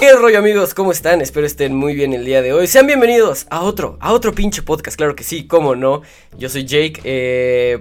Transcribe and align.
¿Qué 0.00 0.14
rollo 0.14 0.38
amigos? 0.38 0.72
¿Cómo 0.72 0.92
están? 0.92 1.20
Espero 1.20 1.44
estén 1.44 1.76
muy 1.76 1.94
bien 1.94 2.14
el 2.14 2.24
día 2.24 2.40
de 2.40 2.54
hoy. 2.54 2.66
Sean 2.66 2.86
bienvenidos 2.86 3.46
a 3.50 3.60
otro, 3.60 3.98
a 4.00 4.14
otro 4.14 4.34
pinche 4.34 4.62
podcast, 4.62 4.96
claro 4.96 5.14
que 5.14 5.24
sí, 5.24 5.46
cómo 5.46 5.76
no. 5.76 6.00
Yo 6.38 6.48
soy 6.48 6.64
Jake, 6.64 7.02
eh, 7.04 7.80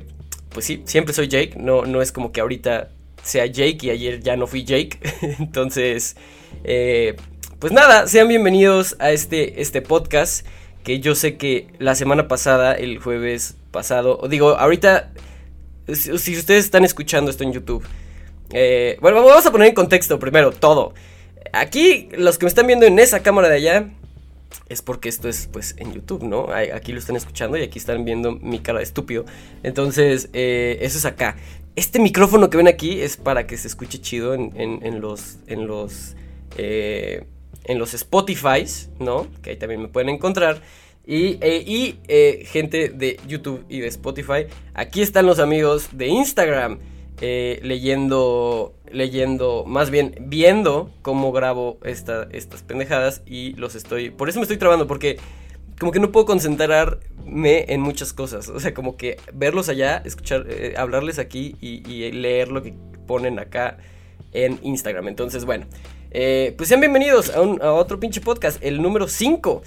pues 0.49 0.65
sí, 0.65 0.81
siempre 0.83 1.13
soy 1.13 1.29
Jake, 1.29 1.53
no, 1.55 1.85
no 1.85 2.01
es 2.01 2.11
como 2.11 2.33
que 2.33 2.41
ahorita 2.41 2.89
sea 3.23 3.45
Jake 3.45 3.77
y 3.83 3.89
ayer 3.91 4.19
ya 4.19 4.35
no 4.35 4.47
fui 4.47 4.65
Jake. 4.65 4.99
Entonces, 5.39 6.17
eh, 6.65 7.15
pues 7.57 7.71
nada, 7.71 8.05
sean 8.05 8.27
bienvenidos 8.27 8.97
a 8.99 9.11
este, 9.11 9.61
este 9.61 9.81
podcast 9.81 10.45
que 10.83 10.99
yo 10.99 11.15
sé 11.15 11.37
que 11.37 11.67
la 11.79 11.95
semana 11.95 12.27
pasada, 12.27 12.73
el 12.73 12.99
jueves 12.99 13.55
pasado, 13.71 14.27
digo, 14.29 14.57
ahorita, 14.57 15.13
si, 15.87 16.17
si 16.17 16.37
ustedes 16.37 16.65
están 16.65 16.83
escuchando 16.83 17.31
esto 17.31 17.45
en 17.45 17.53
YouTube, 17.53 17.85
eh, 18.51 18.97
bueno, 18.99 19.23
vamos 19.23 19.45
a 19.45 19.51
poner 19.53 19.69
en 19.69 19.73
contexto 19.73 20.19
primero 20.19 20.51
todo. 20.51 20.93
Aquí, 21.53 22.09
los 22.17 22.37
que 22.37 22.45
me 22.45 22.49
están 22.49 22.67
viendo 22.67 22.85
en 22.85 22.99
esa 22.99 23.21
cámara 23.21 23.49
de 23.49 23.55
allá, 23.55 23.89
es 24.67 24.81
porque 24.81 25.09
esto 25.09 25.27
es 25.27 25.49
pues 25.51 25.75
en 25.77 25.93
YouTube, 25.93 26.23
¿no? 26.23 26.47
Aquí 26.73 26.91
lo 26.91 26.99
están 26.99 27.15
escuchando 27.15 27.57
y 27.57 27.63
aquí 27.63 27.79
están 27.79 28.05
viendo 28.05 28.33
mi 28.33 28.59
cara 28.59 28.79
de 28.79 28.83
estúpido. 28.83 29.25
Entonces, 29.63 30.29
eh, 30.33 30.77
eso 30.81 30.97
es 30.97 31.05
acá. 31.05 31.35
Este 31.75 31.99
micrófono 31.99 32.49
que 32.49 32.57
ven 32.57 32.67
aquí 32.67 33.01
es 33.01 33.17
para 33.17 33.47
que 33.47 33.57
se 33.57 33.67
escuche 33.67 33.99
chido 33.99 34.33
en, 34.33 35.01
los. 35.01 35.37
en 35.47 35.67
los. 35.67 36.15
Eh, 36.57 37.25
en 37.65 37.77
los 37.77 37.93
Spotify's, 37.93 38.89
¿no? 38.99 39.27
Que 39.41 39.51
ahí 39.51 39.55
también 39.55 39.81
me 39.81 39.87
pueden 39.87 40.09
encontrar. 40.09 40.61
Y, 41.05 41.37
eh, 41.41 41.63
y 41.65 41.99
gente 42.45 42.89
de 42.89 43.19
YouTube 43.27 43.65
y 43.69 43.79
de 43.79 43.87
Spotify. 43.87 44.45
Aquí 44.73 45.01
están 45.01 45.25
los 45.25 45.39
amigos 45.39 45.89
de 45.93 46.07
Instagram. 46.07 46.79
leyendo 47.21 48.75
leyendo, 48.91 49.63
más 49.65 49.89
bien 49.89 50.15
viendo 50.21 50.91
cómo 51.01 51.31
grabo 51.31 51.77
esta, 51.83 52.27
estas 52.31 52.63
pendejadas 52.63 53.21
y 53.25 53.53
los 53.53 53.75
estoy... 53.75 54.09
Por 54.09 54.29
eso 54.29 54.39
me 54.39 54.43
estoy 54.43 54.57
trabando, 54.57 54.87
porque 54.87 55.17
como 55.79 55.91
que 55.91 55.99
no 55.99 56.11
puedo 56.11 56.25
concentrarme 56.25 57.65
en 57.67 57.81
muchas 57.81 58.13
cosas. 58.13 58.49
O 58.49 58.59
sea, 58.59 58.73
como 58.73 58.97
que 58.97 59.17
verlos 59.33 59.69
allá, 59.69 60.01
escuchar, 60.05 60.45
eh, 60.49 60.73
hablarles 60.77 61.17
aquí 61.17 61.55
y, 61.61 62.11
leer 62.11 62.49
lo 62.49 62.61
que 62.61 62.73
ponen 63.07 63.39
acá 63.39 63.77
en 64.33 64.59
Instagram. 64.61 65.07
Entonces, 65.07 65.45
bueno, 65.45 65.65
eh, 66.11 66.53
pues 66.57 66.69
sean 66.69 66.81
bienvenidos 66.81 67.31
a, 67.33 67.71
otro 67.71 67.99
pinche 67.99 68.19
podcast, 68.21 68.63
el 68.63 68.81
número 68.81 69.07
5. 69.07 69.63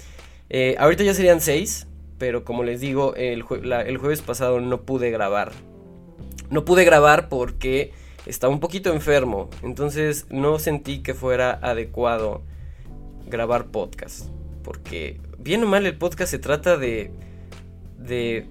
Eh, 0.49 0.75
ahorita 0.77 1.03
ya 1.03 1.15
serían 1.15 1.41
6, 1.41 1.87
pero 2.19 2.45
como 2.45 2.63
les 2.63 2.79
digo, 2.79 3.15
el, 3.15 3.43
el 3.85 3.97
jueves 3.97 4.21
pasado 4.21 4.61
no 4.61 4.81
pude 4.81 5.09
grabar. 5.09 5.51
No 6.51 6.63
pude 6.63 6.85
grabar 6.85 7.27
porque 7.27 7.91
estaba 8.25 8.53
un 8.53 8.59
poquito 8.59 8.91
enfermo, 8.91 9.49
entonces 9.61 10.25
no 10.29 10.59
sentí 10.59 10.99
que 10.99 11.13
fuera 11.13 11.59
adecuado 11.61 12.41
grabar 13.27 13.67
podcast. 13.67 14.27
Porque 14.63 15.19
bien 15.37 15.63
o 15.63 15.67
mal 15.67 15.85
el 15.85 15.97
podcast 15.97 16.31
se 16.31 16.39
trata 16.39 16.77
de... 16.77 17.11
de 17.97 18.47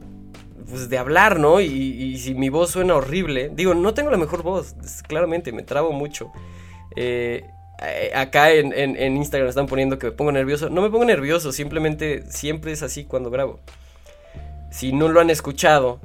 pues 0.68 0.88
de 0.88 0.96
hablar, 0.96 1.40
¿no? 1.40 1.60
Y, 1.60 2.16
si 2.18 2.34
mi 2.34 2.48
voz 2.48 2.70
suena 2.70 2.94
horrible, 2.94 3.50
digo, 3.52 3.74
no 3.74 3.94
tengo 3.94 4.10
la 4.10 4.16
mejor 4.16 4.44
voz, 4.44 4.76
claramente, 5.08 5.50
me 5.50 5.64
trabo 5.64 5.90
mucho. 5.92 6.30
Eh, 6.94 7.44
acá 8.14 8.52
en, 8.52 8.72
en, 8.72 9.16
Instagram 9.16 9.48
están 9.48 9.66
poniendo 9.66 9.98
que 9.98 10.06
me 10.06 10.12
pongo 10.12 10.30
nervioso. 10.30 10.70
No 10.70 10.82
me 10.82 10.90
pongo 10.90 11.04
nervioso, 11.04 11.50
simplemente 11.50 12.22
siempre 12.30 12.70
es 12.70 12.84
así 12.84 13.04
cuando 13.04 13.28
grabo. 13.28 13.58
Si 14.70 14.92
no 14.92 15.08
lo 15.08 15.20
han 15.20 15.30
escuchado, 15.30 16.00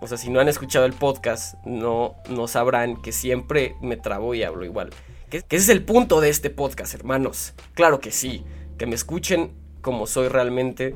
o 0.00 0.06
sea, 0.06 0.18
si 0.18 0.30
no 0.30 0.40
han 0.40 0.48
escuchado 0.48 0.84
el 0.86 0.92
podcast, 0.92 1.54
no, 1.64 2.16
no 2.28 2.48
sabrán 2.48 3.00
que 3.00 3.12
siempre 3.12 3.76
me 3.80 3.96
trabo 3.96 4.34
y 4.34 4.42
hablo 4.42 4.64
igual. 4.64 4.90
Que, 5.30 5.38
ese 5.38 5.56
es 5.56 5.68
el 5.68 5.82
punto 5.82 6.20
de 6.20 6.28
este 6.28 6.50
podcast, 6.50 6.94
hermanos. 6.94 7.54
Claro 7.74 8.00
que 8.00 8.10
sí. 8.10 8.44
Que 8.78 8.86
me 8.86 8.94
escuchen 8.94 9.52
como 9.80 10.06
soy 10.06 10.28
realmente 10.28 10.94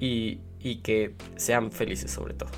y, 0.00 0.40
y 0.60 0.76
que 0.76 1.14
sean 1.36 1.70
felices 1.70 2.10
sobre 2.10 2.34
todo. 2.34 2.50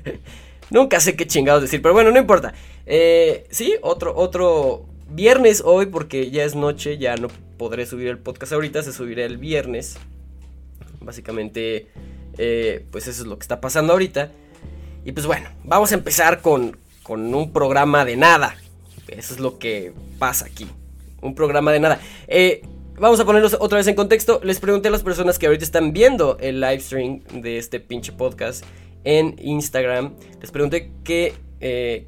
Nunca 0.70 1.00
sé 1.00 1.16
qué 1.16 1.26
chingados 1.26 1.62
decir, 1.62 1.82
pero 1.82 1.94
bueno, 1.94 2.12
no 2.12 2.18
importa. 2.18 2.54
Eh, 2.86 3.46
sí, 3.50 3.74
otro, 3.82 4.14
otro 4.14 4.86
viernes 5.08 5.62
hoy 5.64 5.86
porque 5.86 6.30
ya 6.30 6.44
es 6.44 6.54
noche, 6.54 6.98
ya 6.98 7.16
no 7.16 7.28
podré 7.56 7.86
subir 7.86 8.08
el 8.08 8.18
podcast 8.18 8.52
ahorita, 8.52 8.82
se 8.82 8.92
subirá 8.92 9.24
el 9.24 9.38
viernes. 9.38 9.96
Básicamente, 11.00 11.88
eh, 12.38 12.86
pues 12.90 13.08
eso 13.08 13.22
es 13.22 13.28
lo 13.28 13.38
que 13.38 13.42
está 13.42 13.60
pasando 13.60 13.92
ahorita. 13.94 14.30
Y 15.04 15.12
pues 15.12 15.26
bueno, 15.26 15.48
vamos 15.64 15.92
a 15.92 15.94
empezar 15.94 16.40
con, 16.40 16.78
un 17.08 17.52
programa 17.52 18.04
de 18.04 18.16
nada. 18.16 18.54
Eso 19.08 19.34
es 19.34 19.40
lo 19.40 19.58
que 19.58 19.92
pasa 20.18 20.46
aquí. 20.46 20.68
Un 21.20 21.34
programa 21.34 21.72
de 21.72 21.80
nada. 21.80 22.00
Eh, 22.28 22.62
vamos 22.96 23.18
a 23.18 23.24
ponerlos 23.24 23.56
otra 23.58 23.78
vez 23.78 23.86
en 23.88 23.96
contexto. 23.96 24.40
Les 24.44 24.60
pregunté 24.60 24.88
a 24.88 24.90
las 24.92 25.02
personas 25.02 25.38
que 25.38 25.46
ahorita 25.46 25.64
están 25.64 25.92
viendo 25.92 26.38
el 26.38 26.60
live 26.60 26.80
stream 26.80 27.20
de 27.32 27.58
este 27.58 27.80
pinche 27.80 28.12
podcast 28.12 28.64
en 29.02 29.34
Instagram. 29.42 30.14
Les 30.40 30.50
pregunté 30.52 30.92
que, 31.02 31.34
eh, 31.60 32.06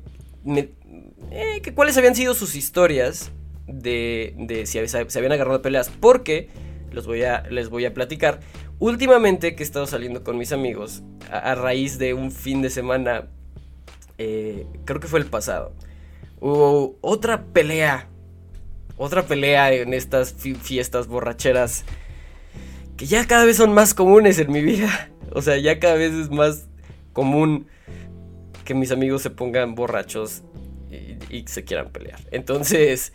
eh, 1.32 1.60
que 1.62 1.75
cuáles 1.75 1.97
habían 1.97 2.14
sido 2.14 2.34
sus 2.34 2.54
historias 2.54 3.32
de, 3.66 4.34
de 4.36 4.66
si 4.66 4.86
se 4.86 5.19
habían 5.19 5.32
agarrado 5.32 5.62
peleas. 5.62 5.91
Porque 5.91 6.48
los 6.92 7.06
voy 7.06 7.25
a, 7.25 7.42
les 7.50 7.69
voy 7.69 7.84
a 7.86 7.94
platicar. 7.94 8.41
Últimamente 8.82 9.54
que 9.54 9.62
he 9.62 9.65
estado 9.65 9.87
saliendo 9.87 10.25
con 10.25 10.37
mis 10.37 10.50
amigos, 10.50 11.04
a, 11.31 11.54
raíz 11.54 11.98
de 11.98 12.15
un 12.15 12.32
fin 12.32 12.62
de 12.62 12.69
semana, 12.69 13.28
eh, 14.19 14.66
creo 14.84 14.98
que 14.98 15.06
fue 15.06 15.20
el 15.20 15.26
pasado, 15.26 15.72
hubo 16.41 16.98
otra 17.00 17.44
pelea, 17.44 18.09
otra 18.97 19.22
pelea 19.22 19.72
en 19.72 19.94
estas 19.94 20.34
fiestas 20.34 21.06
borracheras 21.06 21.84
que 22.97 23.06
ya 23.06 23.25
cada 23.28 23.44
vez 23.44 23.59
son 23.59 23.72
más 23.72 23.94
comunes 23.94 24.41
en 24.41 24.50
mi 24.50 24.62
vida. 24.62 25.10
O 25.31 25.43
sea, 25.43 25.56
ya 25.59 25.78
cada 25.78 25.94
vez 25.94 26.12
es 26.12 26.31
más 26.31 26.66
común 27.12 27.69
que 28.64 28.75
mis 28.75 28.91
amigos 28.91 29.22
se 29.22 29.31
pongan 29.31 29.76
borrachos 29.76 30.43
y, 31.31 31.44
se 31.47 31.62
quieran 31.62 31.91
pelear. 31.93 32.19
Entonces, 32.32 33.12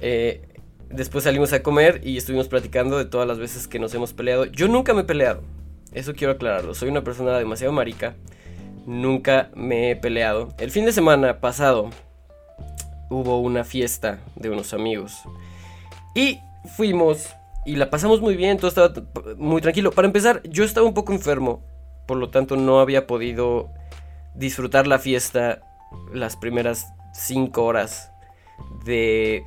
eh, 0.00 0.55
Después 0.90 1.24
salimos 1.24 1.52
a 1.52 1.62
comer 1.62 2.00
y 2.04 2.16
estuvimos 2.16 2.48
platicando 2.48 2.96
de 2.96 3.04
todas 3.04 3.26
las 3.26 3.38
veces 3.38 3.66
que 3.66 3.78
nos 3.78 3.92
hemos 3.94 4.12
peleado. 4.12 4.44
Yo 4.44 4.68
nunca 4.68 4.94
me 4.94 5.00
he 5.02 5.04
peleado. 5.04 5.42
Eso 5.92 6.14
quiero 6.14 6.34
aclararlo. 6.34 6.74
Soy 6.74 6.88
una 6.88 7.02
persona 7.02 7.36
demasiado 7.38 7.72
marica. 7.72 8.14
Nunca 8.86 9.50
me 9.54 9.90
he 9.90 9.96
peleado. 9.96 10.54
El 10.58 10.70
fin 10.70 10.84
de 10.84 10.92
semana 10.92 11.40
pasado 11.40 11.90
hubo 13.10 13.40
una 13.40 13.64
fiesta 13.64 14.20
de 14.36 14.50
unos 14.50 14.72
amigos. 14.74 15.22
Y 16.14 16.38
fuimos 16.76 17.30
y 17.64 17.76
la 17.76 17.90
pasamos 17.90 18.20
muy 18.20 18.36
bien. 18.36 18.58
Todo 18.58 18.68
estaba 18.68 18.92
muy 19.36 19.60
tranquilo. 19.60 19.90
Para 19.90 20.06
empezar, 20.06 20.40
yo 20.44 20.64
estaba 20.64 20.86
un 20.86 20.94
poco 20.94 21.12
enfermo. 21.12 21.62
Por 22.06 22.18
lo 22.18 22.30
tanto, 22.30 22.56
no 22.56 22.78
había 22.80 23.06
podido 23.06 23.70
disfrutar 24.34 24.86
la 24.86 24.98
fiesta 24.98 25.62
las 26.12 26.36
primeras 26.36 26.86
5 27.14 27.64
horas 27.64 28.12
de 28.84 29.42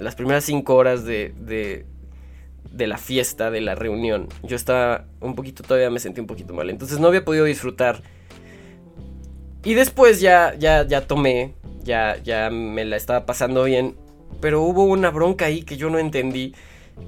las 0.00 0.14
primeras 0.14 0.44
cinco 0.44 0.74
horas 0.74 1.04
de, 1.04 1.34
de, 1.38 2.86
la 2.86 2.98
fiesta, 2.98 3.50
de 3.50 3.60
la 3.60 3.74
reunión, 3.74 4.28
yo 4.42 4.56
estaba 4.56 5.06
un 5.20 5.34
poquito, 5.34 5.62
todavía 5.62 5.90
me 5.90 6.00
sentí 6.00 6.20
un 6.20 6.26
poquito 6.26 6.54
mal. 6.54 6.70
Entonces 6.70 6.98
no 6.98 7.08
había 7.08 7.24
podido 7.24 7.44
disfrutar. 7.44 8.02
Y 9.64 9.74
después 9.74 10.20
ya, 10.20 10.54
ya, 10.58 10.86
ya 10.86 11.06
tomé, 11.06 11.54
ya, 11.82 12.16
ya 12.22 12.50
me 12.50 12.84
la 12.84 12.96
estaba 12.96 13.26
pasando 13.26 13.64
bien. 13.64 13.96
Pero 14.40 14.62
hubo 14.62 14.84
una 14.84 15.10
bronca 15.10 15.46
ahí 15.46 15.62
que 15.62 15.76
yo 15.76 15.90
no 15.90 15.98
entendí. 15.98 16.54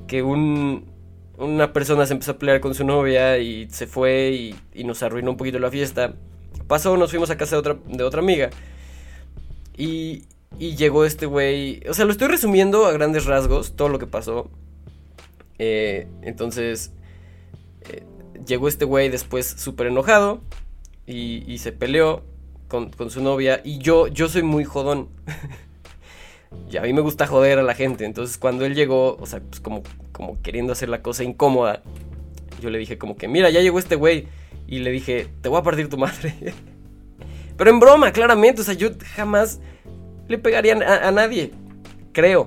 Que 0.06 0.22
un, 0.22 0.86
una 1.38 1.72
persona 1.72 2.06
se 2.06 2.14
empezó 2.14 2.32
a 2.32 2.38
pelear 2.38 2.60
con 2.60 2.74
su 2.74 2.84
novia 2.84 3.38
y 3.38 3.68
se 3.70 3.86
fue 3.86 4.30
y, 4.30 4.56
y 4.74 4.84
nos 4.84 5.02
arruinó 5.02 5.30
un 5.30 5.36
poquito 5.36 5.58
la 5.58 5.70
fiesta. 5.70 6.14
Pasó, 6.66 6.96
nos 6.96 7.10
fuimos 7.10 7.30
a 7.30 7.36
casa 7.36 7.56
de 7.56 7.60
otra, 7.60 7.76
de 7.86 8.04
otra 8.04 8.20
amiga. 8.20 8.50
Y, 9.76 10.24
y 10.58 10.76
llegó 10.76 11.04
este 11.04 11.26
güey. 11.26 11.82
O 11.88 11.94
sea, 11.94 12.04
lo 12.04 12.12
estoy 12.12 12.28
resumiendo 12.28 12.86
a 12.86 12.92
grandes 12.92 13.24
rasgos, 13.24 13.76
todo 13.76 13.88
lo 13.88 13.98
que 13.98 14.06
pasó. 14.06 14.50
Eh, 15.58 16.08
entonces, 16.22 16.92
eh, 17.88 18.04
llegó 18.46 18.68
este 18.68 18.84
güey 18.84 19.08
después 19.08 19.46
súper 19.46 19.86
enojado. 19.88 20.40
Y, 21.06 21.58
se 21.58 21.72
peleó 21.72 22.22
con, 22.68 22.92
su 23.10 23.20
novia. 23.20 23.60
Y 23.64 23.78
yo, 23.78 24.06
yo 24.06 24.28
soy 24.28 24.44
muy 24.44 24.64
jodón. 24.64 25.08
y 26.70 26.76
a 26.76 26.82
mí 26.82 26.92
me 26.92 27.00
gusta 27.00 27.26
joder 27.26 27.58
a 27.58 27.62
la 27.62 27.74
gente. 27.74 28.04
Entonces, 28.04 28.38
cuando 28.38 28.64
él 28.64 28.76
llegó, 28.76 29.16
o 29.16 29.26
sea, 29.26 29.40
pues 29.40 29.60
como, 29.60 29.82
como 30.12 30.40
queriendo 30.40 30.72
hacer 30.72 30.88
la 30.88 31.02
cosa 31.02 31.24
incómoda, 31.24 31.82
yo 32.60 32.70
le 32.70 32.78
dije 32.78 32.96
como 32.96 33.16
que, 33.16 33.26
mira, 33.26 33.50
ya 33.50 33.60
llegó 33.60 33.80
este 33.80 33.96
güey. 33.96 34.28
Y 34.68 34.78
le 34.78 34.92
dije, 34.92 35.26
te 35.40 35.48
voy 35.48 35.58
a 35.58 35.64
partir 35.64 35.88
tu 35.88 35.98
madre. 35.98 36.34
Pero 37.56 37.70
en 37.70 37.80
broma, 37.80 38.12
claramente. 38.12 38.60
O 38.60 38.64
sea, 38.64 38.74
yo 38.74 38.90
jamás 39.16 39.60
le 40.30 40.38
pegarían 40.38 40.80
a, 40.82 41.10
nadie. 41.10 41.50
Creo. 42.12 42.46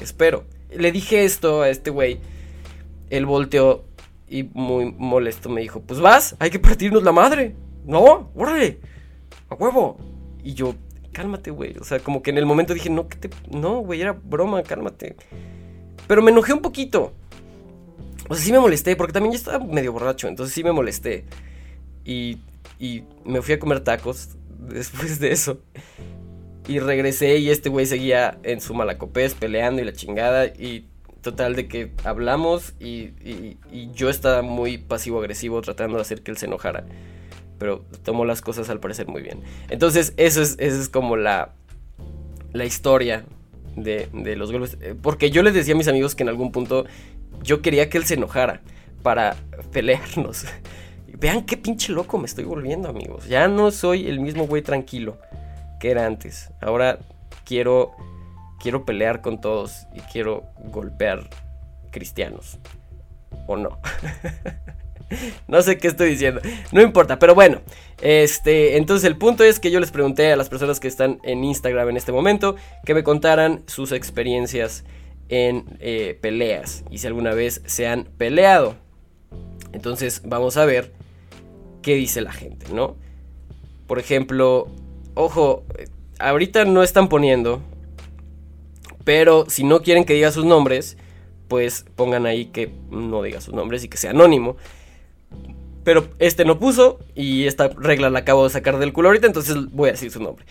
Espero. 0.00 0.44
Le 0.70 0.92
dije 0.92 1.24
esto 1.24 1.62
a 1.62 1.68
este 1.68 1.90
güey. 1.90 2.20
Él 3.10 3.26
volteó 3.26 3.84
y 4.28 4.44
muy 4.44 4.94
molesto 4.96 5.48
me 5.48 5.60
dijo, 5.60 5.80
pues 5.80 5.98
vas, 5.98 6.36
hay 6.38 6.50
que 6.50 6.60
partirnos 6.60 7.02
la 7.02 7.10
madre. 7.10 7.56
No, 7.84 8.30
órale. 8.36 8.78
A 9.48 9.56
huevo. 9.56 9.98
Y 10.44 10.54
yo, 10.54 10.76
cálmate, 11.12 11.50
güey. 11.50 11.76
O 11.78 11.84
sea, 11.84 11.98
como 11.98 12.22
que 12.22 12.30
en 12.30 12.38
el 12.38 12.46
momento 12.46 12.74
dije, 12.74 12.90
no, 12.90 13.08
que 13.08 13.16
te... 13.16 13.30
No, 13.50 13.80
güey, 13.80 14.00
era 14.00 14.12
broma, 14.12 14.62
cálmate. 14.62 15.16
Pero 16.06 16.22
me 16.22 16.30
enojé 16.30 16.52
un 16.52 16.62
poquito. 16.62 17.12
O 18.28 18.36
sí 18.36 18.52
me 18.52 18.60
molesté, 18.60 18.94
porque 18.94 19.12
también 19.12 19.32
yo 19.32 19.38
estaba 19.38 19.58
medio 19.64 19.92
borracho, 19.92 20.28
entonces 20.28 20.54
sí 20.54 20.62
me 20.62 20.70
molesté. 20.70 21.24
Y, 22.04 22.38
y 22.78 23.02
me 23.24 23.42
fui 23.42 23.54
a 23.54 23.58
comer 23.58 23.80
tacos 23.80 24.36
después 24.60 25.18
de 25.18 25.32
eso. 25.32 25.58
Y 26.68 26.78
regresé 26.78 27.38
y 27.38 27.50
este 27.50 27.68
güey 27.68 27.86
seguía 27.86 28.38
en 28.42 28.60
su 28.60 28.74
malacopés 28.74 29.34
peleando 29.34 29.82
y 29.82 29.84
la 29.84 29.92
chingada. 29.92 30.46
Y 30.46 30.86
total 31.22 31.54
de 31.56 31.68
que 31.68 31.92
hablamos 32.04 32.74
y, 32.80 33.10
y, 33.22 33.58
yo 33.92 34.08
estaba 34.08 34.42
muy 34.42 34.78
pasivo-agresivo 34.78 35.60
tratando 35.60 35.96
de 35.96 36.02
hacer 36.02 36.22
que 36.22 36.30
él 36.30 36.36
se 36.36 36.46
enojara. 36.46 36.84
Pero 37.58 37.84
tomó 38.02 38.24
las 38.24 38.40
cosas 38.40 38.70
al 38.70 38.80
parecer 38.80 39.06
muy 39.08 39.22
bien. 39.22 39.42
Entonces 39.68 40.14
eso 40.16 40.40
es, 40.40 40.56
eso 40.58 40.80
es 40.80 40.88
como 40.88 41.16
la, 41.16 41.52
la 42.52 42.64
historia 42.64 43.24
de, 43.76 44.08
de 44.12 44.36
los 44.36 44.50
golpes. 44.50 44.78
Eh, 44.80 44.94
porque 45.00 45.30
yo 45.30 45.42
les 45.42 45.54
decía 45.54 45.74
a 45.74 45.76
mis 45.76 45.88
amigos 45.88 46.14
que 46.14 46.22
en 46.22 46.30
algún 46.30 46.52
punto 46.52 46.86
yo 47.42 47.60
quería 47.60 47.90
que 47.90 47.98
él 47.98 48.04
se 48.04 48.14
enojara 48.14 48.62
para 49.02 49.36
pelearnos. 49.72 50.44
Vean 51.18 51.44
qué 51.44 51.58
pinche 51.58 51.92
loco 51.92 52.16
me 52.16 52.26
estoy 52.26 52.44
volviendo, 52.44 52.88
amigos. 52.88 53.28
Ya 53.28 53.46
no 53.46 53.70
soy 53.70 54.08
el 54.08 54.20
mismo 54.20 54.46
güey 54.46 54.62
tranquilo 54.62 55.18
que 55.80 55.90
era 55.90 56.06
antes. 56.06 56.50
Ahora 56.60 57.00
quiero 57.44 57.96
quiero 58.60 58.84
pelear 58.84 59.22
con 59.22 59.40
todos 59.40 59.86
y 59.92 60.00
quiero 60.00 60.44
golpear 60.58 61.28
cristianos. 61.90 62.58
¿O 63.48 63.56
no? 63.56 63.80
no 65.48 65.62
sé 65.62 65.78
qué 65.78 65.88
estoy 65.88 66.10
diciendo. 66.10 66.40
No 66.70 66.82
importa, 66.82 67.18
pero 67.18 67.34
bueno. 67.34 67.60
Este, 68.00 68.76
entonces 68.76 69.04
el 69.04 69.16
punto 69.16 69.42
es 69.42 69.58
que 69.58 69.70
yo 69.70 69.80
les 69.80 69.90
pregunté 69.90 70.32
a 70.32 70.36
las 70.36 70.48
personas 70.48 70.78
que 70.78 70.88
están 70.88 71.18
en 71.24 71.42
Instagram 71.42 71.88
en 71.90 71.96
este 71.96 72.12
momento 72.12 72.54
que 72.84 72.94
me 72.94 73.02
contaran 73.02 73.64
sus 73.66 73.92
experiencias 73.92 74.84
en 75.28 75.64
eh, 75.80 76.18
peleas 76.20 76.84
y 76.90 76.98
si 76.98 77.06
alguna 77.06 77.34
vez 77.34 77.62
se 77.66 77.88
han 77.88 78.04
peleado. 78.04 78.76
Entonces 79.72 80.22
vamos 80.24 80.56
a 80.56 80.64
ver 80.64 80.92
qué 81.82 81.94
dice 81.94 82.20
la 82.20 82.32
gente, 82.32 82.66
¿no? 82.72 82.96
Por 83.86 83.98
ejemplo, 83.98 84.68
ojo, 85.14 85.64
ahorita 86.18 86.64
no 86.64 86.82
están 86.82 87.08
poniendo 87.08 87.62
pero 89.04 89.46
si 89.48 89.64
no 89.64 89.82
quieren 89.82 90.04
que 90.04 90.14
diga 90.14 90.30
sus 90.30 90.44
nombres, 90.44 90.96
pues 91.48 91.84
pongan 91.96 92.26
ahí 92.26 92.46
que 92.46 92.72
no 92.90 93.22
diga 93.22 93.40
sus 93.40 93.54
nombres 93.54 93.82
y 93.84 93.88
que 93.88 93.96
sea 93.96 94.10
anónimo. 94.10 94.56
Pero 95.82 96.08
este 96.18 96.44
no 96.44 96.58
puso 96.58 97.00
y 97.14 97.46
esta 97.46 97.68
regla 97.68 98.10
la 98.10 98.20
acabo 98.20 98.44
de 98.44 98.50
sacar 98.50 98.78
del 98.78 98.92
culo 98.92 99.08
ahorita, 99.08 99.26
entonces 99.26 99.56
voy 99.72 99.88
a 99.88 99.92
decir 99.92 100.10
su 100.10 100.20
nombre. 100.20 100.44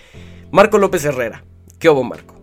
Marco 0.51 0.77
López 0.77 1.05
Herrera. 1.05 1.43
¿Qué 1.77 1.89
hubo, 1.89 2.03
Marco? 2.03 2.35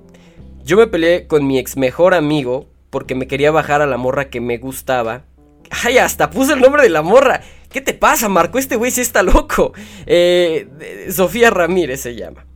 Yo 0.65 0.77
me 0.77 0.87
peleé 0.87 1.27
con 1.27 1.47
mi 1.47 1.59
ex 1.59 1.77
mejor 1.77 2.15
amigo 2.15 2.67
porque 2.91 3.15
me 3.15 3.27
quería 3.27 3.51
bajar 3.51 3.83
a 3.83 3.87
la 3.87 3.97
morra 3.97 4.31
que 4.31 4.41
me 4.41 4.59
gustaba. 4.59 5.25
¡Ay, 5.71 5.99
hasta 5.99 6.31
puse 6.31 6.53
el 6.53 6.61
nombre 6.61 6.83
de 6.83 6.89
la 6.91 7.03
morra! 7.03 7.43
¿Qué 7.71 7.81
te 7.81 7.95
pasa, 7.95 8.29
Marco? 8.29 8.59
Este 8.59 8.77
güey 8.77 8.91
sí 8.91 9.01
está 9.01 9.23
loco. 9.23 9.73
Eh, 10.07 11.09
Sofía 11.11 11.51
Ramírez 11.51 12.01
se 12.01 12.15
llama. 12.15 12.47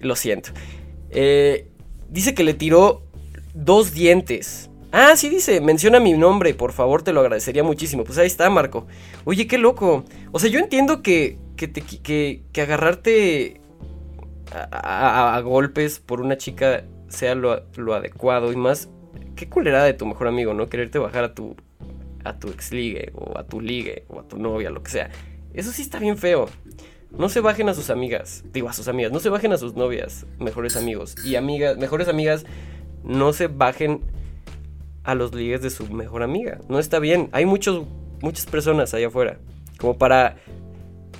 Lo 0.00 0.16
siento. 0.16 0.50
Eh, 1.10 1.68
Dice 2.12 2.34
que 2.34 2.44
le 2.44 2.52
tiró 2.52 3.02
dos 3.54 3.94
dientes. 3.94 4.68
Ah, 4.92 5.16
sí 5.16 5.30
dice, 5.30 5.62
menciona 5.62 5.98
mi 5.98 6.12
nombre, 6.12 6.52
por 6.52 6.72
favor, 6.72 7.02
te 7.02 7.14
lo 7.14 7.20
agradecería 7.20 7.64
muchísimo. 7.64 8.04
Pues 8.04 8.18
ahí 8.18 8.26
está, 8.26 8.50
Marco. 8.50 8.86
Oye, 9.24 9.46
qué 9.46 9.56
loco. 9.56 10.04
O 10.30 10.38
sea, 10.38 10.50
yo 10.50 10.58
entiendo 10.58 11.00
que, 11.02 11.38
que, 11.56 11.68
te, 11.68 11.80
que, 11.80 12.42
que 12.52 12.60
agarrarte 12.60 13.62
a, 14.52 15.40
golpes 15.42 16.00
por 16.00 16.20
una 16.20 16.36
chica 16.36 16.84
sea 17.08 17.34
lo, 17.34 17.62
lo, 17.76 17.94
adecuado 17.94 18.52
y 18.52 18.56
más, 18.56 18.90
qué 19.34 19.48
culerada 19.48 19.86
de 19.86 19.94
tu 19.94 20.04
mejor 20.04 20.28
amigo, 20.28 20.52
¿no? 20.52 20.68
Quererte 20.68 20.98
bajar 20.98 21.24
a 21.24 21.34
tu, 21.34 21.56
a 22.24 22.38
tu 22.38 22.48
ex 22.48 22.72
ligue 22.72 23.12
o 23.14 23.38
a 23.38 23.44
tu 23.44 23.60
ligue 23.60 24.04
o 24.08 24.20
a 24.20 24.28
tu 24.28 24.38
novia, 24.38 24.70
lo 24.70 24.82
que 24.82 24.90
sea. 24.90 25.10
Eso 25.54 25.72
sí 25.72 25.82
está 25.82 25.98
bien 25.98 26.16
feo. 26.16 26.48
No 27.10 27.28
se 27.28 27.40
bajen 27.40 27.68
a 27.68 27.74
sus 27.74 27.90
amigas, 27.90 28.42
digo 28.52 28.68
a 28.68 28.72
sus 28.72 28.88
amigas, 28.88 29.12
no 29.12 29.20
se 29.20 29.28
bajen 29.28 29.52
a 29.52 29.58
sus 29.58 29.74
novias, 29.74 30.26
mejores 30.38 30.76
amigos. 30.76 31.14
Y 31.24 31.36
amigas, 31.36 31.76
mejores 31.76 32.08
amigas, 32.08 32.46
no 33.04 33.32
se 33.32 33.48
bajen 33.48 34.00
a 35.04 35.14
los 35.14 35.34
ligues 35.34 35.60
de 35.62 35.70
su 35.70 35.86
mejor 35.88 36.22
amiga. 36.22 36.60
No 36.68 36.78
está 36.78 36.98
bien. 36.98 37.28
Hay 37.32 37.44
muchos, 37.44 37.84
muchas 38.20 38.46
personas 38.46 38.94
allá 38.94 39.08
afuera. 39.08 39.38
Como 39.78 39.98
para 39.98 40.36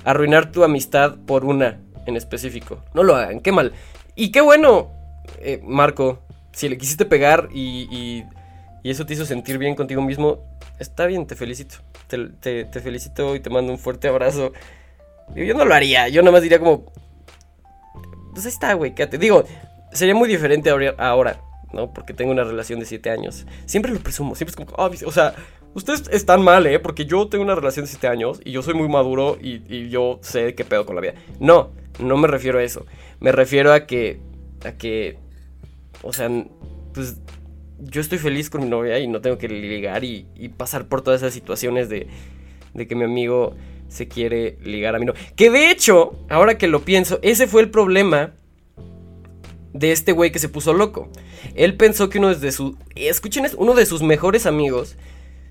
arruinar 0.03 0.51
tu 0.51 0.63
amistad 0.63 1.17
por 1.25 1.45
una 1.45 1.79
en 2.05 2.15
específico. 2.15 2.83
No 2.93 3.03
lo 3.03 3.15
hagan, 3.15 3.39
qué 3.39 3.51
mal. 3.51 3.73
Y 4.15 4.31
qué 4.31 4.41
bueno, 4.41 4.91
eh, 5.39 5.61
Marco, 5.63 6.19
si 6.51 6.69
le 6.69 6.77
quisiste 6.77 7.05
pegar 7.05 7.49
y, 7.53 8.23
eso 8.89 9.05
te 9.05 9.13
hizo 9.13 9.25
sentir 9.25 9.57
bien 9.57 9.75
contigo 9.75 10.01
mismo, 10.01 10.39
está 10.79 11.05
bien, 11.05 11.25
te 11.25 11.35
felicito. 11.35 11.77
Te, 12.07 12.67
felicito 12.81 13.35
y 13.35 13.39
te 13.39 13.49
mando 13.49 13.71
un 13.71 13.79
fuerte 13.79 14.07
abrazo. 14.07 14.51
Yo 15.35 15.53
no 15.53 15.65
lo 15.65 15.73
haría, 15.73 16.09
yo 16.09 16.21
nada 16.21 16.33
más 16.33 16.41
diría 16.41 16.59
como... 16.59 16.91
Pues 18.33 18.45
ahí 18.45 18.51
está, 18.51 18.73
güey, 18.73 18.93
quédate. 18.93 19.17
Digo, 19.17 19.45
sería 19.91 20.13
muy 20.13 20.27
diferente 20.27 20.69
ahora, 20.97 21.41
¿no? 21.71 21.93
Porque 21.93 22.13
tengo 22.13 22.31
una 22.31 22.43
relación 22.43 22.79
de 22.79 22.85
7 22.85 23.09
años. 23.09 23.45
Siempre 23.65 23.91
lo 23.91 23.99
presumo, 23.99 24.35
siempre 24.35 24.51
es 24.51 24.55
como... 24.55 24.71
Oh, 24.77 24.91
o 25.05 25.11
sea, 25.11 25.33
ustedes 25.73 26.03
están 26.11 26.43
mal, 26.43 26.67
¿eh? 26.67 26.77
Porque 26.79 27.05
yo 27.05 27.27
tengo 27.29 27.43
una 27.43 27.55
relación 27.55 27.85
de 27.85 27.91
7 27.91 28.07
años 28.07 28.41
y 28.43 28.51
yo 28.51 28.61
soy 28.61 28.73
muy 28.73 28.89
maduro 28.89 29.37
y, 29.41 29.61
y 29.73 29.89
yo 29.89 30.19
sé 30.21 30.55
qué 30.55 30.65
pedo 30.65 30.85
con 30.85 30.95
la 30.95 31.01
vida. 31.01 31.13
No, 31.39 31.71
no 31.99 32.17
me 32.17 32.27
refiero 32.27 32.59
a 32.59 32.63
eso. 32.63 32.85
Me 33.19 33.31
refiero 33.31 33.71
a 33.71 33.85
que... 33.85 34.19
A 34.65 34.73
que... 34.73 35.17
O 36.01 36.11
sea, 36.11 36.29
pues 36.93 37.17
yo 37.83 38.01
estoy 38.01 38.17
feliz 38.17 38.49
con 38.49 38.61
mi 38.61 38.69
novia 38.69 38.99
y 38.99 39.07
no 39.07 39.21
tengo 39.21 39.37
que 39.37 39.47
ligar 39.47 40.03
y, 40.03 40.25
pasar 40.57 40.87
por 40.87 41.01
todas 41.01 41.21
esas 41.21 41.33
situaciones 41.33 41.89
de, 41.89 42.07
de 42.73 42.87
que 42.87 42.95
mi 42.95 43.03
amigo 43.03 43.55
se 43.87 44.07
quiere 44.07 44.57
ligar 44.63 44.95
a 44.95 44.99
mí. 44.99 45.05
No. 45.05 45.13
Que 45.35 45.49
de 45.49 45.69
hecho, 45.69 46.15
ahora 46.29 46.57
que 46.57 46.67
lo 46.67 46.81
pienso, 46.83 47.19
ese 47.21 47.47
fue 47.47 47.61
el 47.61 47.69
problema 47.69 48.33
de 49.73 49.91
este 49.91 50.11
güey 50.11 50.31
que 50.31 50.39
se 50.39 50.49
puso 50.49 50.73
loco. 50.73 51.09
Él 51.55 51.75
pensó 51.75 52.09
que 52.09 52.19
uno 52.19 52.33
de 52.33 52.51
sus. 52.51 52.75
Escuchen, 52.95 53.45
uno 53.57 53.73
de 53.73 53.85
sus 53.85 54.01
mejores 54.01 54.45
amigos 54.45 54.95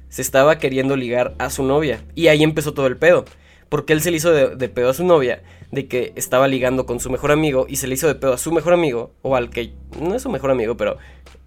se 0.08 0.22
estaba 0.22 0.58
queriendo 0.58 0.96
ligar 0.96 1.34
a 1.38 1.50
su 1.50 1.62
novia. 1.62 2.04
Y 2.14 2.28
ahí 2.28 2.42
empezó 2.42 2.74
todo 2.74 2.86
el 2.86 2.96
pedo. 2.96 3.24
Porque 3.68 3.94
él 3.94 4.02
se 4.02 4.10
le 4.10 4.18
hizo 4.18 4.30
de, 4.30 4.68
pedo 4.68 4.90
a 4.90 4.94
su 4.94 5.02
novia, 5.02 5.42
de 5.70 5.88
que 5.88 6.12
estaba 6.14 6.46
ligando 6.46 6.84
con 6.84 7.00
su 7.00 7.08
mejor 7.08 7.32
amigo, 7.32 7.64
y 7.66 7.76
se 7.76 7.86
le 7.86 7.94
hizo 7.94 8.06
de 8.06 8.14
pedo 8.14 8.34
a 8.34 8.38
su 8.38 8.52
mejor 8.52 8.74
amigo, 8.74 9.14
o 9.22 9.34
al 9.34 9.48
que 9.48 9.72
no 9.98 10.14
es 10.14 10.20
su 10.20 10.28
mejor 10.28 10.50
amigo, 10.50 10.76
pero 10.76 10.98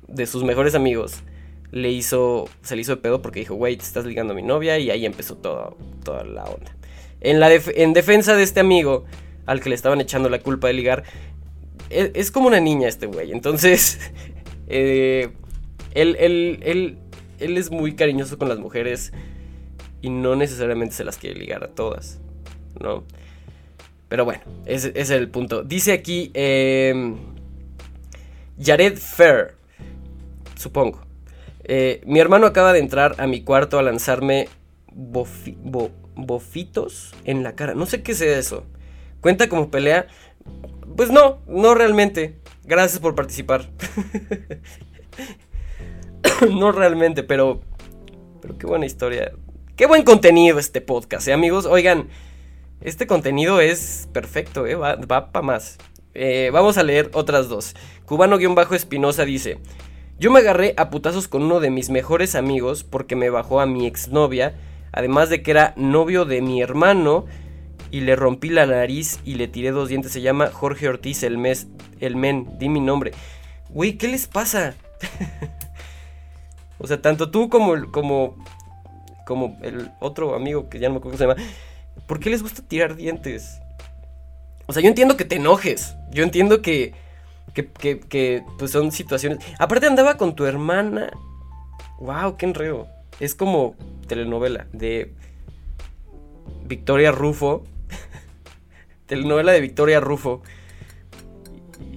de 0.07 0.25
sus 0.25 0.44
mejores 0.44 0.75
amigos, 0.75 1.24
le 1.71 1.92
hizo, 1.92 2.47
se 2.62 2.76
le 2.76 2.81
hizo 2.81 2.95
de 2.95 3.02
pedo 3.02 3.21
porque 3.21 3.40
dijo, 3.40 3.56
güey, 3.56 3.78
te 3.78 3.83
estás 3.83 4.06
ligando 4.06 4.33
a 4.33 4.35
mi 4.35 4.44
novia, 4.44 4.78
y 4.80 4.92
ahí 4.92 5.06
empezó 5.06 5.35
toda 5.35 6.24
la 6.24 6.44
onda. 6.45 6.76
En, 7.21 7.40
la 7.40 7.52
en 7.52 7.94
defensa 7.94 8.35
de 8.35 8.44
este 8.44 8.59
amigo 8.59 9.06
al 9.45 9.62
que 9.62 9.69
le 9.69 9.76
estaban 9.76 10.02
echando 10.02 10.30
la 10.30 10.40
culpa 10.40 10.68
de 10.68 10.74
ligar, 10.74 11.04
e, 11.90 12.12
es, 12.16 12.31
como 12.31 12.47
una 12.47 12.59
niña 12.59 12.88
este 12.88 13.06
güey. 13.06 13.31
Entonces, 13.31 14.00
eh, 14.68 15.30
él, 15.94 16.18
él, 16.19 16.97
es 17.40 17.71
muy 17.71 17.95
cariñoso 17.95 18.38
con 18.38 18.50
las 18.50 18.59
mujeres 18.59 19.14
y 20.02 20.09
no 20.09 20.35
necesariamente 20.35 20.95
se 20.95 21.04
las 21.04 21.18
quiere 21.18 21.40
ligar 21.40 21.64
a 21.64 21.68
todas, 21.68 22.19
¿no? 22.80 23.04
Pero 24.07 24.26
bueno, 24.26 24.42
ese, 24.66 24.92
es 24.95 25.09
el 25.09 25.30
punto. 25.30 25.64
Dice 25.64 25.92
aquí 25.92 26.31
em, 26.33 27.18
Jared 28.62 28.97
Fair, 28.97 29.55
supongo. 30.56 31.02
Eh, 31.64 32.02
mi 32.06 32.19
hermano 32.19 32.47
acaba 32.47 32.74
de 32.74 32.80
entrar 32.80 33.16
a 33.18 33.28
mi 33.28 33.44
cuarto 33.44 33.80
a 33.80 33.83
lanzarme 33.83 34.47
bofi, 34.94 35.57
bofitos 36.16 37.14
en 37.24 37.44
la 37.44 37.56
cara. 37.56 37.74
No 37.74 37.85
sé 37.85 38.04
qué 38.04 38.14
sea 38.14 38.38
eso. 38.38 38.66
¿Cuenta 39.21 39.50
como 39.50 39.71
pelea? 39.71 40.07
Pues 40.95 41.09
no, 41.09 41.40
no 41.47 41.74
realmente. 41.74 42.40
Gracias 42.64 43.00
por 43.00 43.16
participar. 43.16 43.69
no 46.52 46.71
realmente, 46.71 47.24
pero. 47.24 47.62
Pero 48.42 48.57
qué 48.57 48.68
buena 48.68 48.85
historia. 48.85 49.31
Qué 49.76 49.88
buen 49.88 50.04
contenido 50.04 50.59
este 50.59 50.81
podcast, 50.81 51.28
¿eh, 51.28 51.33
amigos? 51.33 51.66
Oigan, 51.66 52.07
este 52.81 53.07
contenido 53.07 53.59
es 53.59 54.07
perfecto, 54.14 54.68
¿eh? 54.68 54.76
Va, 54.76 54.95
va 54.95 55.31
para 55.31 55.45
más. 55.45 55.78
Eh, 56.14 56.50
vamos 56.54 56.78
a 56.78 56.83
leer 56.83 57.09
otras 57.14 57.50
dos. 57.50 57.76
Cubano-Espinosa 58.06 59.26
dice: 59.26 59.57
Yo 60.18 60.31
me 60.31 60.40
agarré 60.40 60.74
a 60.78 60.90
putazos 60.90 61.28
con 61.28 61.44
uno 61.44 61.60
de 61.60 61.69
mis 61.69 61.90
mejores 61.90 62.36
amigos 62.36 62.84
porque 62.84 63.16
me 63.16 63.30
bajó 63.30 63.60
a 63.60 63.66
mi 63.66 63.86
exnovia 63.86 64.56
Además 64.95 65.30
de 65.30 65.44
que 65.44 65.52
era 65.52 65.74
novio 65.76 66.24
de 66.24 66.42
mi 66.42 66.62
hermano 66.62 67.26
y 67.92 68.00
le 68.00 68.16
rompí 68.16 68.50
la 68.50 68.66
nariz 68.66 69.19
y 69.26 69.36
le 69.36 69.50
tiré 69.50 69.72
dos 69.72 69.90
dientes. 69.90 70.14
Se 70.14 70.22
llama 70.22 70.48
Jorge 70.48 70.88
Ortiz 70.88 71.22
el 71.24 71.38
mes, 71.38 71.68
el 72.00 72.16
men, 72.16 72.57
di 72.60 72.69
mi 72.69 72.80
nombre. 72.80 73.12
Güey, 73.72 73.98
¿qué 73.98 74.07
les 74.07 74.28
pasa? 74.28 74.74
o 76.80 76.88
sea, 76.88 77.02
tanto 77.02 77.30
tú 77.30 77.50
como, 77.50 77.92
como, 77.92 78.38
como 79.28 79.60
el 79.64 79.92
otro 80.00 80.34
amigo 80.34 80.69
que 80.69 80.80
ya 80.80 80.88
no 80.88 80.94
me 80.94 81.00
acuerdo 81.00 81.18
cómo 81.18 81.34
se 81.36 81.42
llama. 81.42 81.52
¿Por 82.07 82.22
qué 82.22 82.30
les 82.30 82.42
gusta 82.42 82.62
tirar 82.66 82.95
dientes? 82.95 83.60
O 84.66 84.72
sea, 84.72 84.81
yo 84.81 84.88
entiendo 84.88 85.18
que 85.18 85.26
te 85.26 85.36
enojes. 85.36 85.98
Yo 86.10 86.24
entiendo 86.24 86.62
que, 86.62 86.94
que, 87.54 87.99
que, 87.99 88.44
pues 88.57 88.71
son 88.71 88.92
situaciones. 88.92 89.40
Aparte 89.59 89.87
andaba 89.87 90.18
con 90.18 90.35
tu 90.35 90.45
hermana 90.45 91.11
Wow, 91.99 92.37
qué 92.37 92.45
enredo. 92.45 92.87
Es 93.19 93.35
como 93.35 93.75
telenovela 94.07 94.68
de 94.73 95.14
Victoria 96.66 97.11
Rufo. 97.11 97.64
telenovela 99.06 99.54
de 99.54 99.61
Victoria 99.61 99.99
Rufo. 99.99 100.42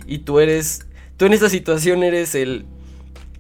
Y 0.07 0.19
tú 0.19 0.41
eres. 0.41 0.87
Tú 1.17 1.27
en 1.27 1.33
esta 1.33 1.49
situación 1.49 2.03
eres 2.03 2.35
el. 2.35 2.67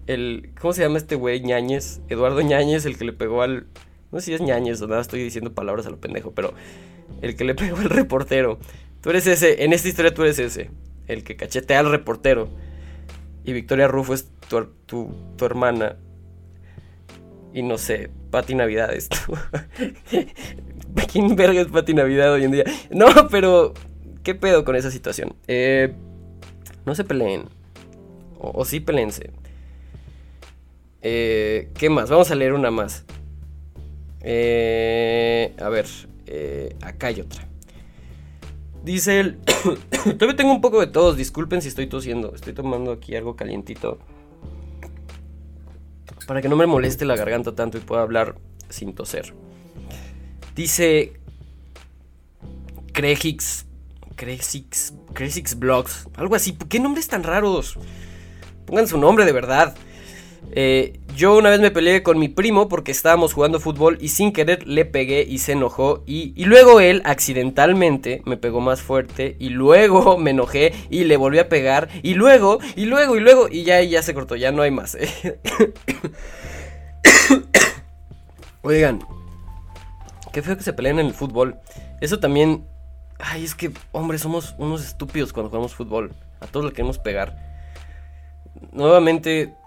El. 0.06 0.50
¿Cómo 0.60 0.72
se 0.72 0.82
llama 0.82 0.98
este 0.98 1.14
güey? 1.14 1.40
Ñañez. 1.40 2.00
Eduardo 2.08 2.40
Ñañez, 2.40 2.84
el 2.86 2.98
que 2.98 3.04
le 3.04 3.12
pegó 3.12 3.42
al. 3.42 3.66
No 4.10 4.20
sé 4.20 4.26
si 4.26 4.34
es 4.34 4.40
Ñañez 4.40 4.80
o 4.80 4.88
nada, 4.88 5.02
estoy 5.02 5.22
diciendo 5.22 5.52
palabras 5.52 5.86
a 5.86 5.90
lo 5.90 5.98
pendejo, 5.98 6.32
pero. 6.32 6.54
El 7.22 7.36
que 7.36 7.44
le 7.44 7.54
pegó 7.54 7.78
al 7.78 7.88
reportero. 7.90 8.58
Tú 9.00 9.10
eres 9.10 9.26
ese. 9.28 9.64
En 9.64 9.72
esta 9.72 9.88
historia 9.88 10.12
tú 10.12 10.22
eres 10.22 10.40
ese. 10.40 10.70
El 11.08 11.24
que 11.24 11.36
cachetea 11.36 11.80
al 11.80 11.90
reportero. 11.90 12.48
Y 13.44 13.52
Victoria 13.52 13.88
Rufo 13.88 14.14
es 14.14 14.30
tu, 14.48 14.66
tu, 14.86 15.14
tu 15.36 15.44
hermana 15.44 15.96
y 17.52 17.62
no 17.62 17.78
sé, 17.78 18.10
Pati 18.30 18.54
Navidad 18.54 18.92
esto. 18.92 19.16
¿Quién 21.12 21.34
verga 21.34 21.60
es 21.60 21.68
Pati 21.68 21.94
Navidad 21.94 22.32
hoy 22.32 22.44
en 22.44 22.52
día? 22.52 22.64
No, 22.90 23.06
pero 23.30 23.74
¿qué 24.22 24.34
pedo 24.34 24.64
con 24.64 24.76
esa 24.76 24.90
situación? 24.90 25.34
Eh, 25.46 25.92
no 26.84 26.94
se 26.94 27.04
peleen. 27.04 27.44
O, 28.38 28.64
sí 28.64 28.80
peleense. 28.80 29.30
Eh, 31.02 31.70
¿Qué 31.74 31.90
más? 31.90 32.10
Vamos 32.10 32.30
a 32.30 32.34
leer 32.34 32.52
una 32.52 32.70
más. 32.70 33.04
Eh, 34.20 35.54
a 35.58 35.68
ver, 35.68 35.86
acá 36.82 37.08
hay 37.08 37.20
otra. 37.20 37.48
Dice 38.88 39.20
él, 39.20 39.38
todavía 40.18 40.34
tengo 40.34 40.50
un 40.50 40.62
poco 40.62 40.80
de 40.80 40.86
tos, 40.86 41.18
disculpen 41.18 41.60
si 41.60 41.68
estoy 41.68 41.88
tosiendo, 41.88 42.34
estoy 42.34 42.54
tomando 42.54 42.90
aquí 42.90 43.14
algo 43.14 43.36
calientito 43.36 43.98
para 46.26 46.40
que 46.40 46.48
no 46.48 46.56
me 46.56 46.66
moleste 46.66 47.04
la 47.04 47.14
garganta 47.14 47.54
tanto 47.54 47.76
y 47.76 47.82
pueda 47.82 48.00
hablar 48.00 48.36
sin 48.70 48.94
toser. 48.94 49.34
Dice 50.56 51.20
Crejix, 52.94 53.66
Crejix, 54.16 54.94
Crejix 55.12 55.58
Blogs, 55.58 56.08
algo 56.14 56.34
así. 56.34 56.52
¿Por 56.52 56.68
qué 56.68 56.80
nombres 56.80 57.08
tan 57.08 57.24
raros? 57.24 57.78
Pongan 58.64 58.88
su 58.88 58.96
nombre 58.96 59.26
de 59.26 59.32
verdad. 59.32 59.76
Eh, 60.52 61.00
yo 61.18 61.36
una 61.36 61.50
vez 61.50 61.60
me 61.60 61.72
peleé 61.72 62.02
con 62.04 62.18
mi 62.18 62.28
primo 62.28 62.68
porque 62.68 62.92
estábamos 62.92 63.32
jugando 63.32 63.58
fútbol 63.58 63.98
y 64.00 64.08
sin 64.10 64.32
querer 64.32 64.66
le 64.68 64.84
pegué 64.84 65.26
y 65.28 65.38
se 65.38 65.52
enojó. 65.52 66.04
Y, 66.06 66.44
luego 66.44 66.80
él 66.80 67.02
accidentalmente 67.04 68.22
me 68.24 68.36
pegó 68.36 68.60
más 68.60 68.82
fuerte 68.82 69.36
y 69.40 69.48
luego 69.48 70.16
me 70.18 70.30
enojé 70.30 70.72
y 70.90 71.02
le 71.04 71.16
volví 71.16 71.40
a 71.40 71.48
pegar. 71.48 71.88
Y 72.02 72.14
luego, 72.14 72.60
y 72.76 72.84
luego, 72.84 73.16
y 73.16 73.20
luego, 73.20 73.48
y 73.50 73.64
ya, 73.64 73.82
ya 73.82 74.02
se 74.02 74.14
cortó, 74.14 74.36
ya 74.36 74.52
no 74.52 74.62
hay 74.62 74.70
más. 74.70 74.96
Oigan, 78.62 79.00
qué 80.32 80.42
feo 80.42 80.56
que 80.56 80.62
se 80.62 80.72
peleen 80.72 81.00
en 81.00 81.06
el 81.06 81.14
fútbol. 81.14 81.56
Eso 82.00 82.20
también... 82.20 82.64
Ay, 83.18 83.42
es 83.42 83.56
que, 83.56 83.72
hombre, 83.90 84.18
somos 84.18 84.54
unos 84.58 84.86
estúpidos 84.86 85.32
cuando 85.32 85.50
jugamos 85.50 85.74
fútbol. 85.74 86.12
A 86.38 86.46
todos 86.46 86.66
le 86.66 86.72
queremos 86.72 87.00
pegar. 87.00 87.36
Nuevamente 88.70 89.57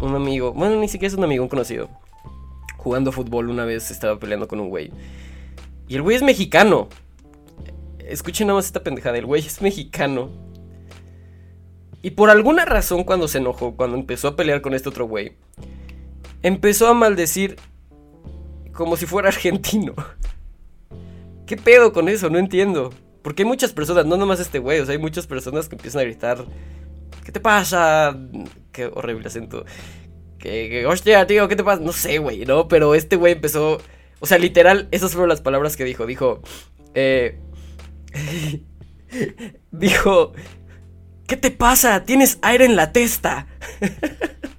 un 0.00 0.14
amigo, 0.14 0.52
bueno, 0.52 0.76
ni 0.76 0.88
siquiera 0.88 1.12
es 1.12 1.18
un 1.18 1.24
amigo, 1.24 1.42
un 1.42 1.48
conocido. 1.48 1.88
Jugando 2.76 3.12
fútbol 3.12 3.50
una 3.50 3.64
vez 3.64 3.90
estaba 3.90 4.18
peleando 4.18 4.48
con 4.48 4.60
un 4.60 4.68
güey. 4.68 4.90
Y 5.88 5.96
el 5.96 6.02
güey 6.02 6.16
es 6.16 6.22
mexicano. 6.22 6.88
Escuchen 7.98 8.46
nada 8.46 8.56
más 8.56 8.66
esta 8.66 8.82
pendejada, 8.82 9.18
el 9.18 9.26
güey 9.26 9.44
es 9.44 9.60
mexicano. 9.60 10.30
Y 12.02 12.12
por 12.12 12.30
alguna 12.30 12.64
razón 12.64 13.04
cuando 13.04 13.28
se 13.28 13.38
enojó, 13.38 13.76
cuando 13.76 13.96
empezó 13.96 14.28
a 14.28 14.36
pelear 14.36 14.62
con 14.62 14.72
este 14.72 14.88
otro 14.88 15.06
güey, 15.06 15.32
empezó 16.42 16.88
a 16.88 16.94
maldecir 16.94 17.56
como 18.72 18.96
si 18.96 19.04
fuera 19.06 19.28
argentino. 19.30 19.94
¿Qué 21.46 21.56
pedo 21.56 21.92
con 21.92 22.08
eso? 22.08 22.30
No 22.30 22.38
entiendo. 22.38 22.90
Porque 23.22 23.42
hay 23.42 23.48
muchas 23.48 23.72
personas, 23.74 24.06
no 24.06 24.16
nomás 24.16 24.40
este 24.40 24.60
güey, 24.60 24.80
o 24.80 24.86
sea, 24.86 24.92
hay 24.92 24.98
muchas 24.98 25.26
personas 25.26 25.68
que 25.68 25.76
empiezan 25.76 26.00
a 26.00 26.04
gritar 26.04 26.46
¿Qué 27.24 27.32
te 27.32 27.40
pasa? 27.40 28.16
Qué 28.72 28.86
horrible 28.86 29.26
acento. 29.28 29.64
Que, 30.38 30.86
hostia, 30.86 31.26
tío, 31.26 31.48
¿qué 31.48 31.56
te 31.56 31.64
pasa? 31.64 31.82
No 31.82 31.92
sé, 31.92 32.18
güey, 32.18 32.46
¿no? 32.46 32.66
Pero 32.68 32.94
este 32.94 33.16
güey 33.16 33.34
empezó. 33.34 33.80
O 34.20 34.26
sea, 34.26 34.38
literal, 34.38 34.88
esas 34.90 35.12
fueron 35.12 35.28
las 35.28 35.40
palabras 35.40 35.76
que 35.76 35.84
dijo. 35.84 36.06
Dijo. 36.06 36.40
Eh. 36.94 37.38
dijo. 39.70 40.32
¿Qué 41.26 41.36
te 41.36 41.50
pasa? 41.50 42.04
Tienes 42.04 42.38
aire 42.42 42.64
en 42.64 42.76
la 42.76 42.92
testa. 42.92 43.46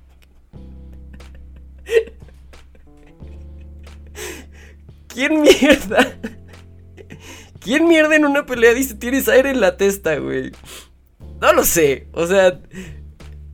¿Quién 5.08 5.42
mierda? 5.42 6.18
¿Quién 7.60 7.88
mierda 7.88 8.16
en 8.16 8.26
una 8.26 8.46
pelea 8.46 8.74
dice 8.74 8.96
tienes 8.96 9.28
aire 9.28 9.52
en 9.52 9.62
la 9.62 9.78
testa, 9.78 10.18
güey? 10.18 10.52
No 11.42 11.54
lo 11.54 11.64
sé. 11.64 12.08
O 12.14 12.28
sea, 12.28 12.60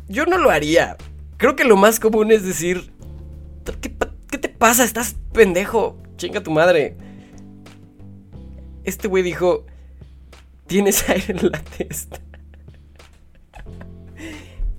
yo 0.08 0.26
no 0.26 0.38
lo 0.38 0.52
haría. 0.52 0.98
Creo 1.38 1.56
que 1.56 1.64
lo 1.64 1.78
más 1.78 2.00
común 2.00 2.32
es 2.32 2.44
decir, 2.44 2.92
¿qué, 3.82 4.38
te 4.38 4.50
pasa? 4.50 4.84
Estás 4.84 5.16
pendejo. 5.32 5.98
Chinga 6.18 6.44
tu 6.44 6.52
madre. 6.52 6.98
Este 8.84 9.08
güey 9.08 9.24
dijo, 9.24 9.66
tienes 10.68 11.08
aire 11.10 11.34
en 11.40 11.52
la 11.52 11.62
testa. 11.62 12.20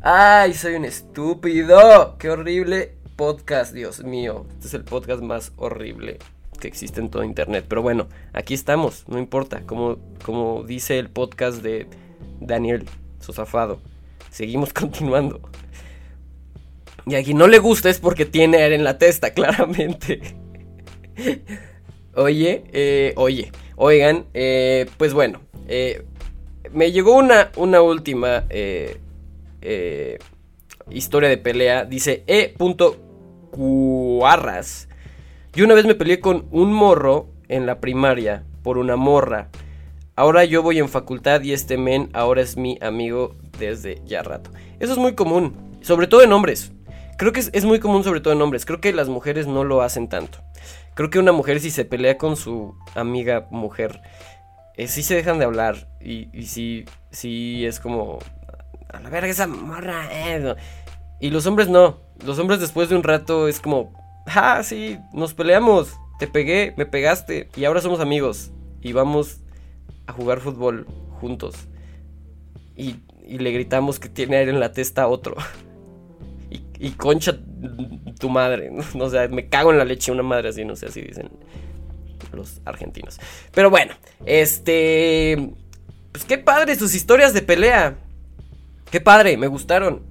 Ay, 0.02 0.54
soy 0.54 0.74
un 0.74 0.84
estúpido. 0.84 2.16
Qué 2.18 2.30
horrible 2.30 2.96
podcast, 3.16 3.72
Dios 3.72 4.04
mío. 4.04 4.46
Este 4.54 4.68
es 4.68 4.74
el 4.74 4.84
podcast 4.84 5.22
más 5.22 5.52
horrible 5.56 6.18
que 6.60 6.68
existe 6.68 7.00
en 7.00 7.10
todo 7.10 7.24
internet. 7.24 7.64
Pero 7.68 7.82
bueno, 7.82 8.08
aquí 8.32 8.54
estamos, 8.54 9.04
no 9.08 9.18
importa. 9.18 9.62
Como, 9.66 10.64
dice 10.66 10.98
el 10.98 11.10
podcast 11.10 11.62
de 11.62 11.88
Daniel 12.40 12.84
Sosafado. 13.20 13.80
Seguimos 14.30 14.72
continuando. 14.74 15.40
Y 17.06 17.14
a 17.14 17.22
quien 17.22 17.38
no 17.38 17.46
le 17.46 17.58
gusta 17.58 17.88
es 17.88 18.00
porque 18.00 18.26
tiene 18.26 18.58
aire 18.58 18.74
en 18.74 18.84
la 18.84 18.98
testa, 18.98 19.30
claramente. 19.34 20.20
oye, 22.14 22.64
eh, 22.72 23.14
oye, 23.16 23.50
oigan, 23.76 24.26
eh, 24.34 24.86
pues 24.98 25.14
bueno, 25.14 25.40
eh, 25.68 26.04
me 26.72 26.92
llegó 26.92 27.16
una, 27.16 27.50
una 27.56 27.80
última 27.80 28.44
historia 30.90 31.28
de 31.28 31.38
pelea. 31.38 31.84
Dice 31.84 32.24
E. 32.26 32.54
Cuarras. 33.50 34.88
Yo 35.54 35.64
una 35.64 35.74
vez 35.74 35.86
me 35.86 35.94
peleé 35.94 36.20
con 36.20 36.46
un 36.50 36.72
morro 36.72 37.28
en 37.48 37.64
la 37.64 37.80
primaria 37.80 38.44
por 38.62 38.76
una 38.76 38.96
morra. 38.96 39.48
Ahora 40.18 40.44
yo 40.44 40.64
voy 40.64 40.80
en 40.80 40.88
facultad 40.88 41.42
y 41.42 41.52
este 41.52 41.78
men 41.78 42.10
ahora 42.12 42.42
es 42.42 42.56
mi 42.56 42.76
amigo 42.82 43.36
desde 43.56 44.02
ya 44.04 44.20
rato. 44.24 44.50
Eso 44.80 44.94
es 44.94 44.98
muy 44.98 45.14
común, 45.14 45.78
sobre 45.80 46.08
todo 46.08 46.22
en 46.22 46.32
hombres. 46.32 46.72
Creo 47.16 47.32
que 47.32 47.38
es, 47.38 47.64
muy 47.64 47.78
común 47.78 48.02
sobre 48.02 48.20
todo 48.20 48.34
en 48.34 48.42
hombres. 48.42 48.66
Creo 48.66 48.80
que 48.80 48.92
las 48.92 49.08
mujeres 49.08 49.46
no 49.46 49.62
lo 49.62 49.80
hacen 49.80 50.08
tanto. 50.08 50.40
Creo 50.94 51.08
que 51.08 51.20
una 51.20 51.30
mujer 51.30 51.60
si 51.60 51.70
se 51.70 51.84
pelea 51.84 52.18
con 52.18 52.34
su 52.34 52.74
amiga 52.96 53.46
mujer, 53.52 54.00
eh, 54.74 54.88
sí 54.88 55.04
se 55.04 55.14
dejan 55.14 55.38
de 55.38 55.44
hablar. 55.44 55.86
Y, 56.00 56.36
y 56.36 56.46
sí, 56.46 56.84
sí 57.12 57.64
es 57.64 57.78
como... 57.78 58.18
A 58.92 58.98
la 58.98 59.10
verga 59.10 59.28
esa 59.28 59.46
morra. 59.46 60.08
Eh, 60.10 60.56
y 61.20 61.30
los 61.30 61.46
hombres 61.46 61.68
no. 61.68 62.00
Los 62.26 62.40
hombres 62.40 62.58
después 62.58 62.88
de 62.88 62.96
un 62.96 63.04
rato 63.04 63.46
es 63.46 63.60
como... 63.60 63.92
Ah, 64.26 64.64
sí, 64.64 64.98
nos 65.12 65.32
peleamos. 65.32 65.94
Te 66.18 66.26
pegué, 66.26 66.74
me 66.76 66.86
pegaste. 66.86 67.50
Y 67.54 67.66
ahora 67.66 67.80
somos 67.80 68.00
amigos. 68.00 68.50
Y 68.80 68.92
vamos 68.92 69.42
a 70.06 70.12
jugar 70.12 70.40
fútbol 70.40 70.86
juntos. 71.20 71.54
Y, 72.76 72.96
le 73.26 73.50
gritamos 73.52 73.98
que 73.98 74.08
tiene 74.08 74.38
aire 74.38 74.50
en 74.52 74.60
la 74.60 74.72
testa 74.72 75.02
a 75.02 75.08
otro. 75.08 75.36
Y, 76.80 76.92
concha 76.92 77.36
tu 78.20 78.30
madre. 78.30 78.70
¿no? 78.70 78.84
O 79.04 79.10
sea, 79.10 79.26
me 79.26 79.48
cago 79.48 79.72
en 79.72 79.78
la 79.78 79.84
leche 79.84 80.12
una 80.12 80.22
madre 80.22 80.50
así, 80.50 80.64
no 80.64 80.76
sé, 80.76 80.86
así 80.86 81.00
dicen 81.00 81.28
los 82.32 82.60
argentinos. 82.64 83.18
Pero 83.52 83.68
bueno, 83.68 83.94
este... 84.24 85.54
Pues 86.12 86.24
qué 86.24 86.38
padre 86.38 86.76
sus 86.76 86.94
historias 86.94 87.34
de 87.34 87.42
pelea. 87.42 87.98
Qué 88.90 89.00
padre, 89.00 89.36
me 89.36 89.48
gustaron. 89.48 90.02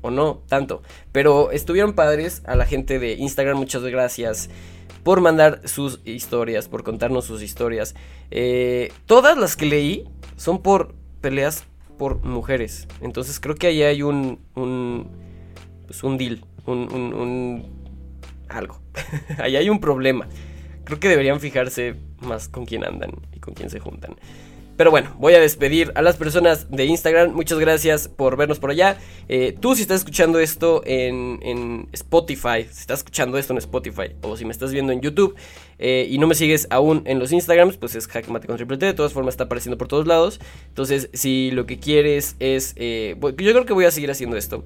O 0.00 0.10
no, 0.10 0.42
tanto. 0.48 0.82
Pero 1.12 1.50
estuvieron 1.50 1.94
padres 1.94 2.42
a 2.46 2.54
la 2.54 2.64
gente 2.64 2.98
de 2.98 3.14
Instagram, 3.14 3.56
muchas 3.56 3.82
gracias 3.82 4.48
por 5.04 5.20
mandar 5.20 5.60
sus 5.66 6.00
historias, 6.04 6.66
por 6.66 6.82
contarnos 6.82 7.26
sus 7.26 7.42
historias. 7.42 7.94
Eh, 8.30 8.90
todas 9.06 9.36
las 9.38 9.54
que 9.54 9.66
leí 9.66 10.08
son 10.36 10.62
por 10.62 10.94
peleas 11.20 11.64
por 11.98 12.24
mujeres. 12.24 12.88
Entonces 13.00 13.38
creo 13.38 13.54
que 13.54 13.68
ahí 13.68 13.82
hay 13.82 14.02
un, 14.02 14.40
un, 14.54 15.08
pues 15.86 16.02
un 16.02 16.18
deal, 16.18 16.44
un, 16.66 16.92
un, 16.92 17.64
algo. 18.48 18.80
ahí 19.38 19.56
hay 19.56 19.68
un 19.68 19.78
problema. 19.78 20.26
Creo 20.84 20.98
que 20.98 21.08
deberían 21.08 21.38
fijarse 21.38 21.94
más 22.20 22.48
con 22.48 22.66
quién 22.66 22.84
andan 22.84 23.12
y 23.32 23.40
con 23.40 23.54
quién 23.54 23.70
se 23.70 23.80
juntan. 23.80 24.16
Pero 24.76 24.90
bueno, 24.90 25.14
voy 25.18 25.34
a 25.34 25.40
despedir 25.40 25.92
a 25.94 26.02
las 26.02 26.16
personas 26.16 26.68
de 26.70 26.84
Instagram. 26.86 27.32
Muchas 27.32 27.60
gracias 27.60 28.08
por 28.08 28.36
vernos 28.36 28.58
por 28.58 28.70
allá. 28.70 28.98
Eh, 29.28 29.56
tú 29.58 29.76
si 29.76 29.82
estás 29.82 29.98
escuchando 29.98 30.40
esto 30.40 30.82
en, 30.84 31.38
en, 31.42 31.88
Spotify, 31.92 32.64
si 32.70 32.80
estás 32.80 32.98
escuchando 33.00 33.38
esto 33.38 33.52
en 33.52 33.58
Spotify 33.58 34.14
o 34.22 34.36
si 34.36 34.44
me 34.44 34.50
estás 34.50 34.72
viendo 34.72 34.92
en 34.92 35.00
YouTube 35.00 35.36
eh, 35.78 36.06
y 36.10 36.18
no 36.18 36.26
me 36.26 36.34
sigues 36.34 36.66
aún 36.70 37.02
en 37.06 37.20
los 37.20 37.30
Instagrams, 37.30 37.76
pues 37.76 37.94
es 37.94 38.08
Hackmate 38.08 38.48
con 38.48 38.56
triple. 38.56 38.76
De 38.76 38.94
todas 38.94 39.12
formas 39.12 39.34
está 39.34 39.44
apareciendo 39.44 39.78
por 39.78 39.86
todos 39.86 40.08
lados. 40.08 40.40
Entonces, 40.68 41.08
si 41.12 41.52
lo 41.52 41.66
que 41.66 41.78
quieres 41.78 42.34
es... 42.40 42.74
Eh, 42.76 43.16
yo 43.20 43.52
creo 43.52 43.66
que 43.66 43.72
voy 43.72 43.84
a 43.84 43.92
seguir 43.92 44.10
haciendo 44.10 44.36
esto. 44.36 44.64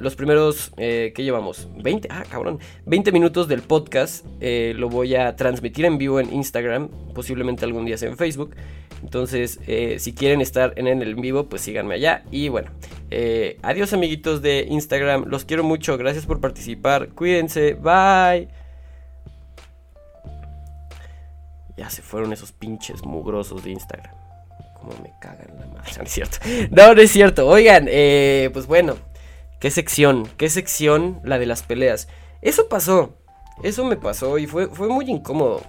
los 0.00 0.14
primeros... 0.14 0.72
¿Qué 0.76 1.12
llevamos? 1.16 1.68
20. 1.82 2.08
Ah, 2.10 2.24
cabrón. 2.30 2.60
20 2.86 3.10
minutos 3.10 3.48
del 3.48 3.62
podcast 3.62 4.24
lo 4.40 4.88
voy 4.88 5.16
a 5.16 5.34
transmitir 5.34 5.84
en 5.84 5.98
vivo 5.98 6.20
en 6.20 6.32
Instagram. 6.32 6.88
Posiblemente 7.12 7.64
algún 7.64 7.84
día 7.84 7.98
sea 7.98 8.08
en 8.08 8.16
Facebook. 8.16 8.54
Entonces, 9.02 9.58
eh, 9.66 9.96
si 9.98 10.14
quieren 10.14 10.40
estar 10.40 10.74
en 10.76 10.86
el 10.86 11.14
vivo, 11.16 11.48
pues 11.48 11.62
síganme 11.62 11.94
allá. 11.96 12.22
Y 12.30 12.48
bueno, 12.48 12.70
eh, 13.10 13.58
adiós 13.62 13.92
amiguitos 13.92 14.42
de 14.42 14.66
Instagram. 14.70 15.24
Los 15.26 15.44
quiero 15.44 15.64
mucho. 15.64 15.98
Gracias 15.98 16.24
por 16.24 16.40
participar. 16.40 17.08
Cuídense. 17.10 17.74
Bye. 17.74 18.48
Ya 21.76 21.90
se 21.90 22.02
fueron 22.02 22.32
esos 22.32 22.52
pinches 22.52 23.04
mugrosos 23.04 23.64
de 23.64 23.70
Instagram. 23.70 24.14
Como 24.78 24.92
me 25.02 25.12
cagan 25.20 25.48
la 25.58 25.66
madre. 25.66 25.92
No, 25.98 26.04
es 26.04 26.12
cierto. 26.12 26.38
No, 26.70 26.94
no 26.94 27.00
es 27.00 27.10
cierto. 27.10 27.48
Oigan, 27.48 27.86
eh, 27.88 28.50
pues 28.52 28.66
bueno. 28.66 28.96
¿Qué 29.60 29.70
sección? 29.70 30.28
¿Qué 30.36 30.48
sección? 30.48 31.20
La 31.24 31.38
de 31.38 31.46
las 31.46 31.62
peleas. 31.62 32.08
Eso 32.40 32.68
pasó. 32.68 33.18
Eso 33.62 33.84
me 33.84 33.96
pasó 33.96 34.38
y 34.38 34.46
fue, 34.46 34.68
fue 34.68 34.88
muy 34.88 35.08
incómodo. 35.08 35.62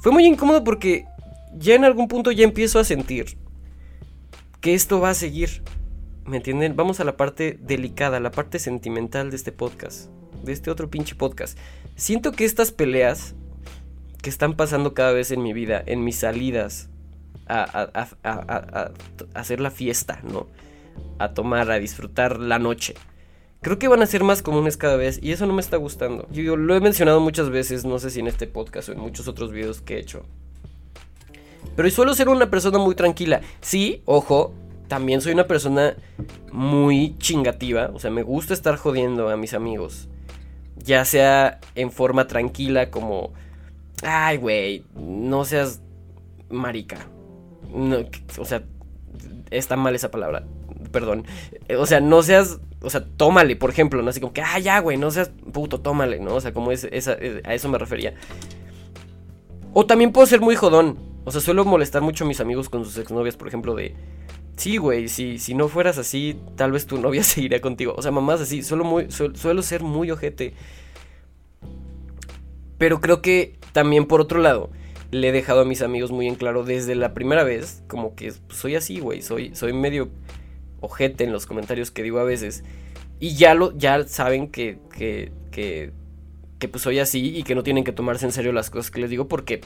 Fue 0.00 0.12
muy 0.12 0.26
incómodo 0.26 0.64
porque 0.64 1.04
ya 1.56 1.74
en 1.74 1.84
algún 1.84 2.08
punto 2.08 2.30
ya 2.32 2.44
empiezo 2.44 2.78
a 2.78 2.84
sentir 2.84 3.36
que 4.60 4.74
esto 4.74 5.00
va 5.00 5.10
a 5.10 5.14
seguir. 5.14 5.62
¿Me 6.26 6.38
entienden? 6.38 6.74
Vamos 6.74 7.00
a 7.00 7.04
la 7.04 7.16
parte 7.16 7.58
delicada, 7.60 8.18
la 8.18 8.30
parte 8.30 8.58
sentimental 8.58 9.30
de 9.30 9.36
este 9.36 9.52
podcast, 9.52 10.08
de 10.42 10.52
este 10.52 10.70
otro 10.70 10.88
pinche 10.88 11.14
podcast. 11.14 11.58
Siento 11.96 12.32
que 12.32 12.44
estas 12.44 12.72
peleas 12.72 13.34
que 14.22 14.30
están 14.30 14.54
pasando 14.54 14.94
cada 14.94 15.12
vez 15.12 15.30
en 15.32 15.42
mi 15.42 15.52
vida, 15.52 15.82
en 15.84 16.02
mis 16.02 16.16
salidas 16.16 16.88
a, 17.46 18.90
hacer 19.34 19.60
la 19.60 19.70
fiesta, 19.70 20.20
¿no? 20.22 20.46
A 21.18 21.34
tomar, 21.34 21.70
a 21.70 21.78
disfrutar 21.78 22.40
la 22.40 22.58
noche. 22.58 22.94
Creo 23.60 23.78
que 23.78 23.88
van 23.88 24.02
a 24.02 24.06
ser 24.06 24.24
más 24.24 24.40
comunes 24.40 24.78
cada 24.78 24.96
vez 24.96 25.18
y 25.22 25.32
eso 25.32 25.46
no 25.46 25.52
me 25.52 25.60
está 25.60 25.76
gustando. 25.76 26.26
Yo 26.30 26.56
lo 26.56 26.74
he 26.74 26.80
mencionado 26.80 27.20
muchas 27.20 27.50
veces, 27.50 27.84
no 27.84 27.98
sé 27.98 28.10
si 28.10 28.20
en 28.20 28.28
este 28.28 28.46
podcast 28.46 28.88
o 28.88 28.92
en 28.92 29.00
muchos 29.00 29.28
otros 29.28 29.52
videos 29.52 29.82
que 29.82 29.96
he 29.96 30.00
hecho. 30.00 30.24
Pero 31.76 31.90
suelo 31.90 32.14
ser 32.14 32.28
una 32.28 32.50
persona 32.50 32.78
muy 32.78 32.94
tranquila. 32.94 33.40
Sí, 33.60 34.02
ojo, 34.04 34.52
también 34.88 35.20
soy 35.20 35.32
una 35.32 35.46
persona 35.46 35.96
muy 36.52 37.16
chingativa. 37.18 37.90
O 37.94 37.98
sea, 37.98 38.10
me 38.10 38.22
gusta 38.22 38.54
estar 38.54 38.76
jodiendo 38.76 39.28
a 39.28 39.36
mis 39.36 39.54
amigos. 39.54 40.08
Ya 40.76 41.04
sea 41.04 41.60
en 41.74 41.90
forma 41.90 42.26
tranquila 42.26 42.90
como... 42.90 43.32
Ay, 44.02 44.36
güey, 44.36 44.84
no 44.94 45.44
seas 45.44 45.80
marica. 46.50 47.06
o 48.38 48.44
sea, 48.44 48.62
está 49.50 49.76
mal 49.76 49.94
esa 49.94 50.10
palabra. 50.10 50.44
Perdón. 50.92 51.26
O 51.78 51.86
sea, 51.86 52.00
no 52.00 52.22
seas... 52.22 52.60
O 52.82 52.90
sea, 52.90 53.02
tómale, 53.16 53.56
por 53.56 53.70
ejemplo, 53.70 54.02
¿no? 54.02 54.10
Así 54.10 54.20
como 54.20 54.34
que, 54.34 54.42
ah, 54.42 54.58
ya, 54.58 54.78
güey, 54.80 54.98
no 54.98 55.10
seas 55.10 55.30
puto, 55.52 55.80
tómale, 55.80 56.20
¿no? 56.20 56.34
O 56.34 56.40
sea, 56.40 56.52
como 56.52 56.70
es, 56.70 56.84
a 56.84 57.54
eso 57.54 57.68
me 57.70 57.78
refería. 57.78 58.14
O 59.72 59.86
también 59.86 60.12
puedo 60.12 60.26
ser 60.26 60.40
muy 60.40 60.54
jodón. 60.54 61.13
O 61.24 61.32
sea, 61.32 61.40
suelo 61.40 61.64
molestar 61.64 62.02
mucho 62.02 62.24
a 62.24 62.26
mis 62.28 62.40
amigos 62.40 62.68
con 62.68 62.84
sus 62.84 62.98
exnovias, 62.98 63.36
por 63.36 63.48
ejemplo, 63.48 63.74
de... 63.74 63.94
Sí, 64.56 64.76
güey, 64.76 65.08
si, 65.08 65.38
si 65.38 65.54
no 65.54 65.68
fueras 65.68 65.98
así, 65.98 66.36
tal 66.56 66.72
vez 66.72 66.86
tu 66.86 66.98
novia 66.98 67.24
seguiría 67.24 67.60
contigo. 67.60 67.94
O 67.96 68.02
sea, 68.02 68.10
mamás 68.10 68.40
así, 68.40 68.62
suelo, 68.62 68.84
muy, 68.84 69.10
suelo 69.10 69.62
ser 69.62 69.82
muy 69.82 70.10
ojete. 70.10 70.54
Pero 72.78 73.00
creo 73.00 73.22
que 73.22 73.56
también 73.72 74.06
por 74.06 74.20
otro 74.20 74.40
lado, 74.40 74.70
le 75.10 75.28
he 75.28 75.32
dejado 75.32 75.60
a 75.60 75.64
mis 75.64 75.82
amigos 75.82 76.10
muy 76.10 76.26
en 76.26 76.34
claro 76.34 76.64
desde 76.64 76.94
la 76.94 77.14
primera 77.14 77.44
vez, 77.44 77.82
como 77.88 78.14
que 78.14 78.32
soy 78.50 78.74
así, 78.74 79.00
güey, 79.00 79.22
soy, 79.22 79.54
soy 79.54 79.72
medio 79.72 80.10
ojete 80.80 81.24
en 81.24 81.32
los 81.32 81.46
comentarios 81.46 81.90
que 81.90 82.02
digo 82.02 82.18
a 82.18 82.24
veces. 82.24 82.64
Y 83.20 83.34
ya, 83.36 83.54
lo, 83.54 83.76
ya 83.76 84.06
saben 84.06 84.48
que, 84.48 84.78
que, 84.96 85.32
que, 85.50 85.92
que 86.58 86.68
pues 86.68 86.82
soy 86.82 86.98
así 86.98 87.36
y 87.36 87.42
que 87.44 87.54
no 87.54 87.62
tienen 87.62 87.84
que 87.84 87.92
tomarse 87.92 88.26
en 88.26 88.32
serio 88.32 88.52
las 88.52 88.70
cosas 88.70 88.90
que 88.90 89.00
les 89.00 89.10
digo 89.10 89.28
porque 89.28 89.60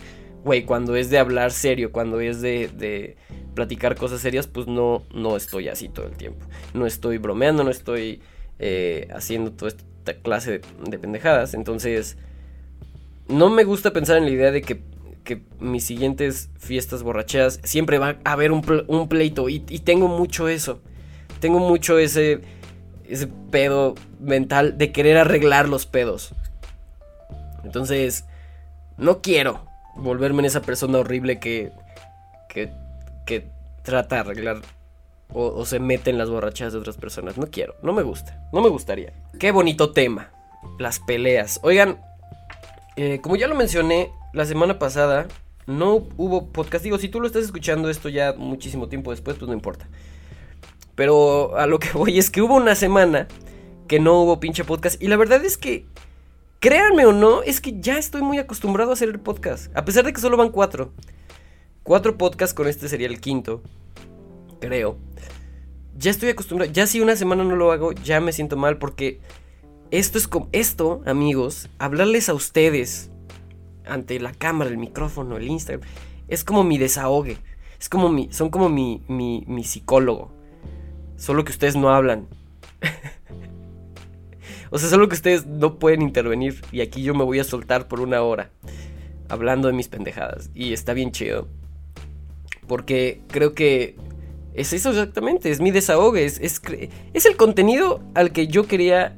güey, 0.45 0.65
cuando 0.65 0.97
es 0.97 1.11
de 1.11 1.19
hablar 1.19 1.53
serio, 1.53 1.93
cuando 1.93 2.21
es 2.21 2.41
de, 2.41 2.69
de, 2.69 3.17
platicar 3.55 3.97
cosas 3.97 4.21
serias, 4.21 4.47
pues 4.47 4.67
no, 4.67 5.03
no 5.13 5.37
estoy 5.37 5.69
así 5.69 5.89
todo 5.89 6.07
el 6.07 6.17
tiempo. 6.17 6.47
No 6.75 6.87
estoy 6.87 7.19
bromeando, 7.19 7.65
no 7.65 7.71
estoy 7.71 8.23
eh, 8.59 9.09
haciendo 9.15 9.53
toda 9.53 9.71
esta 9.71 10.15
clase 10.23 10.61
de, 10.89 10.99
pendejadas. 10.99 11.55
Entonces, 11.55 12.17
no 13.29 13.51
me 13.51 13.65
gusta 13.65 13.93
pensar 13.93 14.17
en 14.19 14.25
la 14.25 14.31
idea 14.31 14.51
de 14.53 14.63
que, 14.63 14.81
que 15.25 15.43
mis 15.59 15.85
siguientes 15.85 16.51
fiestas 16.59 17.03
borracheras 17.03 17.61
siempre 17.65 17.99
va 17.99 18.19
a 18.25 18.33
haber 18.33 18.53
un, 18.53 18.85
un 18.87 19.09
pleito. 19.09 19.49
Y, 19.49 19.65
y, 19.69 19.81
tengo 19.81 20.09
mucho 20.09 20.49
eso. 20.49 20.81
Tengo 21.41 21.59
mucho 21.59 21.99
ese, 21.99 22.41
ese 23.09 23.29
pedo 23.51 23.95
mental 24.21 24.79
de 24.79 24.93
querer 24.93 25.17
arreglar 25.17 25.69
los 25.69 25.85
pedos. 25.87 26.33
Entonces, 27.65 28.25
no 28.97 29.21
quiero 29.21 29.68
volverme 29.99 30.41
en 30.41 30.47
esa 30.47 30.63
persona 30.63 30.99
horrible 30.99 31.39
que, 31.39 31.73
que, 32.49 32.73
que 33.27 33.49
trata 33.83 34.17
de 34.17 34.21
arreglar 34.23 34.61
o, 35.33 35.65
se 35.67 35.79
mete 35.79 36.11
en 36.11 36.19
las 36.19 36.31
borrachadas 36.31 36.73
de 36.73 36.79
otras 36.79 36.97
personas. 36.97 37.37
No 37.37 37.49
quiero, 37.49 37.75
no 37.83 37.93
me 37.93 38.03
gusta, 38.03 38.49
no 38.53 38.61
me 38.63 38.69
gustaría. 38.69 39.13
Qué 39.39 39.51
bonito 39.51 39.93
tema, 39.93 40.31
las 40.79 41.01
peleas. 41.01 41.61
Oigan, 41.63 42.01
eh, 42.97 43.21
como 43.23 43.37
ya 43.37 43.47
lo 43.47 43.55
mencioné 43.55 44.11
la 44.33 44.47
semana 44.47 44.79
pasada, 44.79 45.29
no 45.67 46.07
hubo 46.17 46.49
podcast. 46.49 46.85
Digo, 46.85 46.99
si 46.99 47.09
tú 47.09 47.21
lo 47.21 47.27
estás 47.27 47.45
escuchando 47.45 47.91
esto 47.91 48.09
ya 48.09 48.35
muchísimo 48.37 48.89
tiempo 48.89 49.11
después, 49.11 49.37
pues 49.37 49.49
no 49.49 49.55
importa. 49.55 49.89
Pero 50.95 51.57
a 51.57 51.67
lo 51.67 51.79
que 51.79 51.93
voy 51.95 52.19
es 52.19 52.31
que 52.31 52.43
hubo 52.43 52.57
una 52.57 52.75
semana 52.75 53.29
que 53.87 54.01
no 54.01 54.23
hubo 54.23 54.41
pinche 54.41 54.65
podcast. 54.65 55.01
Y 55.03 55.09
la 55.09 55.17
verdad 55.17 55.45
es 55.45 55.59
que 55.59 55.87
Créanme 56.61 57.07
o 57.07 57.13
no, 57.13 57.43
es 57.43 57.61
que 57.61 57.79
ya 57.81 57.99
estoy 57.99 58.21
muy 58.23 58.39
acostumbrado 58.39 58.91
a 58.91 58.95
hacer 58.95 59.09
el 59.09 59.21
podcast. 59.21 59.75
A 59.77 59.85
pesar 59.85 60.05
de 60.05 60.13
que 60.13 60.21
solo 60.21 60.37
van 60.37 60.51
cuatro. 60.51 60.93
Cuatro 61.85 62.19
podcasts 62.19 62.53
con 62.53 62.67
este 62.67 62.89
sería 62.89 63.07
el 63.07 63.21
quinto. 63.21 63.63
Creo. 64.61 64.99
Ya 65.97 66.11
estoy 66.11 66.31
acostumbrado. 66.31 66.73
Ya 66.73 66.89
si 66.89 67.01
una 67.01 67.15
semana 67.15 67.45
no 67.45 67.55
lo 67.55 67.71
hago, 67.71 67.93
ya 67.93 68.21
me 68.21 68.33
siento 68.33 68.57
mal 68.57 68.79
porque 68.79 69.21
esto 69.93 70.19
es 70.19 70.27
como... 70.27 70.49
Esto, 70.51 71.01
amigos, 71.07 71.69
hablarles 71.79 72.29
a 72.29 72.35
ustedes 72.35 73.11
ante 73.87 74.19
la 74.19 74.33
cámara, 74.33 74.69
el 74.69 74.79
micrófono, 74.79 75.37
el 75.37 75.47
Instagram, 75.47 75.89
es 76.27 76.43
como 76.43 76.65
mi 76.65 76.77
desahogue. 76.77 77.39
Es 77.79 77.89
como 77.89 78.09
mi... 78.09 78.33
Son 78.33 78.51
como 78.51 78.69
mi, 78.69 79.05
mi, 79.07 79.45
mi 79.47 79.63
psicólogo. 79.63 80.33
Solo 81.17 81.45
que 81.45 81.53
ustedes 81.53 81.77
no 81.77 81.91
hablan. 81.91 82.27
O 84.71 84.79
sea, 84.79 84.89
solo 84.89 85.09
que 85.09 85.15
ustedes 85.15 85.47
no 85.47 85.79
pueden 85.79 86.03
intervenir 86.03 86.63
y 86.73 86.81
aquí 86.81 87.03
yo 87.03 87.15
me 87.15 87.25
voy 87.25 87.39
a 87.39 87.45
soltar 87.45 87.89
por 87.89 88.01
una 88.01 88.23
hora 88.23 88.51
hablando 89.29 89.69
de 89.69 89.75
mis 89.75 89.89
pendejadas. 89.89 90.51
Y 90.55 90.73
está 90.73 90.93
bien 90.93 91.13
chido. 91.13 91.49
Porque 92.67 93.23
creo 93.29 93.55
que 93.55 93.97
es 94.55 94.73
eso 94.73 94.91
exactamente, 94.91 95.51
es 95.51 95.61
mi 95.61 95.71
desahogue, 95.71 96.25
es, 96.25 96.41
es, 96.41 96.61
es 97.15 97.27
el 97.27 97.37
contenido 97.37 98.01
al 98.15 98.33
que 98.33 98.49
yo 98.49 98.67
quería 98.67 99.17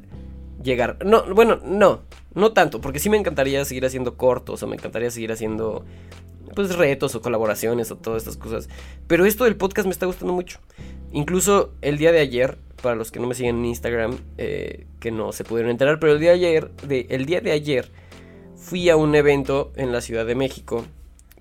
llegar. 0.62 0.98
No, 1.04 1.24
bueno, 1.34 1.60
no, 1.64 2.02
no 2.34 2.52
tanto, 2.52 2.80
porque 2.80 2.98
sí 2.98 3.10
me 3.10 3.16
encantaría 3.16 3.64
seguir 3.64 3.84
haciendo 3.84 4.16
cortos 4.16 4.62
o 4.62 4.66
me 4.66 4.76
encantaría 4.76 5.10
seguir 5.10 5.32
haciendo 5.32 5.84
pues 6.54 6.74
retos 6.74 7.14
o 7.14 7.22
colaboraciones 7.22 7.90
o 7.90 7.96
todas 7.96 8.22
estas 8.22 8.36
cosas. 8.36 8.68
Pero 9.06 9.24
esto 9.24 9.44
del 9.44 9.56
podcast 9.56 9.86
me 9.86 9.92
está 9.92 10.06
gustando 10.06 10.32
mucho. 10.32 10.58
Incluso 11.12 11.72
el 11.80 11.98
día 11.98 12.12
de 12.12 12.20
ayer 12.20 12.58
para 12.80 12.96
los 12.96 13.10
que 13.10 13.20
no 13.20 13.26
me 13.26 13.34
siguen 13.34 13.58
en 13.58 13.66
Instagram, 13.66 14.18
eh, 14.38 14.86
que 15.00 15.10
no 15.10 15.32
se 15.32 15.44
pudieron 15.44 15.70
enterar, 15.70 16.00
pero 16.00 16.14
el 16.14 16.20
día 16.20 16.30
de 16.30 16.36
ayer, 16.36 16.70
el 16.88 17.26
día 17.26 17.40
de 17.40 17.52
ayer 17.52 17.90
fui 18.56 18.88
a 18.88 18.96
un 18.96 19.14
evento 19.14 19.72
en 19.76 19.92
la 19.92 20.00
Ciudad 20.00 20.26
de 20.26 20.34
México 20.34 20.84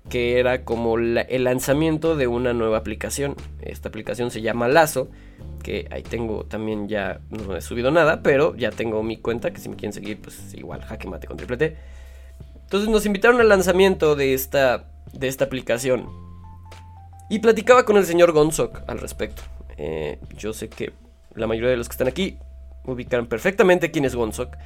que 0.08 0.38
era 0.38 0.64
como 0.64 0.98
el 0.98 1.44
lanzamiento 1.44 2.16
de 2.16 2.26
una 2.26 2.52
nueva 2.52 2.78
aplicación. 2.78 3.36
Esta 3.60 3.88
aplicación 3.88 4.30
se 4.30 4.40
llama 4.40 4.68
Lazo, 4.68 5.08
que 5.62 5.86
ahí 5.90 6.02
tengo 6.02 6.44
también 6.44 6.88
ya, 6.88 7.20
no 7.30 7.56
he 7.56 7.60
subido 7.60 7.90
nada, 7.90 8.22
pero 8.22 8.56
ya 8.56 8.70
tengo 8.70 9.02
mi 9.02 9.16
cuenta, 9.16 9.52
que 9.52 9.60
si 9.60 9.68
me 9.68 9.76
quieren 9.76 9.92
seguir, 9.92 10.20
pues 10.20 10.54
igual, 10.54 10.82
jaque 10.82 11.08
mate 11.08 11.26
con 11.26 11.36
triple 11.36 11.56
T. 11.56 11.76
Entonces 12.62 12.88
nos 12.88 13.04
invitaron 13.06 13.40
al 13.40 13.48
lanzamiento 13.48 14.16
de 14.16 14.34
esta, 14.34 14.88
de 15.12 15.28
esta 15.28 15.44
aplicación. 15.44 16.08
Y 17.28 17.38
platicaba 17.40 17.84
con 17.84 17.96
el 17.96 18.06
señor 18.06 18.32
Gonzok 18.32 18.82
al 18.88 18.98
respecto. 18.98 19.42
Eh, 19.76 20.18
yo 20.36 20.52
sé 20.52 20.68
que 20.68 20.92
la 21.34 21.46
mayoría 21.46 21.70
de 21.70 21.76
los 21.76 21.88
que 21.88 21.92
están 21.92 22.08
aquí 22.08 22.38
ubican 22.84 23.26
perfectamente 23.26 23.90
quién 23.90 24.04
es 24.04 24.14
Gonzok. 24.14 24.56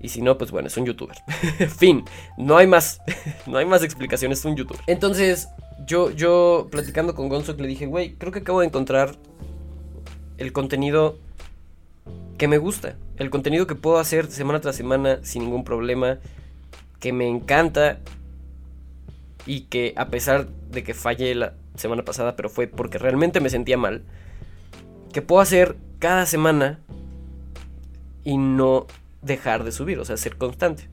Y 0.00 0.10
si 0.10 0.22
no, 0.22 0.38
pues 0.38 0.50
bueno, 0.50 0.68
es 0.68 0.76
un 0.76 0.86
youtuber. 0.86 1.16
fin, 1.76 2.04
no 2.36 2.56
hay 2.56 2.66
más. 2.66 3.00
no 3.46 3.58
hay 3.58 3.66
más 3.66 3.82
explicaciones, 3.82 4.40
es 4.40 4.44
un 4.44 4.56
youtuber. 4.56 4.80
Entonces, 4.86 5.48
yo, 5.86 6.10
yo 6.10 6.68
platicando 6.70 7.14
con 7.14 7.28
Gonzo 7.28 7.54
le 7.54 7.66
dije, 7.66 7.86
güey, 7.86 8.14
creo 8.14 8.32
que 8.32 8.40
acabo 8.40 8.60
de 8.60 8.66
encontrar 8.66 9.16
el 10.36 10.52
contenido 10.52 11.18
que 12.36 12.46
me 12.46 12.58
gusta. 12.58 12.96
El 13.16 13.30
contenido 13.30 13.66
que 13.66 13.74
puedo 13.74 13.98
hacer 13.98 14.30
semana 14.30 14.60
tras 14.60 14.76
semana 14.76 15.18
sin 15.22 15.42
ningún 15.42 15.64
problema. 15.64 16.18
Que 17.00 17.12
me 17.12 17.28
encanta. 17.28 17.98
Y 19.46 19.62
que 19.62 19.94
a 19.96 20.08
pesar 20.08 20.48
de 20.70 20.84
que 20.84 20.94
fallé 20.94 21.34
la 21.34 21.54
semana 21.74 22.04
pasada, 22.04 22.36
pero 22.36 22.50
fue 22.50 22.68
porque 22.68 22.98
realmente 22.98 23.40
me 23.40 23.50
sentía 23.50 23.76
mal. 23.76 24.04
Que 25.12 25.22
puedo 25.22 25.40
hacer 25.40 25.76
cada 25.98 26.26
semana 26.26 26.78
y 28.24 28.36
no 28.36 28.86
dejar 29.22 29.64
de 29.64 29.72
subir, 29.72 29.98
o 29.98 30.04
sea, 30.04 30.16
ser 30.16 30.36
constante. 30.36 30.88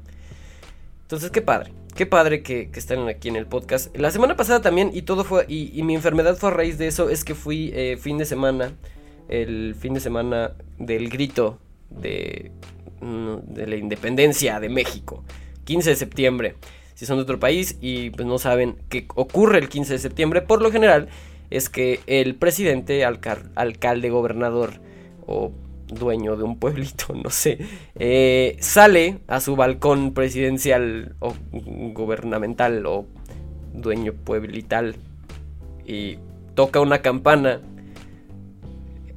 Entonces, 1.03 1.31
qué 1.31 1.41
padre. 1.41 1.71
Qué 1.95 2.05
padre 2.05 2.43
que, 2.43 2.69
estén 2.73 3.07
aquí 3.07 3.29
en 3.29 3.35
el 3.35 3.45
podcast. 3.45 3.95
La 3.95 4.11
semana 4.11 4.35
pasada 4.35 4.61
también, 4.61 4.91
y 4.93 5.03
todo 5.03 5.23
fue. 5.23 5.45
Y, 5.47 5.81
mi 5.83 5.95
enfermedad 5.95 6.35
fue 6.35 6.49
a 6.49 6.53
raíz 6.53 6.77
de 6.77 6.87
eso. 6.87 7.09
Es 7.09 7.23
que 7.23 7.35
fui 7.35 7.71
eh, 7.73 7.97
fin 7.97 8.17
de 8.17 8.25
semana. 8.25 8.73
El 9.29 9.75
fin 9.75 9.93
de 9.93 9.99
semana 9.99 10.53
del 10.77 11.09
grito 11.09 11.59
de, 11.89 12.51
de 13.01 13.67
la 13.67 13.75
independencia 13.75 14.59
de 14.59 14.69
México. 14.69 15.23
15 15.65 15.91
de 15.91 15.95
septiembre. 15.95 16.55
Si 16.95 17.05
son 17.05 17.17
de 17.17 17.23
otro 17.23 17.39
país 17.39 17.77
y 17.81 18.11
pues 18.11 18.27
no 18.27 18.37
saben 18.37 18.77
qué 18.89 19.05
ocurre 19.15 19.59
el 19.59 19.67
15 19.67 19.93
de 19.93 19.99
septiembre, 19.99 20.41
por 20.41 20.61
lo 20.61 20.71
general 20.71 21.09
es 21.49 21.69
que 21.69 21.99
el 22.07 22.35
presidente, 22.35 23.03
alcalde, 23.05 24.09
gobernador 24.09 24.79
o 25.27 25.51
dueño 25.95 26.35
de 26.35 26.43
un 26.43 26.57
pueblito, 26.57 27.13
no 27.23 27.29
sé, 27.29 27.59
eh, 27.95 28.57
sale 28.59 29.19
a 29.27 29.39
su 29.39 29.55
balcón 29.55 30.13
presidencial 30.13 31.15
o 31.19 31.33
gubernamental 31.51 32.85
o 32.85 33.05
dueño 33.73 34.13
pueblital 34.13 34.95
y 35.85 36.17
toca 36.53 36.79
una 36.79 36.99
campana 36.99 37.61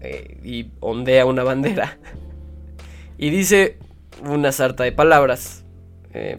eh, 0.00 0.40
y 0.42 0.70
ondea 0.80 1.26
una 1.26 1.44
bandera 1.44 1.98
y 3.18 3.30
dice 3.30 3.78
una 4.24 4.52
sarta 4.52 4.84
de 4.84 4.92
palabras 4.92 5.64
eh, 6.12 6.38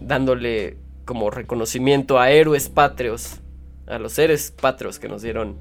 dándole 0.00 0.76
como 1.04 1.30
reconocimiento 1.30 2.18
a 2.18 2.30
héroes 2.30 2.68
patrios, 2.68 3.40
a 3.86 3.98
los 3.98 4.12
seres 4.12 4.50
patrios 4.50 4.98
que 4.98 5.08
nos 5.08 5.22
dieron 5.22 5.56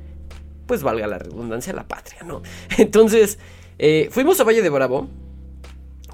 pues 0.73 0.81
valga 0.81 1.05
la 1.05 1.19
redundancia, 1.19 1.71
la 1.71 1.87
patria, 1.87 2.23
¿no? 2.23 2.41
Entonces, 2.79 3.37
eh, 3.77 4.07
fuimos 4.09 4.39
a 4.39 4.43
Valle 4.43 4.63
de 4.63 4.69
Bravo. 4.69 5.07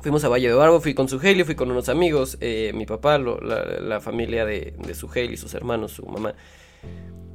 Fuimos 0.01 0.21
a 0.25 0.27
Valle 0.27 0.49
de 0.49 0.53
Bravo, 0.53 0.81
fui 0.81 0.93
con 0.93 1.07
Suheili, 1.07 1.45
fui 1.45 1.55
con 1.55 1.71
unos 1.71 1.87
amigos, 1.87 2.37
eh, 2.41 2.73
mi 2.75 2.85
papá, 2.85 3.17
la, 3.17 4.01
familia 4.01 4.43
de, 4.45 4.73
de 4.77 4.93
Suheili, 4.93 5.37
sus 5.37 5.53
hermanos, 5.53 5.93
su 5.93 6.05
mamá. 6.05 6.33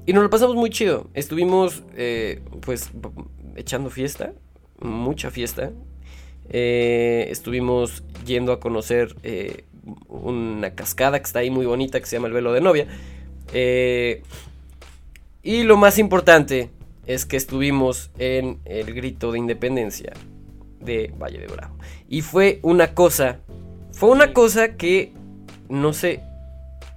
Y 0.04 0.12
nos 0.12 0.22
lo 0.22 0.28
pasamos 0.28 0.54
muy 0.54 0.68
chido. 0.68 1.08
Estuvimos, 1.14 1.82
eh, 1.96 2.42
pues, 2.60 2.90
echando 3.56 3.88
fiesta, 3.88 4.34
mucha 4.82 5.30
fiesta. 5.30 5.72
estuvimos 6.50 8.04
yendo 8.26 8.52
a 8.52 8.60
conocer 8.60 9.16
una 10.08 10.74
cascada 10.74 11.20
que 11.20 11.24
está 11.24 11.38
ahí 11.38 11.48
muy 11.48 11.64
bonita, 11.64 12.00
que 12.00 12.06
se 12.06 12.16
llama 12.16 12.28
el 12.28 12.34
Velo 12.34 12.52
de 12.52 12.60
Novia. 12.60 12.86
y 15.42 15.62
lo 15.62 15.78
más 15.78 15.98
importante, 15.98 16.68
es 17.06 17.26
que 17.26 17.36
estuvimos 17.36 18.10
en 18.18 18.60
el 18.64 18.94
grito 18.94 19.32
de 19.32 19.38
independencia 19.38 20.12
de 20.80 21.12
Valle 21.16 21.38
de 21.38 21.46
Bravo. 21.46 21.78
Y 22.08 22.22
fue 22.22 22.60
una 22.62 22.94
cosa, 22.94 23.40
fue 23.92 24.10
una 24.10 24.32
cosa 24.32 24.76
que 24.76 25.12
no 25.68 25.92
sé, 25.92 26.22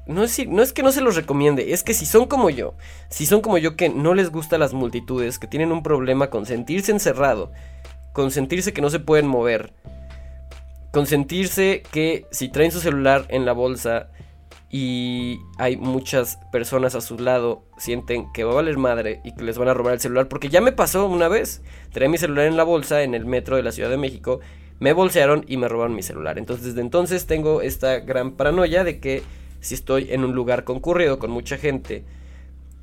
no 0.06 0.24
es, 0.24 0.48
no 0.48 0.62
es 0.62 0.74
que 0.74 0.84
no 0.84 0.92
se 0.92 1.02
los 1.02 1.16
recomiende, 1.16 1.74
es 1.74 1.84
que 1.84 1.94
si 1.94 2.06
son 2.06 2.28
como 2.28 2.50
yo, 2.50 2.76
si 3.10 3.26
son 3.26 3.42
como 3.42 3.58
yo 3.58 3.76
que 3.76 3.90
no 3.90 4.14
les 4.14 4.30
gustan 4.30 4.60
las 4.60 4.74
multitudes, 4.74 5.40
que 5.40 5.48
tienen 5.48 5.72
un 5.72 5.84
problema 5.84 6.30
con 6.30 6.46
sentirse 6.46 6.92
encerrado, 6.92 7.52
con 8.14 8.32
sentirse 8.32 8.74
que 8.74 8.82
no 8.82 8.90
se 8.90 9.00
pueden 9.00 9.28
mover, 9.28 9.74
con 10.92 11.06
sentirse 11.06 11.84
que 11.92 12.26
si 12.32 12.50
traen 12.50 12.72
su 12.72 12.80
celular 12.80 13.26
en 13.30 13.46
la 13.46 13.54
bolsa 13.54 14.10
y 14.70 15.40
hay 15.58 15.78
muchas 15.78 16.40
personas 16.52 16.94
a 16.96 17.02
su 17.02 17.18
lado 17.18 17.64
sienten 17.78 18.32
que 18.34 18.44
va 18.44 18.52
a 18.52 18.56
valer 18.56 18.78
madre 18.78 19.22
y 19.24 19.34
que 19.34 19.44
les 19.44 19.58
van 19.58 19.70
a 19.70 19.74
robar 19.74 19.94
el 19.94 20.00
celular 20.02 20.28
porque 20.28 20.50
ya 20.50 20.60
me 20.60 20.74
pasó 20.74 21.08
una 21.08 21.30
vez 21.30 21.62
traía 21.92 22.10
mi 22.10 22.18
celular 22.18 22.48
en 22.48 22.58
la 22.58 22.64
bolsa 22.64 23.04
en 23.04 23.16
el 23.16 23.26
metro 23.26 23.56
de 23.56 23.64
la 23.64 23.72
Ciudad 23.72 23.90
de 23.90 23.98
México 23.98 24.42
me 24.80 24.92
bolsearon 24.92 25.46
y 25.48 25.56
me 25.56 25.70
robaron 25.70 25.96
mi 25.96 26.04
celular 26.04 26.38
entonces 26.38 26.66
desde 26.66 26.82
entonces 26.82 27.26
tengo 27.28 27.62
esta 27.62 28.00
gran 28.00 28.32
paranoia 28.34 28.84
de 28.84 29.00
que 29.00 29.24
si 29.62 29.74
estoy 29.74 30.12
en 30.12 30.24
un 30.24 30.34
lugar 30.34 30.66
concurrido 30.66 31.18
con 31.18 31.32
mucha 31.32 31.58
gente 31.58 32.04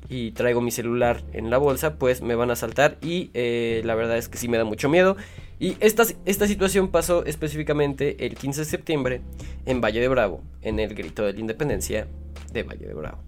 y 0.09 0.31
traigo 0.31 0.61
mi 0.61 0.71
celular 0.71 1.23
en 1.33 1.49
la 1.49 1.57
bolsa, 1.57 1.95
pues 1.95 2.21
me 2.21 2.35
van 2.35 2.51
a 2.51 2.55
saltar 2.55 2.97
y 3.01 3.31
eh, 3.33 3.81
la 3.85 3.95
verdad 3.95 4.17
es 4.17 4.29
que 4.29 4.37
sí 4.37 4.47
me 4.47 4.57
da 4.57 4.63
mucho 4.63 4.89
miedo. 4.89 5.17
Y 5.59 5.77
esta, 5.79 6.03
esta 6.25 6.47
situación 6.47 6.89
pasó 6.89 7.25
específicamente 7.25 8.25
el 8.25 8.35
15 8.35 8.61
de 8.61 8.65
septiembre 8.65 9.21
en 9.65 9.81
Valle 9.81 10.01
de 10.01 10.07
Bravo, 10.07 10.41
en 10.61 10.79
el 10.79 10.93
grito 10.93 11.23
de 11.25 11.33
la 11.33 11.39
independencia 11.39 12.07
de 12.51 12.63
Valle 12.63 12.87
de 12.87 12.93
Bravo. 12.93 13.19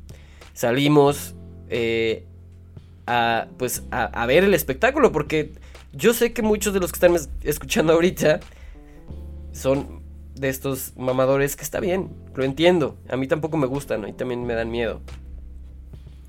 Salimos 0.54 1.36
eh, 1.70 2.26
a, 3.06 3.48
pues, 3.58 3.84
a, 3.92 4.26
ver 4.26 4.44
el 4.44 4.54
espectáculo 4.54 5.12
porque 5.12 5.52
yo 5.94 6.14
sé 6.14 6.34
que 6.34 6.42
muchos 6.42 6.74
de 6.74 6.80
los 6.80 6.92
que 6.92 6.98
están 6.98 7.16
escuchando 7.44 7.94
ahorita 7.94 8.42
son 9.54 10.02
de 10.36 10.50
estos 10.50 10.94
mamadores 10.98 11.56
que 11.56 11.64
está 11.64 11.80
bien, 11.80 12.10
lo 12.36 12.44
entiendo. 12.44 12.98
A 13.10 13.18
mí 13.18 13.28
tampoco 13.28 13.58
me 13.58 13.68
gustan, 13.68 14.08
y 14.08 14.14
también 14.14 14.46
me 14.46 14.54
dan 14.54 14.70
miedo 14.70 15.02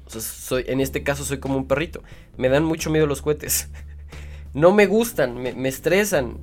soy, 0.08 0.64
en 0.66 0.80
este 0.80 1.02
caso 1.02 1.24
soy 1.24 1.38
como 1.38 1.56
un 1.56 1.66
perrito. 1.66 2.02
Me 2.36 2.48
dan 2.48 2.64
mucho 2.64 2.90
miedo 2.90 3.06
los 3.06 3.22
cohetes. 3.22 3.68
no 4.54 4.72
me 4.72 4.86
gustan, 4.86 5.40
me, 5.40 5.68
estresan. 5.68 6.38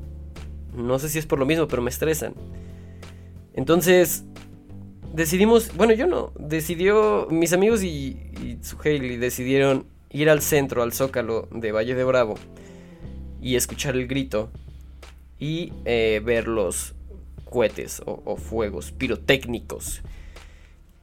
No 0.74 1.00
sé 1.00 1.10
si 1.10 1.20
es 1.20 1.26
por 1.26 1.40
lo 1.40 1.46
mismo, 1.46 1.68
pero 1.68 1.82
me 1.82 1.90
estresan. 1.90 2.34
Entonces, 3.54 4.24
decidimos, 5.14 5.76
bueno, 5.76 5.94
yo 5.94 6.08
no, 6.08 6.34
decidió, 6.38 7.28
mis 7.30 7.54
amigos 7.54 7.84
y, 7.84 8.18
y 8.42 8.60
su 8.62 8.78
Hailey 8.84 9.18
decidieron 9.18 9.86
ir 10.10 10.30
al 10.30 10.42
centro, 10.42 10.84
al 10.84 10.94
zócalo 10.94 11.48
de 11.52 11.72
Valle 11.72 11.96
de 11.96 12.04
Bravo 12.04 12.36
y 13.42 13.56
escuchar 13.56 13.96
el 13.96 14.08
grito 14.08 14.50
y 15.40 15.72
eh, 15.86 16.22
ver 16.24 16.48
los 16.48 16.94
cohetes 17.50 18.02
o 18.06 18.36
fuegos 18.36 18.92
pirotécnicos 18.92 20.02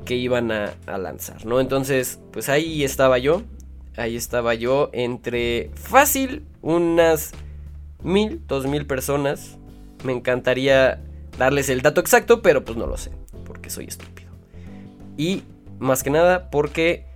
que 0.05 0.17
iban 0.17 0.51
a, 0.51 0.75
lanzar, 0.99 1.47
¿no? 1.47 1.61
Entonces, 1.61 2.21
pues 2.33 2.49
ahí 2.49 2.85
estaba 2.85 3.19
yo, 3.19 3.43
ahí 3.97 4.17
estaba 4.17 4.55
yo 4.55 4.91
entre 4.93 5.71
fácil 5.75 6.47
unas 6.61 7.33
mil, 8.03 8.43
dos 8.47 8.67
mil 8.67 8.87
personas. 8.87 9.59
Me 10.05 10.13
encantaría 10.13 11.01
darles 11.39 11.69
el 11.69 11.83
dato 11.83 12.01
exacto, 12.01 12.43
pero 12.43 12.65
pues 12.65 12.77
no 12.77 12.87
lo 12.87 12.97
sé, 12.97 13.13
porque 13.45 13.71
soy 13.71 13.87
estúpido. 13.87 14.31
Y 15.17 15.43
más 15.79 16.03
que 16.03 16.11
nada 16.11 16.51
porque 16.51 17.07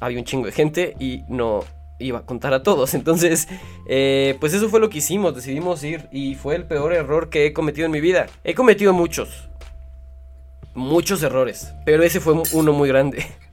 había 0.00 0.18
un 0.18 0.24
chingo 0.24 0.46
de 0.46 0.52
gente 0.52 0.96
y 0.98 1.22
no 1.28 1.64
iba 1.98 2.20
a 2.20 2.26
contar 2.26 2.54
a 2.54 2.62
todos. 2.62 2.94
Entonces, 2.94 3.48
eh, 3.86 4.36
pues 4.40 4.52
eso 4.54 4.68
fue 4.68 4.80
lo 4.80 4.90
que 4.90 4.98
hicimos, 4.98 5.34
decidimos 5.34 5.82
ir 5.84 6.08
y 6.10 6.34
fue 6.34 6.56
el 6.56 6.64
peor 6.64 6.92
error 6.92 7.30
que 7.30 7.46
he 7.46 7.52
cometido 7.52 7.86
en 7.86 7.92
mi 7.92 8.00
vida. 8.00 8.26
He 8.44 8.54
cometido 8.54 8.92
muchos, 8.92 9.48
muchos 10.74 11.22
errores, 11.22 11.72
pero 11.84 12.02
ese 12.02 12.20
fue 12.20 12.34
uno 12.52 12.72
muy 12.72 12.88
grande. 12.88 13.24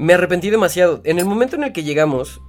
Me 0.00 0.14
arrepentí 0.14 0.48
demasiado. 0.48 1.02
En 1.04 1.18
el 1.18 1.26
momento 1.26 1.56
en 1.56 1.64
el 1.64 1.74
que 1.74 1.82
llegamos, 1.82 2.40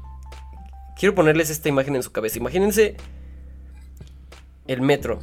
quiero 0.98 1.14
ponerles 1.14 1.50
esta 1.50 1.68
imagen 1.68 1.98
en 1.98 2.02
su 2.02 2.14
cabeza. 2.14 2.38
Imagínense 2.38 2.96
el 4.68 4.80
metro. 4.80 5.20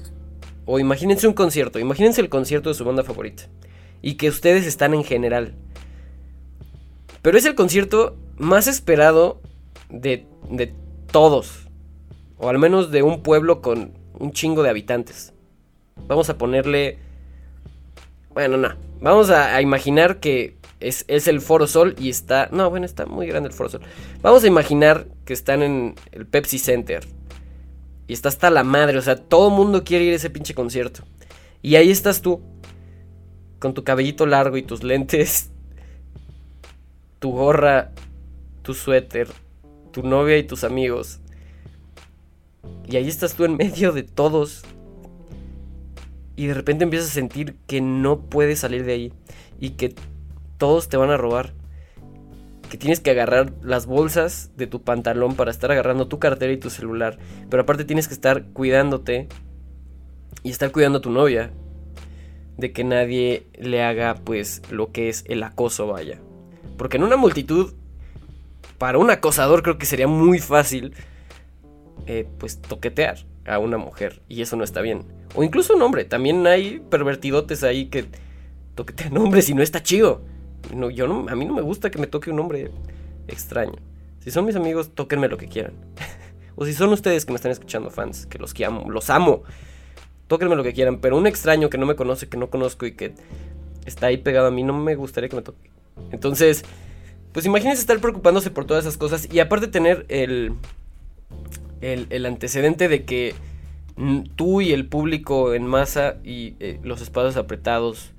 O 0.67 0.79
imagínense 0.79 1.27
un 1.27 1.33
concierto. 1.33 1.79
Imagínense 1.79 2.21
el 2.21 2.29
concierto 2.29 2.69
de 2.69 2.75
su 2.75 2.85
banda 2.85 3.03
favorita. 3.03 3.45
Y 4.03 4.17
que 4.17 4.29
ustedes 4.29 4.67
están 4.67 4.93
en 4.93 5.05
general. 5.05 5.55
Pero 7.23 7.39
es 7.39 7.47
el 7.47 7.55
concierto 7.55 8.19
más 8.37 8.67
esperado 8.67 9.41
de, 9.89 10.27
de 10.51 10.75
todos. 11.11 11.67
O 12.37 12.51
al 12.51 12.59
menos 12.59 12.91
de 12.91 13.03
un 13.03 13.23
pueblo 13.23 13.63
con 13.63 13.95
un 14.19 14.33
chingo 14.33 14.63
de 14.63 14.69
habitantes. 14.69 15.33
Vamos 16.07 16.29
a 16.29 16.37
ponerle 16.37 16.99
bueno, 18.39 18.57
no. 18.57 18.69
Vamos 19.01 19.31
a, 19.31 19.61
imaginar 19.61 20.21
que 20.21 20.58
es, 20.81 21.05
el 21.09 21.41
Foro 21.41 21.67
Sol 21.67 21.95
y 21.99 22.09
está. 22.09 22.49
No, 22.53 22.71
bueno, 22.71 22.87
está 22.87 23.07
muy 23.07 23.27
grande 23.27 23.49
el 23.49 23.55
Foro 23.55 23.69
Sol. 23.69 23.81
Vamos 24.23 24.45
a 24.45 24.47
imaginar 24.47 25.07
que 25.25 25.33
están 25.33 25.63
en 25.63 25.95
el 26.13 26.27
Pepsi 26.27 26.59
Center. 26.59 27.07
Y 28.07 28.13
está 28.13 28.29
hasta 28.29 28.51
la 28.51 28.65
madre. 28.65 28.99
O 28.99 29.03
sea, 29.03 29.17
todo 29.17 29.49
el 29.49 29.55
mundo 29.55 29.85
quiere 29.85 30.05
ir 30.05 30.13
a 30.13 30.17
ese 30.17 30.31
pinche 30.31 30.55
concierto. 30.55 31.03
Y 31.63 31.77
ahí 31.77 31.91
estás 31.91 32.23
tú. 32.23 32.41
Con 33.59 33.75
tu 33.75 33.85
cabellito 33.85 34.27
largo 34.27 34.57
y 34.57 34.63
tus 34.63 34.83
lentes. 34.83 35.51
Tu 37.19 37.33
gorra. 37.33 37.91
Tu 38.63 38.75
suéter. 38.75 39.29
Tu 39.93 40.03
novia 40.03 40.39
y 40.39 40.45
tus 40.45 40.63
amigos. 40.63 41.19
Y 42.89 42.97
ahí 42.97 43.09
estás 43.09 43.35
tú 43.35 43.45
en 43.45 43.57
medio 43.57 43.93
de 43.93 44.05
todos 44.05 44.63
y 46.39 46.47
de 46.47 46.55
repente 46.55 46.85
empiezas 46.85 47.11
a 47.11 47.15
sentir 47.15 47.57
que 47.67 47.81
no 47.81 48.21
puedes 48.21 48.61
salir 48.61 48.85
de 48.85 48.93
ahí 48.93 49.13
y 49.59 49.71
que 49.71 49.97
todos 50.59 50.89
te 50.89 50.97
van 50.97 51.11
a 51.11 51.17
robar 51.17 51.55
que 52.69 52.77
tienes 52.77 53.01
que 53.01 53.11
agarrar 53.11 53.53
las 53.63 53.87
bolsas 53.87 54.51
de 54.57 54.67
tu 54.67 54.83
pantalón 54.83 55.35
para 55.35 55.51
estar 55.51 55.73
agarrando 55.73 56.09
tu 56.09 56.19
cartera 56.19 56.53
y 56.53 56.59
tu 56.59 56.71
celular. 56.71 57.19
Pero 57.49 57.63
aparte 57.63 57.85
tienes 57.85 58.09
que 58.09 58.15
estar 58.15 58.45
cuidándote 58.53 59.29
y 60.43 60.51
estar 60.51 60.71
cuidando 60.71 60.99
a 60.99 61.03
tu 61.03 61.11
novia 61.11 61.51
de 62.57 62.73
que 62.73 62.85
nadie 62.85 63.47
le 63.59 63.83
haga 63.83 64.17
pues 64.17 64.63
lo 64.71 64.93
que 64.93 65.09
es 65.09 65.25
el 65.29 65.43
acoso, 65.43 65.87
vaya. 65.87 66.21
Porque 66.77 66.99
en 66.99 67.05
una 67.05 67.17
multitud, 67.17 67.73
para 68.77 68.99
un 68.99 69.11
acosador 69.11 69.63
creo 69.63 69.79
que 69.79 69.87
sería 69.87 70.09
muy 70.09 70.39
fácil 70.39 70.95
eh, 72.07 72.29
pues 72.39 72.61
toquetear 72.61 73.19
a 73.47 73.59
una 73.59 73.79
mujer 73.79 74.23
y 74.29 74.43
eso 74.43 74.57
no 74.57 74.65
está 74.65 74.83
bien. 74.83 75.05
O 75.35 75.43
incluso 75.43 75.75
un 75.75 75.83
hombre, 75.83 76.05
también 76.05 76.47
hay 76.47 76.81
pervertidotes 76.91 77.65
ahí 77.65 77.87
que 77.87 78.07
toquetean 78.75 79.17
hombres 79.19 79.49
y 79.49 79.55
no 79.55 79.63
está 79.63 79.83
chido. 79.83 80.23
No, 80.75 80.91
yo 80.91 81.07
no, 81.07 81.29
a 81.29 81.35
mí 81.35 81.45
no 81.45 81.55
me 81.55 81.63
gusta 81.63 81.91
que 81.91 81.99
me 81.99 82.07
toque 82.07 82.31
un 82.31 82.41
hombre 82.41 82.71
extraño. 83.27 83.77
Si 84.21 84.31
son 84.31 84.45
mis 84.45 84.57
amigos, 84.57 84.91
tóquenme 84.95 85.29
lo 85.29 85.39
que 85.39 85.49
quieran. 85.49 85.73
o 86.57 86.65
si 86.67 86.75
son 86.75 86.93
ustedes 86.93 87.25
que 87.25 87.33
me 87.33 87.37
están 87.37 87.53
escuchando, 87.53 87.91
fans, 87.91 88.27
que 88.27 88.39
los 88.39 88.55
amo, 88.61 88.91
los 88.91 89.11
amo. 89.11 89.43
Tóquenme 90.27 90.57
lo 90.57 90.63
que 90.63 90.75
quieran, 90.75 90.99
pero 90.99 91.17
un 91.17 91.27
extraño 91.27 91.71
que 91.71 91.79
no 91.79 91.87
me 91.87 91.97
conoce, 91.97 92.29
que 92.29 92.37
no 92.37 92.51
conozco 92.51 92.85
y 92.85 92.93
que 92.93 93.15
está 93.87 94.09
ahí 94.09 94.19
pegado 94.19 94.49
a 94.49 94.51
mí, 94.51 94.63
no 94.63 94.75
me 94.75 94.95
gustaría 94.95 95.29
que 95.29 95.37
me 95.37 95.43
toque. 95.43 95.71
Entonces, 96.11 96.65
pues 97.33 97.47
imagínense 97.47 97.81
estar 97.81 97.99
preocupándose 98.01 98.51
por 98.51 98.65
todas 98.65 98.85
esas 98.85 98.97
cosas 98.97 99.29
y 99.33 99.41
aparte 99.41 99.69
tener 99.69 100.05
el, 100.09 100.53
el, 101.81 102.27
antecedente 102.27 102.89
de 102.89 103.05
que 103.05 103.35
tú 104.37 104.61
y 104.61 104.73
el 104.73 104.87
público 104.87 105.55
en 105.55 105.67
masa 105.67 106.17
y 106.25 106.55
eh, 106.61 106.79
los 106.83 107.01
espacios 107.01 107.37
apretados 107.37 108.13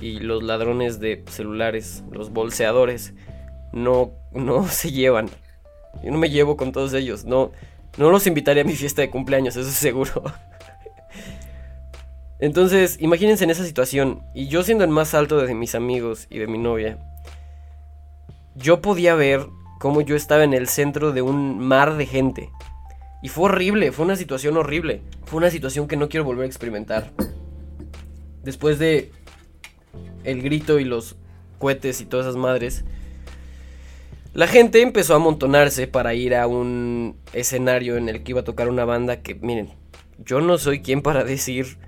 y 0.00 0.20
los 0.20 0.42
ladrones 0.42 1.00
de 1.00 1.24
celulares, 1.28 2.04
los 2.10 2.30
bolseadores, 2.30 3.14
no, 3.72 4.12
no 4.32 4.66
se 4.68 4.90
llevan. 4.90 5.28
Yo 6.02 6.10
no 6.10 6.18
me 6.18 6.30
llevo 6.30 6.56
con 6.56 6.72
todos 6.72 6.94
ellos. 6.94 7.24
No, 7.24 7.52
no 7.96 8.10
los 8.10 8.26
invitaría 8.26 8.62
a 8.62 8.66
mi 8.66 8.74
fiesta 8.74 9.02
de 9.02 9.10
cumpleaños, 9.10 9.56
eso 9.56 9.68
es 9.68 9.74
seguro. 9.74 10.22
Entonces, 12.40 12.98
imagínense 13.00 13.44
en 13.44 13.50
esa 13.50 13.64
situación. 13.64 14.22
Y 14.34 14.48
yo 14.48 14.62
siendo 14.62 14.84
el 14.84 14.90
más 14.90 15.14
alto 15.14 15.38
de 15.38 15.54
mis 15.54 15.74
amigos 15.74 16.26
y 16.30 16.38
de 16.38 16.46
mi 16.46 16.58
novia, 16.58 16.98
yo 18.54 18.80
podía 18.80 19.14
ver 19.14 19.46
cómo 19.80 20.00
yo 20.00 20.14
estaba 20.14 20.44
en 20.44 20.54
el 20.54 20.68
centro 20.68 21.12
de 21.12 21.22
un 21.22 21.58
mar 21.58 21.96
de 21.96 22.06
gente. 22.06 22.50
Y 23.22 23.28
fue 23.28 23.46
horrible, 23.46 23.90
fue 23.90 24.04
una 24.04 24.16
situación 24.16 24.56
horrible. 24.56 25.02
Fue 25.24 25.38
una 25.38 25.50
situación 25.50 25.88
que 25.88 25.96
no 25.96 26.08
quiero 26.08 26.24
volver 26.24 26.44
a 26.44 26.46
experimentar. 26.46 27.10
Después 28.44 28.78
de 28.78 29.10
el 30.30 30.42
grito 30.42 30.78
y 30.78 30.84
los 30.84 31.16
cohetes 31.58 32.00
y 32.00 32.06
todas 32.06 32.26
esas 32.26 32.36
madres, 32.36 32.84
la 34.34 34.46
gente 34.46 34.82
empezó 34.82 35.14
a 35.14 35.16
amontonarse 35.16 35.86
para 35.86 36.14
ir 36.14 36.34
a 36.34 36.46
un 36.46 37.16
escenario 37.32 37.96
en 37.96 38.08
el 38.08 38.22
que 38.22 38.32
iba 38.32 38.42
a 38.42 38.44
tocar 38.44 38.68
una 38.68 38.84
banda 38.84 39.20
que, 39.20 39.34
miren, 39.34 39.70
yo 40.18 40.40
no 40.40 40.58
soy 40.58 40.80
quien 40.80 41.02
para 41.02 41.24
decir 41.24 41.78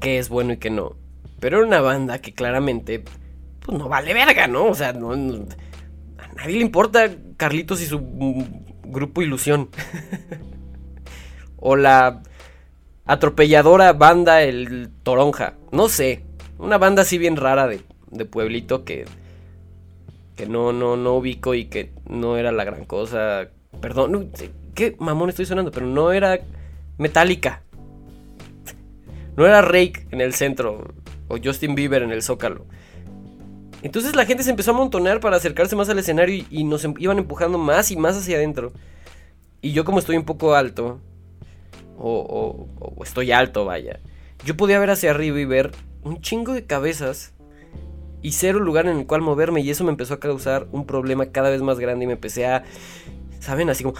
qué 0.00 0.18
es 0.18 0.28
bueno 0.28 0.52
y 0.54 0.56
qué 0.58 0.70
no. 0.70 0.96
Pero 1.40 1.58
era 1.58 1.66
una 1.66 1.80
banda 1.80 2.18
que 2.18 2.34
claramente, 2.34 3.04
pues 3.60 3.78
no 3.78 3.88
vale 3.88 4.12
verga, 4.14 4.46
¿no? 4.46 4.66
O 4.66 4.74
sea, 4.74 4.90
a 4.90 4.92
nadie 4.92 6.56
le 6.56 6.60
importa 6.60 7.08
Carlitos 7.36 7.80
y 7.80 7.86
su 7.86 8.00
grupo 8.82 9.22
Ilusión. 9.22 9.70
o 11.56 11.76
la 11.76 12.22
atropelladora 13.06 13.92
banda 13.92 14.42
El 14.42 14.90
Toronja. 15.02 15.54
No 15.72 15.88
sé. 15.88 16.24
Una 16.58 16.78
banda 16.78 17.02
así 17.02 17.18
bien 17.18 17.36
rara 17.36 17.66
de, 17.66 17.82
de 18.10 18.24
pueblito 18.24 18.84
que, 18.84 19.04
que 20.36 20.46
no, 20.46 20.72
no, 20.72 20.96
no 20.96 21.14
ubico 21.14 21.54
y 21.54 21.66
que 21.66 21.90
no 22.08 22.36
era 22.36 22.52
la 22.52 22.64
gran 22.64 22.84
cosa. 22.84 23.48
Perdón, 23.80 24.30
qué 24.74 24.96
mamón 24.98 25.28
estoy 25.28 25.46
sonando, 25.46 25.70
pero 25.70 25.86
no 25.86 26.12
era 26.12 26.40
Metallica. 26.98 27.62
No 29.36 29.46
era 29.46 29.62
Rake 29.62 30.06
en 30.10 30.20
el 30.20 30.32
centro 30.32 30.94
o 31.28 31.38
Justin 31.42 31.74
Bieber 31.74 32.02
en 32.02 32.12
el 32.12 32.22
Zócalo. 32.22 32.66
Entonces 33.82 34.16
la 34.16 34.24
gente 34.24 34.42
se 34.42 34.50
empezó 34.50 34.70
a 34.70 34.74
amontonar 34.74 35.20
para 35.20 35.36
acercarse 35.36 35.76
más 35.76 35.88
al 35.88 35.98
escenario 35.98 36.44
y, 36.48 36.64
nos 36.64 36.84
em, 36.84 36.94
iban 36.98 37.18
empujando 37.18 37.58
más 37.58 37.90
y 37.90 37.96
más 37.96 38.16
hacia 38.16 38.36
adentro. 38.36 38.72
Y 39.60 39.72
yo 39.72 39.84
como 39.84 39.98
estoy 39.98 40.16
un 40.16 40.24
poco 40.24 40.54
alto, 40.54 41.00
o, 41.98 42.66
o 42.78 43.04
estoy 43.04 43.32
alto, 43.32 43.64
vaya, 43.64 44.00
yo 44.44 44.56
podía 44.56 44.78
ver 44.78 44.90
hacia 44.90 45.10
arriba 45.10 45.38
y 45.38 45.44
ver 45.44 45.72
un 46.04 46.20
chingo 46.20 46.52
de 46.52 46.66
cabezas 46.66 47.32
y 48.22 48.32
cero 48.32 48.60
lugar 48.60 48.86
en 48.86 48.98
el 48.98 49.06
cual 49.06 49.20
moverme 49.20 49.60
y 49.60 49.70
eso 49.70 49.84
me 49.84 49.90
empezó 49.90 50.14
a 50.14 50.20
causar 50.20 50.66
un 50.72 50.86
problema 50.86 51.26
cada 51.26 51.50
vez 51.50 51.60
más 51.62 51.78
grande 51.78 52.04
y 52.04 52.06
me 52.06 52.14
empecé 52.14 52.46
a, 52.46 52.64
¿saben? 53.40 53.68
Así 53.68 53.84
como, 53.84 53.96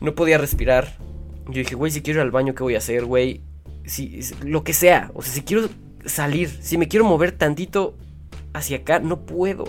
no 0.00 0.14
podía 0.14 0.38
respirar. 0.38 0.96
Yo 1.46 1.54
dije, 1.58 1.74
güey, 1.74 1.90
si 1.90 2.02
quiero 2.02 2.20
ir 2.20 2.22
al 2.22 2.30
baño, 2.30 2.54
¿qué 2.54 2.62
voy 2.62 2.74
a 2.74 2.78
hacer, 2.78 3.04
güey? 3.04 3.42
Si, 3.84 4.20
lo 4.44 4.62
que 4.62 4.72
sea, 4.72 5.10
o 5.14 5.22
sea, 5.22 5.32
si 5.32 5.42
quiero 5.42 5.68
salir, 6.04 6.48
si 6.48 6.78
me 6.78 6.86
quiero 6.86 7.04
mover 7.04 7.32
tantito 7.32 7.96
hacia 8.52 8.78
acá, 8.78 9.00
no 9.00 9.26
puedo. 9.26 9.64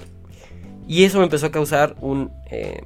Y 0.87 1.05
eso 1.05 1.17
me 1.17 1.23
empezó 1.23 1.47
a 1.47 1.51
causar 1.51 1.95
un... 2.01 2.31
Eh, 2.51 2.83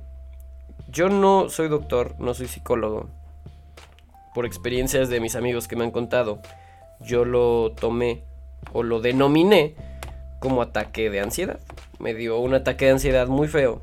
yo 0.90 1.10
no 1.10 1.50
soy 1.50 1.68
doctor, 1.68 2.16
no 2.20 2.34
soy 2.34 2.48
psicólogo. 2.48 3.10
Por 4.34 4.46
experiencias 4.46 5.10
de 5.10 5.20
mis 5.20 5.36
amigos 5.36 5.68
que 5.68 5.76
me 5.76 5.84
han 5.84 5.92
contado, 5.92 6.42
yo 7.02 7.26
lo 7.26 7.74
tomé 7.74 8.24
o 8.74 8.84
lo 8.84 9.02
denominé 9.02 9.76
como 10.40 10.62
ataque 10.62 11.10
de 11.10 11.22
ansiedad. 11.22 11.60
Me 12.00 12.14
dio 12.14 12.40
un 12.40 12.54
ataque 12.54 12.86
de 12.86 12.92
ansiedad 12.92 13.28
muy 13.28 13.48
feo. 13.48 13.82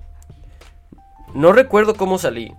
No 1.34 1.52
recuerdo 1.52 1.94
cómo 1.94 2.18
salí. 2.18 2.52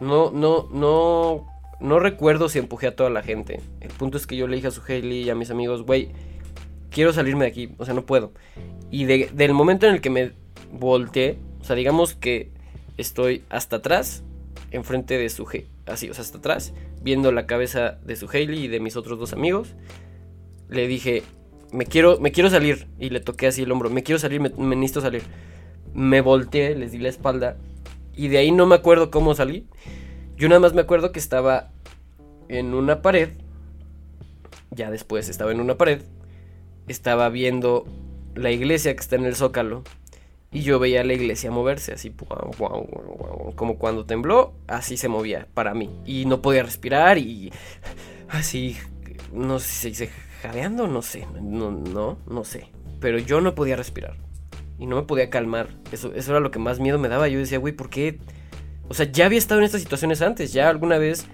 No, 0.00 0.30
no, 0.30 0.68
no, 0.72 1.46
no 1.80 1.98
recuerdo 2.00 2.48
si 2.48 2.58
empujé 2.58 2.88
a 2.88 2.96
toda 2.96 3.10
la 3.10 3.22
gente. 3.22 3.60
El 3.80 3.90
punto 3.90 4.16
es 4.18 4.26
que 4.26 4.36
yo 4.36 4.48
le 4.48 4.56
dije 4.56 4.68
a 4.68 4.72
su 4.72 4.82
Haley 4.82 5.22
y 5.22 5.30
a 5.30 5.34
mis 5.34 5.50
amigos, 5.50 5.84
güey, 5.84 6.10
quiero 6.90 7.12
salirme 7.12 7.44
de 7.44 7.50
aquí, 7.50 7.74
o 7.78 7.84
sea, 7.84 7.94
no 7.94 8.04
puedo. 8.04 8.32
Y 8.90 9.04
del 9.04 9.54
momento 9.54 9.86
en 9.86 9.94
el 9.94 10.00
que 10.00 10.10
me 10.10 10.32
volteé, 10.72 11.38
o 11.60 11.64
sea, 11.64 11.76
digamos 11.76 12.14
que 12.14 12.50
estoy 12.96 13.44
hasta 13.48 13.76
atrás, 13.76 14.22
enfrente 14.70 15.16
de 15.16 15.28
su, 15.28 15.48
así, 15.86 16.10
o 16.10 16.14
sea, 16.14 16.22
hasta 16.22 16.38
atrás, 16.38 16.74
viendo 17.00 17.32
la 17.32 17.46
cabeza 17.46 17.98
de 18.04 18.16
su 18.16 18.28
Haley 18.28 18.64
y 18.64 18.68
de 18.68 18.80
mis 18.80 18.96
otros 18.96 19.18
dos 19.18 19.32
amigos 19.32 19.74
le 20.68 20.86
dije, 20.86 21.22
me 21.72 21.86
quiero, 21.86 22.18
me 22.20 22.32
quiero 22.32 22.50
salir. 22.50 22.86
Y 22.98 23.10
le 23.10 23.20
toqué 23.20 23.48
así 23.48 23.62
el 23.62 23.72
hombro, 23.72 23.90
me 23.90 24.02
quiero 24.02 24.18
salir, 24.18 24.40
me, 24.40 24.50
necesito 24.50 25.00
salir. 25.00 25.22
Me 25.92 26.20
volteé, 26.20 26.74
les 26.74 26.92
di 26.92 26.98
la 26.98 27.08
espalda. 27.08 27.56
Y 28.16 28.28
de 28.28 28.38
ahí 28.38 28.52
no 28.52 28.66
me 28.66 28.76
acuerdo 28.76 29.10
cómo 29.10 29.34
salí. 29.34 29.66
Yo 30.36 30.48
nada 30.48 30.60
más 30.60 30.74
me 30.74 30.80
acuerdo 30.80 31.12
que 31.12 31.18
estaba 31.18 31.70
en 32.48 32.74
una 32.74 33.02
pared. 33.02 33.30
Ya 34.70 34.90
después 34.90 35.28
estaba 35.28 35.52
en 35.52 35.60
una 35.60 35.76
pared. 35.76 36.02
Estaba 36.88 37.28
viendo 37.28 37.86
la 38.34 38.50
iglesia 38.50 38.94
que 38.94 39.00
está 39.00 39.16
en 39.16 39.24
el 39.24 39.36
zócalo. 39.36 39.82
Y 40.52 40.62
yo 40.62 40.78
veía 40.78 41.02
la 41.02 41.14
iglesia 41.14 41.50
moverse 41.50 41.92
así, 41.92 42.12
como 43.56 43.76
cuando 43.76 44.06
tembló, 44.06 44.54
así 44.68 44.96
se 44.96 45.08
movía 45.08 45.48
para 45.52 45.74
mí. 45.74 45.90
Y 46.06 46.26
no 46.26 46.42
podía 46.42 46.62
respirar 46.62 47.18
y 47.18 47.52
así, 48.28 48.76
no 49.32 49.58
sé 49.58 49.88
si 49.88 49.94
se 49.94 50.10
no 50.52 51.02
sé, 51.02 51.26
no, 51.40 51.70
no, 51.70 52.18
no 52.26 52.44
sé. 52.44 52.68
Pero 53.00 53.18
yo 53.18 53.40
no 53.40 53.54
podía 53.54 53.76
respirar. 53.76 54.16
Y 54.78 54.86
no 54.86 54.96
me 54.96 55.02
podía 55.02 55.30
calmar. 55.30 55.68
Eso, 55.92 56.12
eso 56.14 56.30
era 56.32 56.40
lo 56.40 56.50
que 56.50 56.58
más 56.58 56.80
miedo 56.80 56.98
me 56.98 57.08
daba. 57.08 57.28
Yo 57.28 57.38
decía, 57.38 57.58
güey, 57.58 57.72
¿por 57.72 57.90
qué? 57.90 58.18
O 58.88 58.94
sea, 58.94 59.10
ya 59.10 59.26
había 59.26 59.38
estado 59.38 59.60
en 59.60 59.66
estas 59.66 59.80
situaciones 59.80 60.20
antes. 60.22 60.52
Ya 60.52 60.68
alguna 60.68 60.98
vez. 60.98 61.26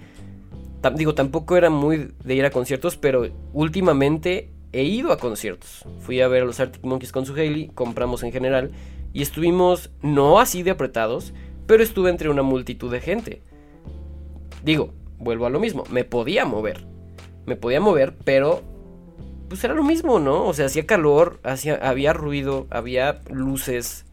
digo, 0.95 1.15
tampoco 1.15 1.57
era 1.57 1.71
muy 1.71 2.13
de 2.25 2.35
ir 2.35 2.45
a 2.45 2.51
conciertos, 2.51 2.97
pero 2.97 3.29
últimamente 3.53 4.51
he 4.73 4.85
ido 4.85 5.13
a 5.13 5.19
conciertos. 5.19 5.85
Fui 6.01 6.21
a 6.21 6.29
ver 6.29 6.43
a 6.43 6.47
los 6.47 6.61
Arctic 6.61 6.85
Monkeys 6.85 7.13
con 7.13 7.27
su 7.27 7.33
Haley, 7.33 7.71
compramos 7.75 8.23
en 8.23 8.33
general. 8.33 8.71
Y 9.13 9.23
estuvimos, 9.23 9.91
no 10.03 10.39
así 10.39 10.63
de 10.63 10.71
apretados, 10.71 11.33
pero 11.67 11.83
estuve 11.83 12.11
entre 12.11 12.29
una 12.29 12.43
multitud 12.43 12.91
de 12.91 13.01
gente. 13.01 13.43
Digo, 14.63 14.93
vuelvo 15.19 15.47
a 15.47 15.51
lo 15.51 15.59
mismo, 15.59 15.85
me 15.91 16.05
podía 16.05 16.45
mover. 16.45 16.87
Me 17.47 17.57
podía 17.57 17.81
mover, 17.81 18.17
pero 18.25 18.63
pues 19.51 19.65
era 19.65 19.75
lo 19.75 19.83
mismo, 19.83 20.21
¿no? 20.21 20.47
O 20.47 20.55
sea, 20.55 20.67
hacía 20.67 20.87
calor, 20.87 21.41
hacía, 21.43 21.75
había 21.75 22.13
ruido, 22.13 22.69
había 22.71 23.21
luces 23.29 24.07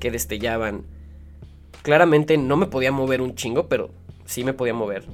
que 0.00 0.10
destellaban. 0.10 0.86
Claramente 1.82 2.38
no 2.38 2.56
me 2.56 2.64
podía 2.64 2.90
mover 2.90 3.20
un 3.20 3.34
chingo, 3.34 3.68
pero 3.68 3.90
sí 4.24 4.44
me 4.44 4.54
podía 4.54 4.72
mover. 4.72 5.04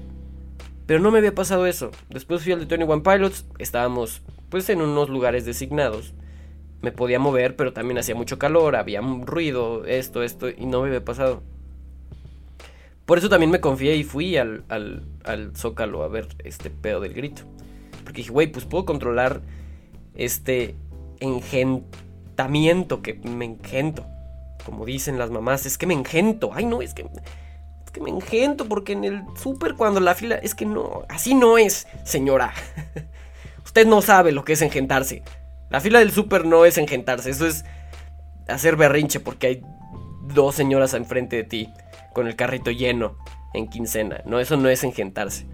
Pero 0.86 1.00
no 1.00 1.10
me 1.10 1.18
había 1.18 1.34
pasado 1.34 1.66
eso. 1.66 1.90
Después 2.08 2.44
fui 2.44 2.52
al 2.52 2.60
de 2.60 2.66
Tony 2.66 2.84
One 2.84 3.02
Pilots, 3.02 3.46
estábamos 3.58 4.22
pues 4.48 4.68
en 4.70 4.80
unos 4.80 5.08
lugares 5.08 5.44
designados. 5.44 6.14
Me 6.80 6.92
podía 6.92 7.18
mover, 7.18 7.56
pero 7.56 7.72
también 7.72 7.98
hacía 7.98 8.14
mucho 8.14 8.38
calor, 8.38 8.76
había 8.76 9.00
ruido, 9.00 9.84
esto, 9.86 10.22
esto, 10.22 10.48
y 10.50 10.66
no 10.66 10.82
me 10.82 10.86
había 10.86 11.04
pasado. 11.04 11.42
Por 13.06 13.18
eso 13.18 13.28
también 13.28 13.50
me 13.50 13.60
confié 13.60 13.96
y 13.96 14.04
fui 14.04 14.36
al, 14.36 14.62
al, 14.68 15.02
al 15.24 15.56
Zócalo 15.56 16.04
a 16.04 16.08
ver 16.08 16.28
este 16.44 16.70
pedo 16.70 17.00
del 17.00 17.12
grito. 17.12 17.42
Porque 18.08 18.22
dije, 18.22 18.32
güey, 18.32 18.46
pues 18.46 18.64
puedo 18.64 18.86
controlar 18.86 19.42
este 20.14 20.76
engentamiento 21.20 23.02
que 23.02 23.20
me 23.22 23.44
engento. 23.44 24.06
como 24.64 24.86
dicen 24.86 25.18
las 25.18 25.28
mamás, 25.30 25.66
es 25.66 25.76
que 25.76 25.86
me 25.86 25.92
engento. 25.92 26.52
Ay, 26.54 26.64
no, 26.64 26.80
es 26.80 26.94
que, 26.94 27.02
es 27.02 27.90
que 27.90 28.00
me 28.00 28.08
engento 28.08 28.66
porque 28.66 28.94
en 28.94 29.04
el 29.04 29.24
súper 29.38 29.74
cuando 29.74 30.00
la 30.00 30.14
fila, 30.14 30.36
es 30.36 30.54
que 30.54 30.64
no, 30.64 31.02
así 31.10 31.34
no 31.34 31.58
es, 31.58 31.86
señora. 32.02 32.54
Usted 33.66 33.86
no 33.86 34.00
sabe 34.00 34.32
lo 34.32 34.42
que 34.42 34.54
es 34.54 34.62
engentarse. 34.62 35.22
La 35.68 35.82
fila 35.82 35.98
del 35.98 36.10
súper 36.10 36.46
no 36.46 36.64
es 36.64 36.78
engentarse, 36.78 37.28
eso 37.28 37.46
es 37.46 37.66
hacer 38.48 38.76
berrinche 38.76 39.20
porque 39.20 39.46
hay 39.48 39.62
dos 40.32 40.54
señoras 40.54 40.94
enfrente 40.94 41.36
de 41.36 41.44
ti 41.44 41.68
con 42.14 42.26
el 42.26 42.36
carrito 42.36 42.70
lleno 42.70 43.18
en 43.52 43.68
quincena. 43.68 44.22
No, 44.24 44.40
eso 44.40 44.56
no 44.56 44.70
es 44.70 44.82
engentarse. 44.82 45.44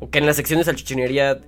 O 0.00 0.10
que 0.10 0.18
en 0.18 0.26
la 0.26 0.34
sección 0.34 0.58
de 0.58 0.64
salchichonería. 0.64 1.40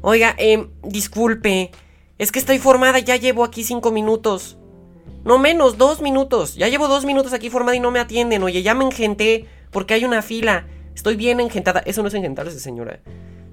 Oiga, 0.00 0.34
eh, 0.38 0.68
disculpe. 0.82 1.70
Es 2.18 2.32
que 2.32 2.38
estoy 2.38 2.58
formada, 2.58 2.98
ya 2.98 3.16
llevo 3.16 3.44
aquí 3.44 3.64
cinco 3.64 3.92
minutos. 3.92 4.58
No 5.24 5.38
menos, 5.38 5.78
dos 5.78 6.00
minutos. 6.00 6.54
Ya 6.54 6.68
llevo 6.68 6.88
dos 6.88 7.04
minutos 7.04 7.32
aquí 7.32 7.50
formada 7.50 7.76
y 7.76 7.80
no 7.80 7.90
me 7.90 8.00
atienden. 8.00 8.42
Oye, 8.42 8.62
ya 8.62 8.74
me 8.74 8.84
engenté 8.84 9.46
porque 9.70 9.94
hay 9.94 10.04
una 10.04 10.22
fila. 10.22 10.66
Estoy 10.94 11.16
bien 11.16 11.40
engentada. 11.40 11.80
Eso 11.80 12.02
no 12.02 12.08
es 12.08 12.14
engentarse, 12.14 12.58
señora. 12.58 13.00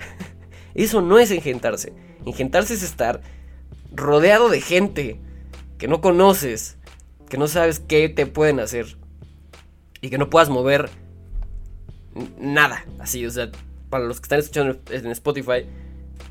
Eso 0.73 1.01
no 1.01 1.19
es 1.19 1.31
engentarse. 1.31 1.93
Engentarse 2.25 2.73
es 2.73 2.83
estar 2.83 3.21
rodeado 3.91 4.49
de 4.49 4.61
gente 4.61 5.19
que 5.77 5.87
no 5.87 6.01
conoces, 6.01 6.77
que 7.29 7.37
no 7.37 7.47
sabes 7.47 7.79
qué 7.79 8.09
te 8.09 8.25
pueden 8.25 8.59
hacer 8.59 8.97
y 10.01 10.09
que 10.09 10.17
no 10.17 10.29
puedas 10.29 10.49
mover 10.49 10.89
nada. 12.39 12.85
Así, 12.99 13.25
o 13.25 13.31
sea, 13.31 13.51
para 13.89 14.05
los 14.05 14.19
que 14.19 14.25
están 14.25 14.39
escuchando 14.39 14.79
en 14.89 15.07
Spotify, 15.07 15.65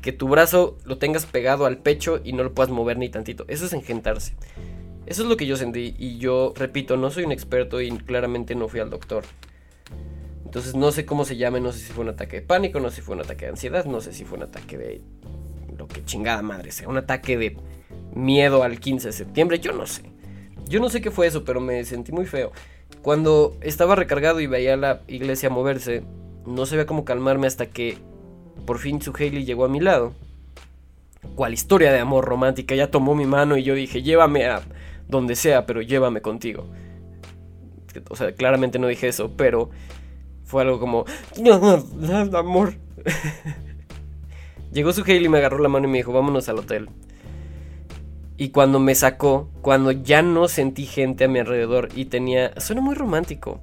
que 0.05 0.13
tu 0.13 0.27
brazo 0.27 0.77
lo 0.85 0.99
tengas 0.99 1.25
pegado 1.25 1.65
al 1.65 1.79
pecho 1.79 2.21
y 2.23 2.33
no 2.33 2.43
lo 2.43 2.53
puedas 2.53 2.71
mover 2.71 2.99
ni 2.99 3.09
tantito. 3.09 3.43
Eso 3.47 3.65
es 3.65 3.73
engentarse. 3.73 4.35
Eso 5.07 5.23
es 5.23 5.27
lo 5.27 5.35
que 5.35 5.47
yo 5.47 5.57
sentí 5.57 5.95
y 5.97 6.19
yo 6.19 6.53
repito, 6.55 6.95
no 6.95 7.09
soy 7.09 7.23
un 7.23 7.31
experto 7.31 7.81
y 7.81 7.89
claramente 7.89 8.53
no 8.53 8.67
fui 8.67 8.81
al 8.81 8.91
doctor. 8.91 9.23
Entonces 10.45 10.75
no 10.75 10.91
sé 10.91 11.07
cómo 11.07 11.25
se 11.25 11.37
llame, 11.37 11.59
no 11.59 11.71
sé 11.71 11.79
si 11.79 11.91
fue 11.91 12.03
un 12.03 12.11
ataque 12.11 12.35
de 12.35 12.41
pánico, 12.43 12.79
no 12.79 12.91
sé 12.91 12.97
si 12.97 13.01
fue 13.01 13.15
un 13.15 13.21
ataque 13.21 13.45
de 13.45 13.51
ansiedad, 13.53 13.85
no 13.85 13.99
sé 13.99 14.13
si 14.13 14.25
fue 14.25 14.37
un 14.37 14.43
ataque 14.43 14.77
de 14.77 15.01
lo 15.75 15.87
que 15.87 16.05
chingada 16.05 16.43
madre 16.43 16.71
sea, 16.71 16.87
un 16.87 16.97
ataque 16.97 17.35
de 17.35 17.57
miedo 18.13 18.61
al 18.61 18.79
15 18.79 19.07
de 19.07 19.11
septiembre, 19.11 19.57
yo 19.57 19.73
no 19.73 19.87
sé. 19.87 20.03
Yo 20.67 20.79
no 20.79 20.89
sé 20.89 21.01
qué 21.01 21.09
fue 21.09 21.25
eso, 21.25 21.43
pero 21.43 21.61
me 21.61 21.83
sentí 21.83 22.11
muy 22.11 22.27
feo. 22.27 22.51
Cuando 23.01 23.57
estaba 23.61 23.95
recargado 23.95 24.39
y 24.39 24.45
veía 24.45 24.77
la 24.77 25.01
iglesia 25.07 25.49
moverse, 25.49 26.03
no 26.45 26.67
sabía 26.67 26.85
cómo 26.85 27.05
calmarme 27.05 27.47
hasta 27.47 27.65
que 27.65 27.97
por 28.65 28.79
fin 28.79 29.01
su 29.01 29.11
Haley 29.11 29.45
llegó 29.45 29.65
a 29.65 29.69
mi 29.69 29.79
lado. 29.79 30.13
Cual 31.35 31.53
historia 31.53 31.91
de 31.91 31.99
amor 31.99 32.25
romántica, 32.25 32.75
ya 32.75 32.91
tomó 32.91 33.15
mi 33.15 33.25
mano 33.25 33.57
y 33.57 33.63
yo 33.63 33.73
dije, 33.73 34.03
llévame 34.03 34.45
a 34.45 34.61
donde 35.07 35.35
sea, 35.35 35.65
pero 35.65 35.81
llévame 35.81 36.21
contigo. 36.21 36.67
O 38.09 38.15
sea, 38.15 38.33
claramente 38.33 38.79
no 38.79 38.87
dije 38.87 39.07
eso, 39.07 39.31
pero 39.35 39.69
fue 40.43 40.61
algo 40.61 40.79
como, 40.79 41.05
amor. 42.33 42.75
Llegó 44.71 44.91
su 44.91 45.03
Haley, 45.03 45.29
me 45.29 45.37
agarró 45.37 45.59
la 45.59 45.69
mano 45.69 45.87
y 45.87 45.91
me 45.91 45.97
dijo, 45.97 46.11
vámonos 46.11 46.49
al 46.49 46.59
hotel. 46.59 46.89
Y 48.37 48.49
cuando 48.49 48.79
me 48.79 48.93
sacó, 48.93 49.49
cuando 49.61 49.91
ya 49.91 50.21
no 50.21 50.49
sentí 50.49 50.85
gente 50.85 51.23
a 51.23 51.27
mi 51.29 51.39
alrededor 51.39 51.89
y 51.95 52.05
tenía... 52.05 52.59
Suena 52.59 52.81
muy 52.81 52.93
romántico, 52.93 53.61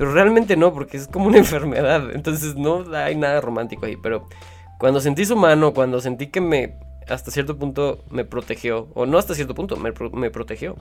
pero 0.00 0.14
realmente 0.14 0.56
no, 0.56 0.72
porque 0.72 0.96
es 0.96 1.08
como 1.08 1.26
una 1.26 1.36
enfermedad. 1.44 2.12
Entonces 2.14 2.56
no 2.56 2.86
hay 2.96 3.14
nada 3.16 3.42
romántico 3.42 3.84
ahí. 3.84 3.96
Pero 3.96 4.30
cuando 4.78 4.98
sentí 4.98 5.26
su 5.26 5.36
mano, 5.36 5.74
cuando 5.74 6.00
sentí 6.00 6.28
que 6.28 6.40
me... 6.40 6.78
Hasta 7.06 7.30
cierto 7.30 7.58
punto 7.58 8.02
me 8.08 8.24
protegió. 8.24 8.88
O 8.94 9.04
no 9.04 9.18
hasta 9.18 9.34
cierto 9.34 9.54
punto, 9.54 9.76
me, 9.76 9.92
protegió. 10.30 10.76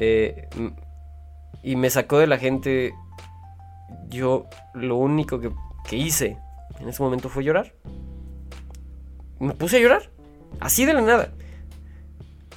Eh, 0.00 0.48
y 1.62 1.76
me 1.76 1.88
sacó 1.88 2.18
de 2.18 2.26
la 2.26 2.38
gente. 2.38 2.94
Yo 4.08 4.46
lo 4.74 4.96
único 4.96 5.38
que, 5.38 5.52
que 5.88 5.94
hice 5.94 6.36
en 6.80 6.88
ese 6.88 7.00
momento 7.04 7.28
fue 7.28 7.44
llorar. 7.44 7.74
Me 9.38 9.54
puse 9.54 9.76
a 9.76 9.80
llorar. 9.80 10.10
Así 10.58 10.84
de 10.84 10.94
la 10.94 11.00
nada. 11.00 11.30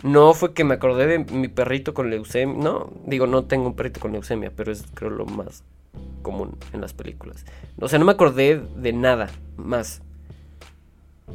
No 0.03 0.33
fue 0.33 0.53
que 0.53 0.65
me 0.65 0.73
acordé 0.73 1.07
de 1.07 1.19
mi 1.19 1.47
perrito 1.47 1.93
con 1.93 2.09
leucemia. 2.09 2.61
No, 2.61 2.91
digo, 3.05 3.25
no 3.25 3.45
tengo 3.45 3.67
un 3.67 3.75
perrito 3.75 4.01
con 4.01 4.11
leucemia, 4.11 4.51
pero 4.55 4.71
es 4.71 4.85
creo 4.93 5.09
lo 5.09 5.25
más 5.25 5.63
común 6.21 6.57
en 6.73 6.81
las 6.81 6.93
películas. 6.93 7.45
O 7.79 7.87
sea, 7.87 7.99
no 7.99 8.05
me 8.05 8.11
acordé 8.11 8.61
de 8.75 8.91
nada 8.91 9.29
más. 9.55 10.01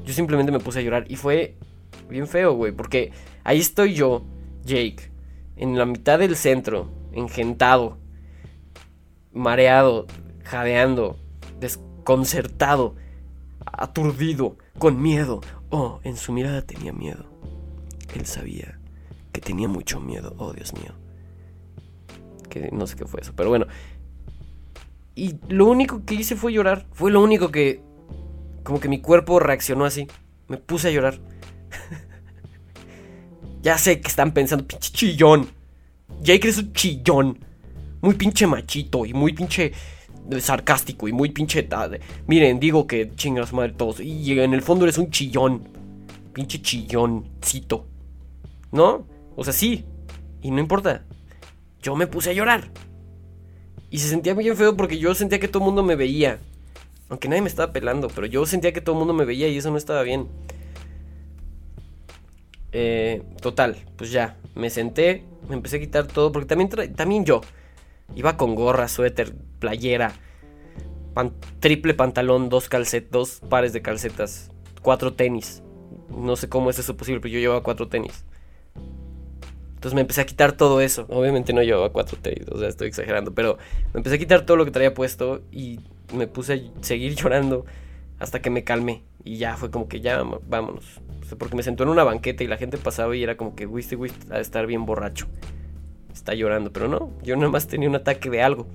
Yo 0.04 0.12
simplemente 0.12 0.52
me 0.52 0.60
puse 0.60 0.80
a 0.80 0.82
llorar 0.82 1.06
y 1.08 1.16
fue 1.16 1.56
bien 2.10 2.26
feo, 2.26 2.52
güey, 2.54 2.72
porque 2.72 3.12
ahí 3.42 3.58
estoy 3.58 3.94
yo, 3.94 4.22
Jake, 4.64 5.10
en 5.56 5.78
la 5.78 5.86
mitad 5.86 6.18
del 6.18 6.36
centro, 6.36 6.90
engentado, 7.12 7.96
mareado, 9.32 10.06
jadeando, 10.44 11.16
desconcertado, 11.58 12.96
aturdido, 13.64 14.56
con 14.78 15.00
miedo. 15.00 15.40
Oh, 15.70 16.00
en 16.04 16.16
su 16.16 16.32
mirada 16.32 16.62
tenía 16.62 16.92
miedo. 16.92 17.37
Él 18.14 18.26
sabía 18.26 18.78
que 19.32 19.40
tenía 19.40 19.68
mucho 19.68 20.00
miedo. 20.00 20.34
Oh, 20.38 20.52
Dios 20.52 20.72
mío. 20.74 20.92
Que 22.48 22.70
no 22.72 22.86
sé 22.86 22.96
qué 22.96 23.06
fue 23.06 23.20
eso, 23.20 23.32
pero 23.36 23.50
bueno. 23.50 23.66
Y 25.14 25.36
lo 25.48 25.66
único 25.66 26.04
que 26.04 26.14
hice 26.14 26.36
fue 26.36 26.52
llorar. 26.52 26.86
Fue 26.92 27.10
lo 27.10 27.22
único 27.22 27.50
que... 27.50 27.82
Como 28.62 28.80
que 28.80 28.88
mi 28.88 29.00
cuerpo 29.00 29.40
reaccionó 29.40 29.84
así. 29.84 30.06
Me 30.46 30.56
puse 30.56 30.88
a 30.88 30.90
llorar. 30.90 31.18
ya 33.62 33.78
sé 33.78 34.00
que 34.00 34.08
están 34.08 34.32
pensando, 34.32 34.66
pinche 34.66 34.92
chillón. 34.92 35.48
Jake 36.22 36.48
es 36.48 36.58
un 36.58 36.72
chillón. 36.72 37.44
Muy 38.00 38.14
pinche 38.14 38.46
machito 38.46 39.04
y 39.04 39.12
muy 39.12 39.32
pinche 39.32 39.72
sarcástico 40.40 41.08
y 41.08 41.12
muy 41.12 41.30
pinche. 41.30 41.68
Miren, 42.26 42.60
digo 42.60 42.86
que 42.86 43.12
chingas 43.14 43.52
madre 43.52 43.72
todos. 43.72 44.00
Y 44.00 44.38
en 44.38 44.54
el 44.54 44.62
fondo 44.62 44.84
eres 44.84 44.98
un 44.98 45.10
chillón. 45.10 45.68
Pinche 46.32 46.62
chilloncito. 46.62 47.86
¿No? 48.72 49.06
O 49.36 49.44
sea, 49.44 49.52
sí. 49.52 49.84
Y 50.42 50.50
no 50.50 50.60
importa. 50.60 51.04
Yo 51.82 51.96
me 51.96 52.06
puse 52.06 52.30
a 52.30 52.32
llorar. 52.32 52.70
Y 53.90 53.98
se 53.98 54.08
sentía 54.08 54.34
bien 54.34 54.56
feo 54.56 54.76
porque 54.76 54.98
yo 54.98 55.14
sentía 55.14 55.38
que 55.38 55.48
todo 55.48 55.62
el 55.62 55.66
mundo 55.66 55.82
me 55.82 55.96
veía. 55.96 56.38
Aunque 57.08 57.28
nadie 57.28 57.42
me 57.42 57.48
estaba 57.48 57.72
pelando, 57.72 58.08
pero 58.08 58.26
yo 58.26 58.44
sentía 58.44 58.72
que 58.72 58.80
todo 58.80 58.94
el 58.94 58.98
mundo 58.98 59.14
me 59.14 59.24
veía 59.24 59.48
y 59.48 59.56
eso 59.56 59.70
no 59.70 59.78
estaba 59.78 60.02
bien. 60.02 60.28
Eh, 62.72 63.22
total, 63.40 63.76
pues 63.96 64.10
ya, 64.10 64.36
me 64.54 64.68
senté, 64.68 65.24
me 65.48 65.54
empecé 65.54 65.76
a 65.76 65.80
quitar 65.80 66.06
todo, 66.06 66.32
porque 66.32 66.46
también, 66.46 66.68
también 66.94 67.24
yo 67.24 67.40
iba 68.14 68.36
con 68.36 68.54
gorra, 68.54 68.88
suéter, 68.88 69.34
playera, 69.58 70.12
triple 71.60 71.94
pantalón, 71.94 72.50
dos 72.50 72.68
calcetas, 72.68 73.10
dos 73.10 73.40
pares 73.48 73.72
de 73.72 73.80
calcetas, 73.80 74.50
cuatro 74.82 75.14
tenis. 75.14 75.62
No 76.10 76.36
sé 76.36 76.48
cómo 76.48 76.68
es 76.68 76.78
eso 76.78 76.96
posible, 76.96 77.20
pero 77.20 77.32
yo 77.32 77.40
llevaba 77.40 77.62
cuatro 77.62 77.88
tenis. 77.88 78.24
Entonces 79.78 79.94
me 79.94 80.00
empecé 80.00 80.22
a 80.22 80.26
quitar 80.26 80.56
todo 80.56 80.80
eso. 80.80 81.06
Obviamente 81.08 81.52
no 81.52 81.62
llevaba 81.62 81.90
cuatro 81.90 82.18
tenis, 82.20 82.48
o 82.50 82.58
sea, 82.58 82.68
estoy 82.68 82.88
exagerando, 82.88 83.32
pero 83.32 83.58
me 83.94 83.98
empecé 83.98 84.16
a 84.16 84.18
quitar 84.18 84.44
todo 84.44 84.56
lo 84.56 84.64
que 84.64 84.72
traía 84.72 84.92
puesto 84.92 85.42
y 85.52 85.78
me 86.12 86.26
puse 86.26 86.52
a 86.54 86.82
seguir 86.82 87.14
llorando 87.16 87.64
hasta 88.18 88.42
que 88.42 88.50
me 88.50 88.64
calmé. 88.64 89.04
Y 89.22 89.36
ya 89.36 89.56
fue 89.56 89.70
como 89.70 89.86
que 89.86 90.00
ya 90.00 90.20
vámonos. 90.48 91.00
porque 91.38 91.54
me 91.54 91.62
sentó 91.62 91.84
en 91.84 91.90
una 91.90 92.02
banqueta 92.02 92.42
y 92.42 92.48
la 92.48 92.56
gente 92.56 92.76
pasaba 92.76 93.14
y 93.14 93.22
era 93.22 93.36
como 93.36 93.54
que 93.54 93.66
wiste 93.66 93.94
wiste 93.94 94.34
a 94.34 94.40
estar 94.40 94.66
bien 94.66 94.84
borracho. 94.84 95.28
Está 96.12 96.34
llorando, 96.34 96.72
pero 96.72 96.88
no, 96.88 97.12
yo 97.22 97.36
nada 97.36 97.48
más 97.48 97.68
tenía 97.68 97.88
un 97.88 97.94
ataque 97.94 98.30
de 98.30 98.42
algo. 98.42 98.66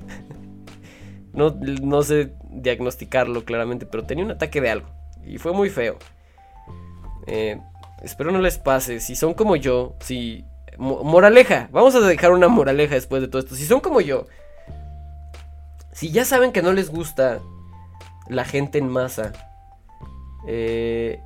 no, 1.34 1.54
no 1.82 2.02
sé 2.02 2.32
diagnosticarlo 2.50 3.44
claramente, 3.44 3.86
pero 3.86 4.06
tenía 4.06 4.24
un 4.24 4.32
ataque 4.32 4.62
de 4.62 4.70
algo. 4.70 4.88
Y 5.26 5.38
fue 5.38 5.52
muy 5.52 5.70
feo. 5.70 5.98
Eh, 7.28 7.60
espero 8.02 8.32
no 8.32 8.39
les 8.39 8.58
pase. 8.58 9.02
Si 9.02 9.18
son 9.18 9.34
como 9.34 9.58
yo, 9.58 9.98
si 10.00 10.46
moraleja, 10.78 11.70
vamos 11.72 11.96
a 11.96 12.02
dejar 12.02 12.32
una 12.32 12.48
moraleja 12.48 12.96
después 12.96 13.21
de 13.21 13.28
todo 13.28 13.42
esto. 13.42 13.56
Si 13.56 13.65
son 13.65 13.80
como 13.80 14.02
yo, 14.02 14.28
si 15.92 16.12
ya 16.12 16.26
saben 16.26 16.52
que 16.52 16.62
no 16.62 16.74
les 16.74 16.90
gusta 16.90 17.40
la 18.30 18.46
gente 18.46 18.78
en 18.78 18.90
masa, 18.90 19.34
eh, 20.48 21.19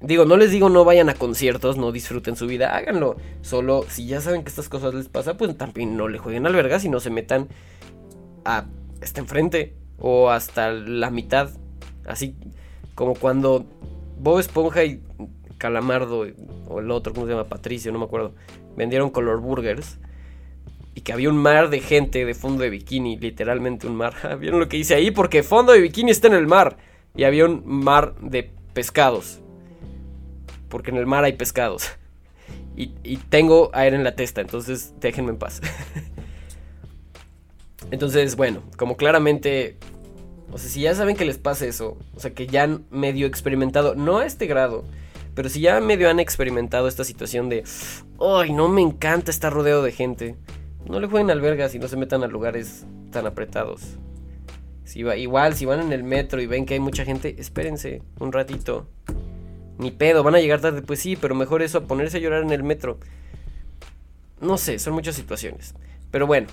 digo, 0.00 0.24
no 0.24 0.36
les 0.36 0.50
digo 0.50 0.68
no 0.68 0.84
vayan 0.84 1.08
a 1.08 1.14
conciertos, 1.14 1.76
no 1.76 1.92
disfruten 1.92 2.36
su 2.36 2.46
vida, 2.46 2.76
háganlo. 2.76 3.16
Solo 3.42 3.84
si 3.88 4.06
ya 4.06 4.20
saben 4.20 4.42
que 4.42 4.48
estas 4.50 4.68
cosas 4.68 4.94
les 4.94 5.08
pasan, 5.08 5.36
pues 5.36 5.56
también 5.56 5.96
no 5.96 6.08
le 6.08 6.18
jueguen 6.18 6.46
al 6.46 6.54
vergas 6.54 6.84
y 6.84 6.88
no 6.88 7.00
se 7.00 7.10
metan 7.10 7.48
a 8.44 8.66
este 9.00 9.20
enfrente 9.20 9.74
o 9.98 10.30
hasta 10.30 10.70
la 10.70 11.10
mitad. 11.10 11.50
Así 12.06 12.36
como 12.94 13.14
cuando 13.14 13.64
Bob 14.18 14.38
Esponja 14.38 14.84
y 14.84 15.02
Calamardo 15.64 16.26
o 16.68 16.80
el 16.80 16.90
otro, 16.90 17.14
¿cómo 17.14 17.24
se 17.24 17.32
llama? 17.32 17.48
Patricio, 17.48 17.90
no 17.90 17.98
me 17.98 18.04
acuerdo. 18.04 18.34
Vendieron 18.76 19.08
color 19.08 19.40
burgers. 19.40 19.98
Y 20.94 21.00
que 21.00 21.14
había 21.14 21.30
un 21.30 21.38
mar 21.38 21.70
de 21.70 21.80
gente 21.80 22.26
de 22.26 22.34
fondo 22.34 22.64
de 22.64 22.68
bikini, 22.68 23.16
literalmente 23.16 23.86
un 23.86 23.96
mar. 23.96 24.12
¿Vieron 24.40 24.60
lo 24.60 24.68
que 24.68 24.76
hice 24.76 24.94
ahí? 24.94 25.10
Porque 25.10 25.42
fondo 25.42 25.72
de 25.72 25.80
bikini 25.80 26.10
está 26.10 26.26
en 26.26 26.34
el 26.34 26.46
mar. 26.46 26.76
Y 27.16 27.24
había 27.24 27.46
un 27.46 27.62
mar 27.64 28.14
de 28.20 28.50
pescados. 28.74 29.40
Porque 30.68 30.90
en 30.90 30.98
el 30.98 31.06
mar 31.06 31.24
hay 31.24 31.32
pescados. 31.32 31.90
Y, 32.76 32.90
y 33.04 33.18
tengo 33.18 33.70
aire 33.72 33.94
en 33.94 34.02
la 34.02 34.16
testa, 34.16 34.40
entonces 34.40 34.94
déjenme 34.98 35.30
en 35.30 35.36
paz. 35.36 35.60
entonces, 37.92 38.34
bueno, 38.34 38.64
como 38.76 38.96
claramente 38.96 39.76
o 40.50 40.58
sea, 40.58 40.68
si 40.68 40.80
ya 40.80 40.94
saben 40.94 41.14
que 41.14 41.24
les 41.24 41.38
pasa 41.38 41.66
eso, 41.66 41.96
o 42.16 42.20
sea, 42.20 42.34
que 42.34 42.48
ya 42.48 42.64
han 42.64 42.84
medio 42.90 43.28
experimentado, 43.28 43.94
no 43.94 44.18
a 44.18 44.26
este 44.26 44.46
grado, 44.46 44.84
pero 45.34 45.48
si 45.48 45.60
ya 45.60 45.80
medio 45.80 46.08
han 46.08 46.20
experimentado 46.20 46.88
esta 46.88 47.04
situación 47.04 47.48
de, 47.48 47.64
ay, 48.20 48.52
no 48.52 48.68
me 48.68 48.82
encanta 48.82 49.30
estar 49.30 49.52
rodeado 49.52 49.82
de 49.82 49.92
gente, 49.92 50.36
no 50.88 51.00
le 51.00 51.06
jueguen 51.06 51.30
albergas 51.30 51.74
y 51.74 51.78
no 51.78 51.88
se 51.88 51.96
metan 51.96 52.22
a 52.22 52.28
lugares 52.28 52.86
tan 53.10 53.26
apretados. 53.26 53.98
Si 54.84 55.02
va, 55.02 55.16
igual, 55.16 55.54
si 55.54 55.64
van 55.64 55.80
en 55.80 55.92
el 55.92 56.04
metro 56.04 56.40
y 56.40 56.46
ven 56.46 56.66
que 56.66 56.74
hay 56.74 56.80
mucha 56.80 57.04
gente, 57.04 57.36
espérense 57.38 58.02
un 58.20 58.32
ratito. 58.32 58.86
Ni 59.78 59.90
pedo, 59.90 60.22
van 60.22 60.36
a 60.36 60.40
llegar 60.40 60.60
tarde, 60.60 60.82
pues 60.82 61.00
sí, 61.00 61.16
pero 61.16 61.34
mejor 61.34 61.62
eso 61.62 61.78
a 61.78 61.86
ponerse 61.86 62.18
a 62.18 62.20
llorar 62.20 62.42
en 62.42 62.52
el 62.52 62.62
metro. 62.62 62.98
No 64.40 64.58
sé, 64.58 64.78
son 64.78 64.92
muchas 64.92 65.16
situaciones. 65.16 65.74
Pero 66.10 66.26
bueno, 66.26 66.46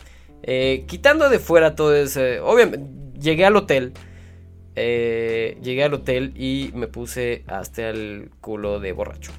eh, 0.43 0.85
quitando 0.87 1.29
de 1.29 1.39
fuera 1.39 1.75
todo 1.75 1.93
ese... 1.93 2.39
Obviamente, 2.39 3.19
llegué 3.19 3.45
al 3.45 3.55
hotel. 3.55 3.93
Eh, 4.75 5.57
llegué 5.61 5.83
al 5.83 5.93
hotel 5.93 6.33
y 6.35 6.71
me 6.73 6.87
puse 6.87 7.43
hasta 7.47 7.89
el 7.89 8.31
culo 8.39 8.79
de 8.79 8.93
borracho. 8.93 9.31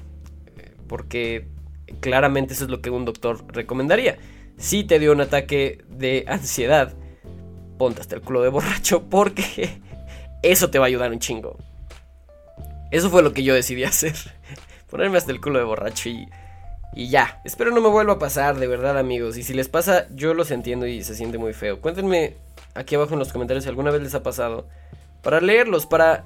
Eh, 0.57 0.75
porque 0.87 1.47
claramente 1.99 2.53
eso 2.53 2.65
es 2.65 2.69
lo 2.69 2.81
que 2.81 2.89
un 2.89 3.05
doctor 3.05 3.43
recomendaría. 3.47 4.17
Si 4.57 4.83
te 4.83 4.99
dio 4.99 5.11
un 5.11 5.21
ataque 5.21 5.83
de 5.89 6.25
ansiedad, 6.27 6.93
ponte 7.77 8.01
hasta 8.01 8.15
el 8.15 8.21
culo 8.21 8.41
de 8.41 8.49
borracho 8.49 9.03
porque 9.09 9.81
eso 10.43 10.69
te 10.69 10.79
va 10.79 10.85
a 10.85 10.87
ayudar 10.87 11.11
un 11.11 11.19
chingo. 11.19 11.57
Eso 12.91 13.09
fue 13.09 13.23
lo 13.23 13.33
que 13.33 13.43
yo 13.43 13.55
decidí 13.55 13.83
hacer. 13.85 14.13
Ponerme 14.89 15.17
hasta 15.17 15.31
el 15.31 15.41
culo 15.41 15.57
de 15.57 15.65
borracho 15.65 16.09
y, 16.09 16.27
y 16.93 17.09
ya. 17.09 17.41
Espero 17.43 17.71
no 17.71 17.81
me 17.81 17.89
vuelva 17.89 18.13
a 18.13 18.19
pasar, 18.19 18.57
de 18.59 18.67
verdad 18.67 18.99
amigos. 18.99 19.37
Y 19.37 19.43
si 19.43 19.55
les 19.55 19.67
pasa, 19.67 20.07
yo 20.13 20.35
los 20.35 20.51
entiendo 20.51 20.85
y 20.85 21.03
se 21.03 21.15
siente 21.15 21.39
muy 21.39 21.53
feo. 21.53 21.81
Cuéntenme 21.81 22.35
aquí 22.75 22.93
abajo 22.93 23.13
en 23.13 23.19
los 23.19 23.33
comentarios 23.33 23.63
si 23.63 23.69
alguna 23.69 23.89
vez 23.89 24.03
les 24.03 24.13
ha 24.13 24.21
pasado. 24.21 24.67
Para 25.23 25.41
leerlos, 25.41 25.85
para 25.85 26.25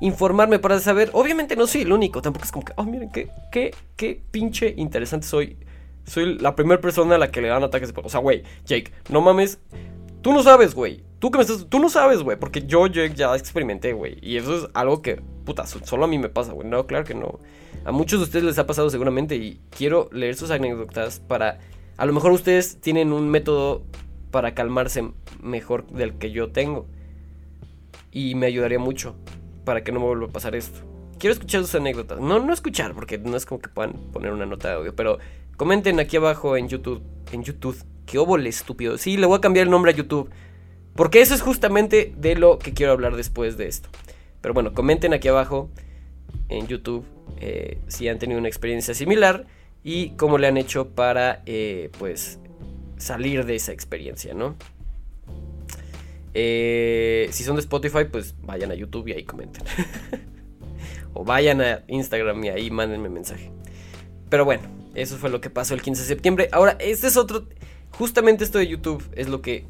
informarme, 0.00 0.58
para 0.58 0.78
saber. 0.78 1.10
Obviamente 1.12 1.56
no 1.56 1.66
soy 1.66 1.82
el 1.82 1.92
único, 1.92 2.22
tampoco 2.22 2.44
es 2.44 2.52
como 2.52 2.64
que, 2.64 2.72
oh, 2.76 2.84
miren, 2.84 3.10
qué, 3.10 3.30
qué, 3.50 3.74
qué 3.96 4.22
pinche 4.30 4.74
interesante 4.76 5.26
soy. 5.26 5.58
Soy 6.06 6.38
la 6.38 6.54
primera 6.56 6.80
persona 6.80 7.16
a 7.16 7.18
la 7.18 7.30
que 7.30 7.42
le 7.42 7.48
dan 7.48 7.62
ataques 7.62 7.92
de... 7.92 8.00
O 8.02 8.08
sea, 8.08 8.20
güey, 8.20 8.42
Jake, 8.64 8.92
no 9.10 9.20
mames. 9.20 9.58
Tú 10.22 10.32
no 10.32 10.42
sabes, 10.42 10.74
güey. 10.74 11.04
Tú 11.18 11.30
que 11.30 11.36
me 11.36 11.42
estás... 11.42 11.66
Tú 11.68 11.78
no 11.80 11.90
sabes, 11.90 12.22
güey. 12.22 12.38
Porque 12.38 12.66
yo, 12.66 12.86
Jake, 12.86 13.14
ya 13.14 13.36
experimenté, 13.36 13.92
güey. 13.92 14.16
Y 14.22 14.38
eso 14.38 14.56
es 14.56 14.70
algo 14.72 15.02
que, 15.02 15.20
puta, 15.44 15.66
solo 15.66 16.04
a 16.04 16.08
mí 16.08 16.18
me 16.18 16.30
pasa, 16.30 16.52
güey. 16.52 16.66
No, 16.66 16.86
claro 16.86 17.04
que 17.04 17.14
no. 17.14 17.40
A 17.84 17.92
muchos 17.92 18.20
de 18.20 18.24
ustedes 18.24 18.44
les 18.44 18.58
ha 18.58 18.66
pasado 18.66 18.88
seguramente 18.88 19.36
y 19.36 19.60
quiero 19.68 20.08
leer 20.10 20.34
sus 20.34 20.50
anécdotas 20.50 21.20
para... 21.20 21.58
A 21.98 22.06
lo 22.06 22.14
mejor 22.14 22.32
ustedes 22.32 22.80
tienen 22.80 23.12
un 23.12 23.28
método 23.28 23.84
para 24.30 24.54
calmarse 24.54 25.10
mejor 25.42 25.86
del 25.88 26.14
que 26.14 26.30
yo 26.30 26.52
tengo. 26.52 26.86
Y 28.10 28.34
me 28.34 28.46
ayudaría 28.46 28.78
mucho 28.78 29.16
para 29.64 29.84
que 29.84 29.92
no 29.92 30.00
me 30.00 30.06
vuelva 30.06 30.26
a 30.26 30.30
pasar 30.30 30.54
esto. 30.54 30.80
Quiero 31.18 31.32
escuchar 31.32 31.62
sus 31.62 31.74
anécdotas. 31.74 32.20
No, 32.20 32.38
no 32.38 32.52
escuchar, 32.52 32.94
porque 32.94 33.18
no 33.18 33.36
es 33.36 33.44
como 33.44 33.60
que 33.60 33.68
puedan 33.68 33.92
poner 34.12 34.32
una 34.32 34.46
nota 34.46 34.68
de 34.68 34.74
audio. 34.74 34.94
Pero 34.94 35.18
comenten 35.56 36.00
aquí 36.00 36.16
abajo 36.16 36.56
en 36.56 36.68
YouTube. 36.68 37.02
En 37.32 37.42
YouTube. 37.42 37.76
Qué 38.06 38.18
óvole 38.18 38.48
estúpido. 38.48 38.96
Sí, 38.98 39.16
le 39.16 39.26
voy 39.26 39.38
a 39.38 39.40
cambiar 39.40 39.66
el 39.66 39.70
nombre 39.70 39.92
a 39.92 39.94
YouTube. 39.94 40.30
Porque 40.94 41.20
eso 41.20 41.34
es 41.34 41.42
justamente 41.42 42.12
de 42.16 42.34
lo 42.34 42.58
que 42.58 42.72
quiero 42.72 42.92
hablar 42.92 43.16
después 43.16 43.56
de 43.56 43.68
esto. 43.68 43.88
Pero 44.40 44.54
bueno, 44.54 44.72
comenten 44.72 45.12
aquí 45.12 45.28
abajo 45.28 45.70
en 46.48 46.66
YouTube 46.66 47.04
eh, 47.40 47.78
si 47.88 48.08
han 48.08 48.18
tenido 48.18 48.38
una 48.38 48.48
experiencia 48.48 48.94
similar 48.94 49.46
y 49.84 50.10
cómo 50.10 50.38
le 50.38 50.46
han 50.46 50.56
hecho 50.56 50.88
para, 50.88 51.42
eh, 51.46 51.90
pues, 51.98 52.40
salir 52.96 53.44
de 53.44 53.54
esa 53.54 53.72
experiencia, 53.72 54.34
¿no? 54.34 54.56
Eh, 56.34 57.28
si 57.30 57.44
son 57.44 57.56
de 57.56 57.60
Spotify, 57.60 58.04
pues 58.10 58.34
vayan 58.42 58.70
a 58.70 58.74
YouTube 58.74 59.08
y 59.08 59.12
ahí 59.12 59.24
comenten. 59.24 59.64
o 61.14 61.24
vayan 61.24 61.60
a 61.60 61.82
Instagram 61.88 62.44
y 62.44 62.48
ahí 62.48 62.70
mándenme 62.70 63.08
mensaje. 63.08 63.50
Pero 64.28 64.44
bueno, 64.44 64.62
eso 64.94 65.16
fue 65.16 65.30
lo 65.30 65.40
que 65.40 65.50
pasó 65.50 65.74
el 65.74 65.82
15 65.82 66.02
de 66.02 66.08
septiembre. 66.08 66.48
Ahora, 66.52 66.76
este 66.80 67.06
es 67.06 67.16
otro... 67.16 67.46
Justamente 67.92 68.44
esto 68.44 68.58
de 68.58 68.66
YouTube 68.66 69.02
es 69.14 69.28
lo 69.28 69.40
que... 69.40 69.64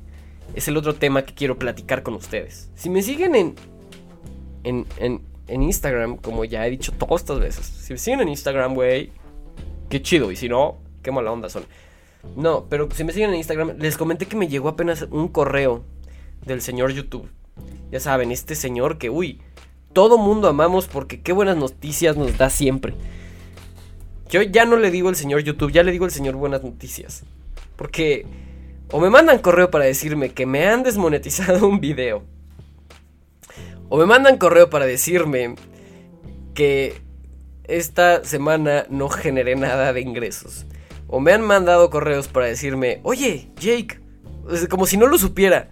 Es 0.54 0.66
el 0.66 0.76
otro 0.76 0.94
tema 0.94 1.22
que 1.22 1.34
quiero 1.34 1.58
platicar 1.58 2.02
con 2.02 2.14
ustedes. 2.14 2.70
Si 2.74 2.90
me 2.90 3.02
siguen 3.02 3.34
en... 3.34 3.54
En, 4.64 4.86
en, 4.98 5.22
en 5.46 5.62
Instagram, 5.62 6.16
como 6.16 6.44
ya 6.44 6.66
he 6.66 6.70
dicho 6.70 6.92
todas 6.92 7.22
estas 7.22 7.38
veces. 7.38 7.66
Si 7.66 7.92
me 7.92 7.98
siguen 7.98 8.20
en 8.20 8.28
Instagram, 8.28 8.74
güey... 8.74 9.12
Qué 9.88 10.02
chido. 10.02 10.30
Y 10.32 10.36
si 10.36 10.48
no, 10.48 10.78
qué 11.02 11.12
mala 11.12 11.32
onda 11.32 11.48
son. 11.48 11.64
No, 12.36 12.66
pero 12.68 12.88
si 12.90 13.04
me 13.04 13.12
siguen 13.12 13.30
en 13.30 13.36
Instagram, 13.36 13.78
les 13.78 13.96
comenté 13.96 14.26
que 14.26 14.36
me 14.36 14.48
llegó 14.48 14.68
apenas 14.68 15.06
un 15.10 15.28
correo 15.28 15.84
del 16.48 16.60
señor 16.62 16.90
YouTube. 16.90 17.28
Ya 17.92 18.00
saben, 18.00 18.32
este 18.32 18.56
señor 18.56 18.98
que, 18.98 19.10
uy, 19.10 19.40
todo 19.92 20.18
mundo 20.18 20.48
amamos 20.48 20.88
porque 20.88 21.20
qué 21.20 21.32
buenas 21.32 21.56
noticias 21.56 22.16
nos 22.16 22.36
da 22.36 22.50
siempre. 22.50 22.94
Yo 24.28 24.42
ya 24.42 24.64
no 24.64 24.76
le 24.76 24.90
digo 24.90 25.08
el 25.08 25.16
señor 25.16 25.42
YouTube, 25.42 25.72
ya 25.72 25.82
le 25.82 25.92
digo 25.92 26.04
el 26.04 26.10
señor 26.10 26.34
buenas 26.34 26.62
noticias. 26.62 27.22
Porque 27.76 28.26
o 28.90 29.00
me 29.00 29.10
mandan 29.10 29.38
correo 29.38 29.70
para 29.70 29.84
decirme 29.84 30.30
que 30.30 30.46
me 30.46 30.66
han 30.66 30.82
desmonetizado 30.82 31.68
un 31.68 31.80
video. 31.80 32.24
O 33.88 33.98
me 33.98 34.06
mandan 34.06 34.38
correo 34.38 34.68
para 34.70 34.86
decirme 34.86 35.54
que 36.54 37.00
esta 37.64 38.24
semana 38.24 38.86
no 38.90 39.08
generé 39.08 39.56
nada 39.56 39.92
de 39.92 40.00
ingresos. 40.00 40.66
O 41.06 41.20
me 41.20 41.32
han 41.32 41.42
mandado 41.42 41.88
correos 41.88 42.28
para 42.28 42.46
decirme, 42.46 43.00
oye, 43.02 43.50
Jake, 43.56 44.00
como 44.68 44.86
si 44.86 44.96
no 44.96 45.06
lo 45.06 45.16
supiera. 45.16 45.70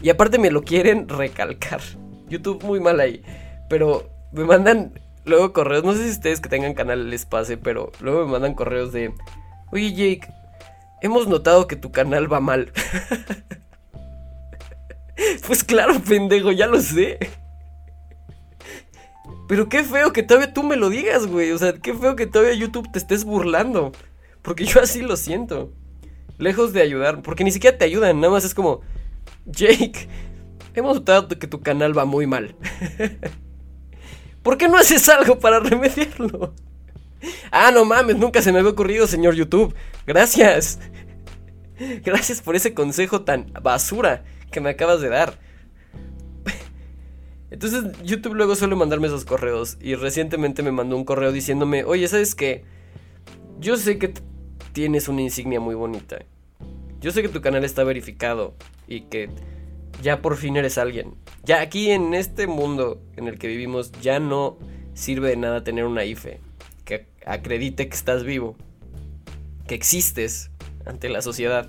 Y 0.00 0.10
aparte 0.10 0.38
me 0.38 0.50
lo 0.50 0.62
quieren 0.62 1.08
recalcar. 1.08 1.80
YouTube 2.28 2.62
muy 2.64 2.80
mal 2.80 3.00
ahí. 3.00 3.22
Pero 3.68 4.08
me 4.32 4.44
mandan 4.44 4.92
luego 5.24 5.52
correos, 5.52 5.84
no 5.84 5.94
sé 5.94 6.04
si 6.04 6.10
ustedes 6.10 6.40
que 6.40 6.48
tengan 6.48 6.74
canal 6.74 7.10
les 7.10 7.26
pase, 7.26 7.56
pero 7.56 7.92
luego 8.00 8.24
me 8.24 8.32
mandan 8.32 8.54
correos 8.54 8.92
de, 8.92 9.12
oye 9.72 9.92
Jake, 9.92 10.32
hemos 11.02 11.28
notado 11.28 11.66
que 11.66 11.76
tu 11.76 11.92
canal 11.92 12.32
va 12.32 12.40
mal. 12.40 12.72
pues 15.46 15.64
claro, 15.64 16.00
pendejo, 16.00 16.52
ya 16.52 16.66
lo 16.66 16.80
sé. 16.80 17.18
Pero 19.48 19.68
qué 19.70 19.82
feo 19.82 20.12
que 20.12 20.22
todavía 20.22 20.52
tú 20.52 20.62
me 20.62 20.76
lo 20.76 20.90
digas, 20.90 21.26
güey. 21.26 21.52
O 21.52 21.58
sea, 21.58 21.72
qué 21.72 21.94
feo 21.94 22.16
que 22.16 22.26
todavía 22.26 22.54
YouTube 22.54 22.92
te 22.92 22.98
estés 22.98 23.24
burlando. 23.24 23.92
Porque 24.42 24.66
yo 24.66 24.80
así 24.80 25.00
lo 25.00 25.16
siento. 25.16 25.72
Lejos 26.36 26.74
de 26.74 26.82
ayudar. 26.82 27.22
Porque 27.22 27.44
ni 27.44 27.50
siquiera 27.50 27.78
te 27.78 27.86
ayudan. 27.86 28.20
Nada 28.20 28.34
más 28.34 28.44
es 28.44 28.54
como. 28.54 28.82
Jake. 29.46 30.08
Hemos 30.74 30.96
notado 30.96 31.28
que 31.28 31.46
tu 31.46 31.60
canal 31.60 31.96
va 31.96 32.04
muy 32.04 32.26
mal. 32.26 32.54
¿Por 34.42 34.56
qué 34.56 34.68
no 34.68 34.76
haces 34.76 35.08
algo 35.08 35.38
para 35.38 35.60
remediarlo? 35.60 36.54
Ah, 37.50 37.70
no 37.72 37.84
mames, 37.84 38.16
nunca 38.16 38.40
se 38.42 38.52
me 38.52 38.60
había 38.60 38.70
ocurrido, 38.70 39.06
señor 39.06 39.34
YouTube. 39.34 39.74
Gracias. 40.06 40.78
Gracias 42.04 42.40
por 42.40 42.56
ese 42.56 42.74
consejo 42.74 43.22
tan 43.22 43.52
basura 43.62 44.24
que 44.50 44.60
me 44.60 44.70
acabas 44.70 45.00
de 45.00 45.08
dar. 45.08 45.38
Entonces 47.50 47.84
YouTube 48.04 48.34
luego 48.34 48.54
suele 48.54 48.76
mandarme 48.76 49.08
esos 49.08 49.24
correos 49.24 49.78
y 49.80 49.94
recientemente 49.94 50.62
me 50.62 50.72
mandó 50.72 50.96
un 50.96 51.04
correo 51.04 51.32
diciéndome, 51.32 51.84
oye, 51.84 52.06
¿sabes 52.08 52.34
qué? 52.34 52.64
Yo 53.58 53.76
sé 53.76 53.98
que 53.98 54.14
tienes 54.72 55.08
una 55.08 55.22
insignia 55.22 55.60
muy 55.60 55.74
bonita. 55.74 56.18
Yo 57.00 57.10
sé 57.12 57.22
que 57.22 57.28
tu 57.28 57.40
canal 57.40 57.64
está 57.64 57.84
verificado 57.84 58.54
y 58.86 59.02
que 59.02 59.30
ya 60.02 60.20
por 60.20 60.36
fin 60.36 60.56
eres 60.56 60.78
alguien. 60.78 61.14
Ya 61.44 61.60
aquí 61.60 61.90
en 61.90 62.14
este 62.14 62.46
mundo 62.46 63.00
en 63.16 63.28
el 63.28 63.38
que 63.38 63.48
vivimos 63.48 63.92
ya 64.00 64.20
no 64.20 64.58
sirve 64.94 65.30
de 65.30 65.36
nada 65.36 65.62
tener 65.64 65.84
una 65.84 66.04
IFE 66.04 66.40
que 66.84 67.06
acredite 67.24 67.88
que 67.88 67.96
estás 67.96 68.24
vivo, 68.24 68.56
que 69.66 69.74
existes 69.74 70.50
ante 70.86 71.08
la 71.08 71.22
sociedad. 71.22 71.68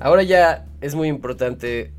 Ahora 0.00 0.22
ya 0.22 0.66
es 0.80 0.94
muy 0.94 1.08
importante 1.08 1.92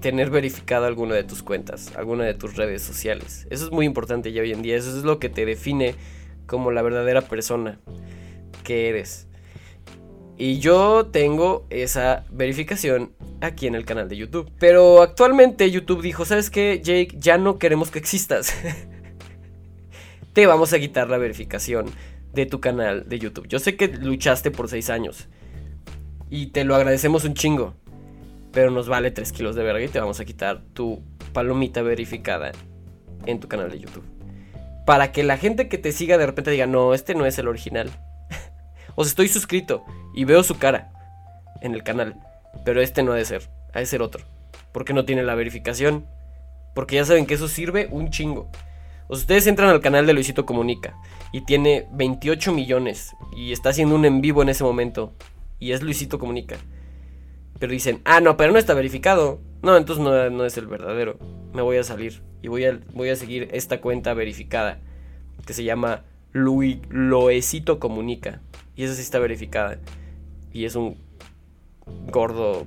tener 0.00 0.30
verificado 0.30 0.86
alguna 0.86 1.14
de 1.14 1.24
tus 1.24 1.42
cuentas, 1.42 1.92
alguna 1.96 2.24
de 2.24 2.34
tus 2.34 2.56
redes 2.56 2.82
sociales. 2.82 3.46
Eso 3.50 3.64
es 3.64 3.72
muy 3.72 3.86
importante 3.86 4.32
ya 4.32 4.42
hoy 4.42 4.52
en 4.52 4.62
día, 4.62 4.76
eso 4.76 4.96
es 4.96 5.04
lo 5.04 5.18
que 5.18 5.28
te 5.28 5.44
define 5.44 5.94
como 6.46 6.70
la 6.70 6.82
verdadera 6.82 7.22
persona 7.22 7.80
que 8.62 8.88
eres. 8.88 9.27
Y 10.40 10.60
yo 10.60 11.06
tengo 11.06 11.66
esa 11.68 12.24
verificación 12.30 13.12
aquí 13.40 13.66
en 13.66 13.74
el 13.74 13.84
canal 13.84 14.08
de 14.08 14.16
YouTube. 14.16 14.48
Pero 14.60 15.02
actualmente 15.02 15.68
YouTube 15.68 16.00
dijo, 16.00 16.24
¿sabes 16.24 16.48
qué, 16.48 16.80
Jake? 16.80 17.16
Ya 17.18 17.38
no 17.38 17.58
queremos 17.58 17.90
que 17.90 17.98
existas. 17.98 18.54
Te 20.32 20.46
vamos 20.46 20.72
a 20.72 20.78
quitar 20.78 21.10
la 21.10 21.18
verificación 21.18 21.86
de 22.32 22.46
tu 22.46 22.60
canal 22.60 23.08
de 23.08 23.18
YouTube. 23.18 23.48
Yo 23.48 23.58
sé 23.58 23.76
que 23.76 23.88
luchaste 23.88 24.52
por 24.52 24.68
6 24.68 24.90
años. 24.90 25.26
Y 26.30 26.48
te 26.48 26.62
lo 26.62 26.76
agradecemos 26.76 27.24
un 27.24 27.34
chingo. 27.34 27.74
Pero 28.52 28.70
nos 28.70 28.88
vale 28.88 29.10
3 29.10 29.32
kilos 29.32 29.56
de 29.56 29.64
verga 29.64 29.84
y 29.84 29.88
te 29.88 29.98
vamos 29.98 30.20
a 30.20 30.24
quitar 30.24 30.62
tu 30.72 31.02
palomita 31.32 31.82
verificada 31.82 32.52
en 33.26 33.40
tu 33.40 33.48
canal 33.48 33.72
de 33.72 33.80
YouTube. 33.80 34.04
Para 34.86 35.10
que 35.10 35.24
la 35.24 35.36
gente 35.36 35.68
que 35.68 35.78
te 35.78 35.90
siga 35.90 36.16
de 36.16 36.26
repente 36.26 36.52
diga, 36.52 36.68
no, 36.68 36.94
este 36.94 37.16
no 37.16 37.26
es 37.26 37.38
el 37.40 37.48
original. 37.48 37.90
O 38.98 39.04
sea, 39.04 39.10
estoy 39.10 39.28
suscrito 39.28 39.84
y 40.12 40.24
veo 40.24 40.42
su 40.42 40.58
cara 40.58 40.90
en 41.62 41.72
el 41.72 41.84
canal. 41.84 42.16
Pero 42.64 42.82
este 42.82 43.04
no 43.04 43.12
ha 43.12 43.14
de 43.14 43.24
ser, 43.24 43.48
ha 43.72 43.78
de 43.78 43.86
ser 43.86 44.02
otro. 44.02 44.24
Porque 44.72 44.92
no 44.92 45.04
tiene 45.04 45.22
la 45.22 45.36
verificación. 45.36 46.04
Porque 46.74 46.96
ya 46.96 47.04
saben 47.04 47.24
que 47.24 47.34
eso 47.34 47.46
sirve 47.46 47.86
un 47.92 48.10
chingo. 48.10 48.50
O 49.06 49.14
sea, 49.14 49.22
ustedes 49.22 49.46
entran 49.46 49.68
al 49.68 49.80
canal 49.80 50.04
de 50.04 50.14
Luisito 50.14 50.44
Comunica 50.44 50.96
y 51.32 51.42
tiene 51.42 51.86
28 51.92 52.52
millones 52.52 53.14
y 53.36 53.52
está 53.52 53.68
haciendo 53.68 53.94
un 53.94 54.04
en 54.04 54.20
vivo 54.20 54.42
en 54.42 54.48
ese 54.48 54.64
momento. 54.64 55.12
Y 55.60 55.70
es 55.70 55.80
Luisito 55.80 56.18
Comunica. 56.18 56.56
Pero 57.60 57.70
dicen, 57.70 58.00
ah, 58.04 58.18
no, 58.18 58.36
pero 58.36 58.52
no 58.52 58.58
está 58.58 58.74
verificado. 58.74 59.40
No, 59.62 59.76
entonces 59.76 60.04
no, 60.04 60.28
no 60.28 60.44
es 60.44 60.58
el 60.58 60.66
verdadero. 60.66 61.20
Me 61.52 61.62
voy 61.62 61.76
a 61.76 61.84
salir 61.84 62.20
y 62.42 62.48
voy 62.48 62.64
a, 62.64 62.80
voy 62.94 63.10
a 63.10 63.16
seguir 63.16 63.48
esta 63.52 63.80
cuenta 63.80 64.12
verificada 64.12 64.80
que 65.46 65.52
se 65.52 65.62
llama 65.62 66.02
Luis 66.32 66.78
Comunica. 67.78 68.40
Y 68.78 68.84
esa 68.84 68.94
sí 68.94 69.02
está 69.02 69.18
verificada. 69.18 69.80
Y 70.52 70.64
es 70.64 70.76
un 70.76 70.96
gordo 72.12 72.64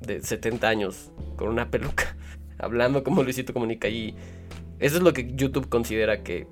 de 0.00 0.20
70 0.20 0.68
años 0.68 1.12
con 1.36 1.48
una 1.48 1.70
peluca 1.70 2.16
hablando 2.58 3.04
como 3.04 3.22
Luisito 3.22 3.52
Comunica. 3.52 3.88
Y 3.88 4.16
eso 4.80 4.96
es 4.96 5.02
lo 5.02 5.12
que 5.12 5.34
YouTube 5.36 5.68
considera 5.68 6.24
que 6.24 6.48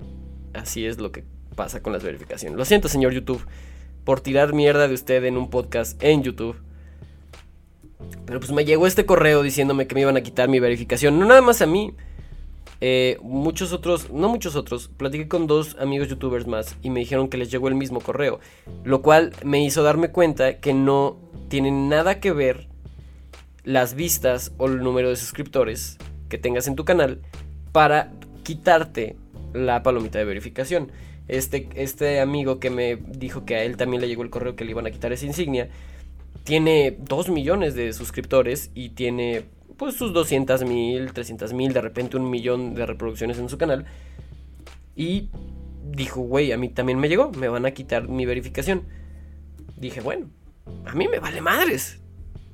así 0.53 0.85
es 0.85 0.97
lo 0.97 1.11
que 1.11 1.25
pasa 1.57 1.83
con 1.83 1.91
las 1.91 2.03
verificaciones. 2.03 2.57
Lo 2.57 2.63
siento, 2.63 2.87
señor 2.87 3.11
YouTube, 3.11 3.45
por 4.05 4.21
tirar 4.21 4.53
mierda 4.53 4.87
de 4.87 4.93
usted 4.93 5.25
en 5.25 5.35
un 5.35 5.49
podcast 5.49 6.01
en 6.01 6.23
YouTube. 6.23 6.55
Pero 8.25 8.39
pues 8.39 8.53
me 8.53 8.63
llegó 8.63 8.87
este 8.87 9.05
correo 9.05 9.43
diciéndome 9.43 9.87
que 9.87 9.95
me 9.95 10.01
iban 10.01 10.15
a 10.15 10.21
quitar 10.21 10.47
mi 10.47 10.61
verificación. 10.61 11.19
No 11.19 11.25
nada 11.25 11.41
más 11.41 11.61
a 11.61 11.65
mí. 11.65 11.93
Eh, 12.81 13.17
muchos 13.21 13.73
otros, 13.73 14.11
no 14.11 14.29
muchos 14.29 14.55
otros, 14.55 14.89
platiqué 14.89 15.27
con 15.27 15.47
dos 15.47 15.75
amigos 15.79 16.09
youtubers 16.09 16.47
más 16.47 16.75
y 16.81 16.89
me 16.89 16.99
dijeron 16.99 17.29
que 17.29 17.37
les 17.37 17.51
llegó 17.51 17.67
el 17.67 17.75
mismo 17.75 17.99
correo. 18.01 18.39
Lo 18.83 19.01
cual 19.01 19.33
me 19.43 19.63
hizo 19.63 19.83
darme 19.83 20.09
cuenta 20.09 20.59
que 20.59 20.73
no 20.73 21.17
tienen 21.47 21.89
nada 21.89 22.19
que 22.19 22.31
ver 22.31 22.67
las 23.63 23.95
vistas 23.95 24.51
o 24.57 24.67
el 24.67 24.79
número 24.79 25.09
de 25.09 25.15
suscriptores 25.15 25.97
que 26.29 26.37
tengas 26.37 26.67
en 26.67 26.75
tu 26.75 26.85
canal 26.85 27.21
para 27.71 28.11
quitarte 28.43 29.15
la 29.53 29.83
palomita 29.83 30.19
de 30.19 30.25
verificación. 30.25 30.91
Este, 31.27 31.69
este 31.75 32.19
amigo 32.19 32.59
que 32.59 32.69
me 32.69 32.97
dijo 32.97 33.45
que 33.45 33.55
a 33.55 33.63
él 33.63 33.77
también 33.77 34.01
le 34.01 34.07
llegó 34.07 34.21
el 34.21 34.29
correo 34.29 34.55
que 34.55 34.63
le 34.63 34.71
iban 34.71 34.85
a 34.85 34.91
quitar 34.91 35.11
esa 35.11 35.25
insignia 35.25 35.69
tiene 36.45 36.95
2 36.99 37.29
millones 37.29 37.73
de 37.73 37.91
suscriptores 37.91 38.69
y 38.75 38.89
tiene 38.89 39.45
pues 39.77 39.95
sus 39.95 40.13
200 40.13 40.63
mil, 40.65 41.13
300 41.13 41.53
mil, 41.53 41.73
de 41.73 41.81
repente 41.81 42.17
un 42.17 42.29
millón 42.29 42.75
de 42.75 42.85
reproducciones 42.85 43.37
en 43.37 43.49
su 43.49 43.57
canal. 43.57 43.85
Y 44.95 45.29
dijo, 45.91 46.21
güey, 46.21 46.51
a 46.51 46.57
mí 46.57 46.69
también 46.69 46.99
me 46.99 47.09
llegó, 47.09 47.31
me 47.31 47.47
van 47.47 47.65
a 47.65 47.71
quitar 47.71 48.07
mi 48.07 48.25
verificación. 48.25 48.83
Dije, 49.77 50.01
bueno, 50.01 50.29
a 50.85 50.93
mí 50.93 51.07
me 51.07 51.19
vale 51.19 51.41
madres. 51.41 51.99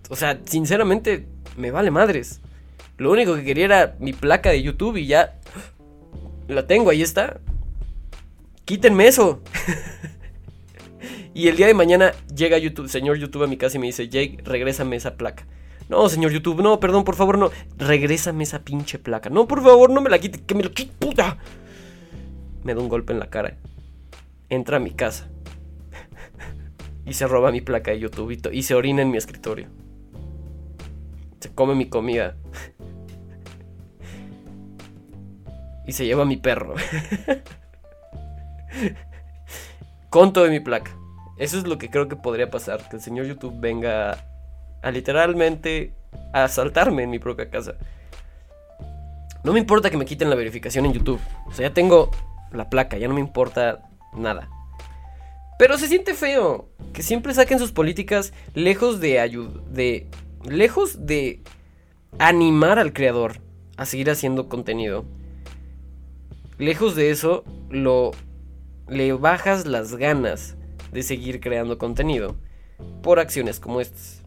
O 0.09 0.15
sea, 0.15 0.39
sinceramente, 0.45 1.27
me 1.57 1.71
vale 1.71 1.91
madres. 1.91 2.41
Lo 2.97 3.11
único 3.11 3.35
que 3.35 3.43
quería 3.43 3.65
era 3.65 3.95
mi 3.99 4.13
placa 4.13 4.49
de 4.49 4.61
YouTube 4.61 4.97
y 4.97 5.07
ya 5.07 5.39
la 6.47 6.67
tengo, 6.67 6.89
ahí 6.89 7.01
está. 7.01 7.39
Quítenme 8.65 9.07
eso. 9.07 9.41
Y 11.33 11.47
el 11.47 11.55
día 11.55 11.67
de 11.67 11.73
mañana 11.73 12.11
llega 12.35 12.57
YouTube, 12.57 12.89
señor 12.89 13.17
YouTube 13.17 13.43
a 13.43 13.47
mi 13.47 13.55
casa 13.55 13.77
y 13.77 13.79
me 13.79 13.87
dice, 13.87 14.09
Jake, 14.09 14.39
regrésame 14.43 14.97
esa 14.97 15.15
placa. 15.15 15.47
No, 15.91 16.07
señor 16.07 16.31
YouTube, 16.31 16.61
no, 16.61 16.79
perdón, 16.79 17.03
por 17.03 17.15
favor, 17.15 17.37
no. 17.37 17.51
Regrésame 17.75 18.45
esa 18.45 18.63
pinche 18.63 18.97
placa. 18.97 19.29
No, 19.29 19.45
por 19.45 19.61
favor, 19.61 19.89
no 19.89 19.99
me 19.99 20.09
la 20.09 20.19
quite, 20.19 20.39
que 20.39 20.55
me 20.55 20.63
la 20.63 20.69
quite, 20.69 20.93
puta. 20.97 21.37
Me 22.63 22.73
da 22.73 22.79
un 22.79 22.87
golpe 22.87 23.11
en 23.11 23.19
la 23.19 23.29
cara. 23.29 23.57
Entra 24.47 24.77
a 24.77 24.79
mi 24.79 24.91
casa. 24.91 25.27
y 27.05 27.11
se 27.11 27.27
roba 27.27 27.51
mi 27.51 27.59
placa 27.59 27.91
de 27.91 27.99
YouTube 27.99 28.39
y, 28.53 28.63
se 28.63 28.73
orina 28.73 29.01
en 29.01 29.11
mi 29.11 29.17
escritorio. 29.17 29.67
Se 31.41 31.53
come 31.53 31.75
mi 31.75 31.89
comida. 31.89 32.37
y 35.85 35.91
se 35.91 36.05
lleva 36.05 36.23
mi 36.23 36.37
perro. 36.37 36.75
Con 40.09 40.31
todo 40.31 40.45
de 40.45 40.51
mi 40.51 40.61
placa. 40.61 40.97
Eso 41.37 41.57
es 41.57 41.67
lo 41.67 41.77
que 41.77 41.89
creo 41.89 42.07
que 42.07 42.15
podría 42.15 42.49
pasar, 42.49 42.87
que 42.87 42.95
el 42.95 43.01
señor 43.01 43.25
YouTube 43.25 43.59
venga 43.59 44.30
a, 44.81 44.91
literalmente 44.91 45.93
asaltarme 46.33 47.03
en 47.03 47.09
mi 47.09 47.19
propia 47.19 47.49
casa. 47.49 47.75
No 49.43 49.53
me 49.53 49.59
importa 49.59 49.89
que 49.89 49.97
me 49.97 50.05
quiten 50.05 50.29
la 50.29 50.35
verificación 50.35 50.85
en 50.85 50.93
YouTube. 50.93 51.19
O 51.47 51.51
sea, 51.51 51.69
ya 51.69 51.73
tengo 51.73 52.11
la 52.51 52.69
placa, 52.69 52.97
ya 52.97 53.07
no 53.07 53.13
me 53.13 53.19
importa 53.19 53.89
nada. 54.13 54.49
Pero 55.57 55.77
se 55.77 55.87
siente 55.87 56.13
feo 56.13 56.69
que 56.93 57.03
siempre 57.03 57.33
saquen 57.33 57.59
sus 57.59 57.71
políticas 57.71 58.33
lejos 58.53 58.99
de 58.99 59.19
ayudar, 59.19 59.61
de 59.63 60.07
lejos 60.43 61.05
de 61.05 61.41
animar 62.19 62.79
al 62.79 62.93
creador 62.93 63.41
a 63.77 63.85
seguir 63.85 64.09
haciendo 64.09 64.49
contenido. 64.49 65.05
Lejos 66.57 66.95
de 66.95 67.11
eso, 67.11 67.43
lo 67.69 68.11
le 68.87 69.13
bajas 69.13 69.65
las 69.65 69.95
ganas 69.95 70.55
de 70.91 71.01
seguir 71.01 71.39
creando 71.39 71.77
contenido 71.77 72.35
por 73.01 73.19
acciones 73.19 73.59
como 73.59 73.79
estas. 73.79 74.20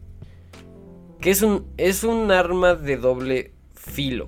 Que 1.25 1.31
es 1.31 1.41
un, 1.41 1.65
es 1.77 2.03
un 2.03 2.29
arma 2.29 2.75
de 2.75 2.97
doble 2.97 3.51
filo. 3.73 4.27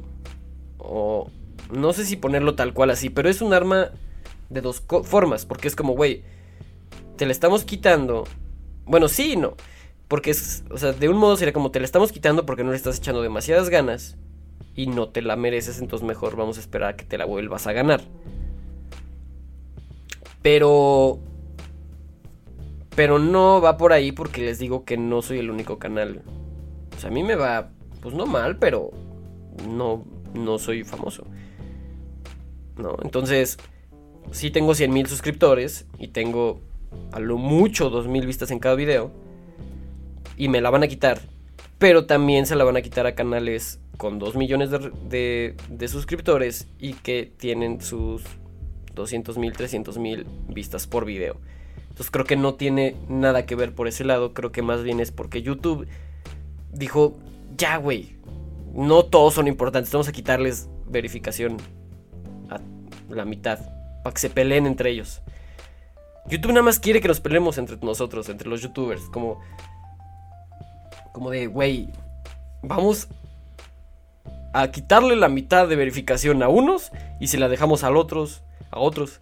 O 0.79 1.29
no 1.71 1.93
sé 1.93 2.03
si 2.05 2.15
ponerlo 2.15 2.55
tal 2.55 2.73
cual 2.73 2.89
así, 2.89 3.11
pero 3.11 3.29
es 3.29 3.43
un 3.43 3.53
arma 3.53 3.91
de 4.49 4.61
dos 4.61 4.83
formas. 5.03 5.45
Porque 5.45 5.67
es 5.67 5.75
como, 5.75 5.93
güey, 5.93 6.23
te 7.15 7.27
la 7.27 7.33
estamos 7.33 7.65
quitando. 7.65 8.23
Bueno, 8.85 9.09
sí 9.09 9.33
y 9.33 9.35
no. 9.35 9.53
Porque 10.07 10.31
es, 10.31 10.63
o 10.71 10.79
sea, 10.79 10.91
de 10.91 11.07
un 11.07 11.17
modo 11.17 11.37
sería 11.37 11.53
como 11.53 11.69
te 11.69 11.79
la 11.79 11.85
estamos 11.85 12.11
quitando 12.11 12.47
porque 12.47 12.63
no 12.63 12.71
le 12.71 12.77
estás 12.77 12.97
echando 12.97 13.21
demasiadas 13.21 13.69
ganas 13.69 14.17
y 14.73 14.87
no 14.87 15.09
te 15.09 15.21
la 15.21 15.35
mereces, 15.35 15.77
entonces 15.77 16.03
mejor 16.03 16.35
vamos 16.35 16.57
a 16.57 16.61
esperar 16.61 16.93
a 16.93 16.97
que 16.97 17.05
te 17.05 17.19
la 17.19 17.25
vuelvas 17.25 17.67
a 17.67 17.73
ganar. 17.73 18.01
Pero 20.41 21.19
pero 22.95 23.19
no 23.19 23.61
va 23.61 23.77
por 23.77 23.93
ahí 23.93 24.11
porque 24.11 24.41
les 24.41 24.57
digo 24.57 24.83
que 24.83 24.97
no 24.97 25.21
soy 25.21 25.37
el 25.37 25.51
único 25.51 25.77
canal. 25.77 26.23
Sea, 26.97 27.09
a 27.09 27.13
mí 27.13 27.23
me 27.23 27.35
va, 27.35 27.71
pues 28.01 28.15
no 28.15 28.25
mal, 28.25 28.57
pero 28.57 28.91
no, 29.67 30.05
no 30.33 30.57
soy 30.57 30.83
famoso. 30.83 31.25
¿No? 32.77 32.97
Entonces, 33.03 33.57
sí 34.31 34.51
tengo 34.51 34.75
100 34.75 34.93
mil 34.93 35.07
suscriptores 35.07 35.85
y 35.97 36.09
tengo 36.09 36.61
a 37.11 37.19
lo 37.19 37.37
mucho 37.37 37.89
2000 37.89 38.25
vistas 38.25 38.51
en 38.51 38.59
cada 38.59 38.75
video. 38.75 39.11
Y 40.37 40.49
me 40.49 40.61
la 40.61 40.69
van 40.69 40.83
a 40.83 40.87
quitar. 40.87 41.21
Pero 41.79 42.05
también 42.05 42.45
se 42.45 42.55
la 42.55 42.63
van 42.63 42.77
a 42.77 42.81
quitar 42.81 43.05
a 43.07 43.15
canales 43.15 43.79
con 43.97 44.19
2 44.19 44.35
millones 44.35 44.69
de, 44.71 45.55
de 45.69 45.87
suscriptores 45.87 46.67
y 46.79 46.93
que 46.93 47.31
tienen 47.37 47.81
sus 47.81 48.23
200 48.95 49.37
mil, 49.37 49.53
300 49.53 49.97
mil 49.97 50.25
vistas 50.47 50.87
por 50.87 51.05
video. 51.05 51.37
Entonces 51.89 52.11
creo 52.11 52.25
que 52.25 52.35
no 52.35 52.55
tiene 52.55 52.95
nada 53.07 53.45
que 53.45 53.55
ver 53.55 53.73
por 53.73 53.87
ese 53.87 54.03
lado. 54.03 54.33
Creo 54.33 54.51
que 54.51 54.61
más 54.61 54.83
bien 54.83 54.99
es 54.99 55.11
porque 55.11 55.41
YouTube 55.41 55.87
dijo, 56.77 57.17
ya, 57.57 57.77
güey, 57.77 58.17
no 58.73 59.03
todos 59.03 59.33
son 59.33 59.47
importantes. 59.47 59.91
Vamos 59.91 60.07
a 60.07 60.11
quitarles 60.11 60.69
verificación 60.85 61.57
a 62.49 62.59
la 63.13 63.25
mitad. 63.25 63.59
Para 64.03 64.13
que 64.13 64.19
se 64.19 64.29
peleen 64.29 64.65
entre 64.67 64.91
ellos. 64.91 65.21
YouTube 66.27 66.51
nada 66.51 66.63
más 66.63 66.79
quiere 66.79 67.01
que 67.01 67.07
nos 67.07 67.19
peleemos 67.19 67.57
entre 67.57 67.77
nosotros, 67.77 68.29
entre 68.29 68.49
los 68.49 68.61
youtubers. 68.61 69.03
Como, 69.09 69.39
como 71.13 71.31
de, 71.31 71.47
güey, 71.47 71.89
vamos 72.61 73.07
a 74.53 74.69
quitarle 74.69 75.15
la 75.15 75.29
mitad 75.29 75.67
de 75.67 75.75
verificación 75.75 76.43
a 76.43 76.47
unos 76.47 76.91
y 77.19 77.27
se 77.27 77.37
la 77.37 77.47
dejamos 77.47 77.83
a 77.83 77.91
otros, 77.91 78.43
a 78.71 78.79
otros. 78.79 79.21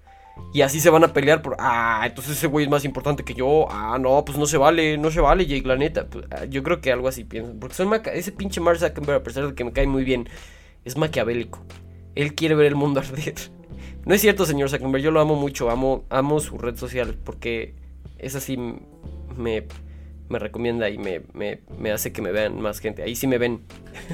Y 0.53 0.61
así 0.61 0.79
se 0.79 0.89
van 0.89 1.03
a 1.03 1.11
pelear 1.11 1.41
por, 1.41 1.57
ah, 1.59 2.03
entonces 2.05 2.37
ese 2.37 2.47
güey 2.47 2.65
es 2.65 2.71
más 2.71 2.85
importante 2.85 3.23
que 3.23 3.33
yo. 3.33 3.67
Ah, 3.69 3.97
no, 3.99 4.23
pues 4.23 4.37
no 4.37 4.45
se 4.45 4.57
vale, 4.57 4.97
no 4.97 5.11
se 5.11 5.19
vale, 5.19 5.45
Jake, 5.45 5.67
la 5.67 5.75
neta. 5.75 6.07
Pues, 6.07 6.25
ah, 6.31 6.45
yo 6.45 6.63
creo 6.63 6.79
que 6.79 6.91
algo 6.91 7.07
así 7.07 7.23
piensan. 7.23 7.59
Porque 7.59 7.75
son 7.75 7.91
ese 8.13 8.31
pinche 8.31 8.61
Mark 8.61 8.79
Zuckerberg, 8.79 9.19
a 9.19 9.23
pesar 9.23 9.47
de 9.47 9.53
que 9.53 9.63
me 9.63 9.73
cae 9.73 9.87
muy 9.87 10.03
bien, 10.03 10.29
es 10.85 10.97
maquiavélico. 10.97 11.59
Él 12.15 12.35
quiere 12.35 12.55
ver 12.55 12.67
el 12.67 12.75
mundo 12.75 12.99
arder. 13.01 13.35
No 14.05 14.13
es 14.13 14.21
cierto, 14.21 14.45
señor 14.45 14.69
Zuckerberg, 14.69 15.03
yo 15.03 15.11
lo 15.11 15.19
amo 15.19 15.35
mucho, 15.35 15.69
amo, 15.69 16.05
amo 16.09 16.39
su 16.39 16.57
red 16.57 16.77
social, 16.77 17.17
porque 17.23 17.75
es 18.17 18.35
así, 18.35 18.55
me, 19.35 19.67
me 20.29 20.39
recomienda 20.39 20.89
y 20.89 20.97
me, 20.97 21.21
me, 21.33 21.61
me 21.77 21.91
hace 21.91 22.13
que 22.13 22.21
me 22.21 22.31
vean 22.31 22.61
más 22.61 22.79
gente. 22.79 23.03
Ahí 23.03 23.15
sí 23.15 23.27
me 23.27 23.37
ven. 23.37 23.61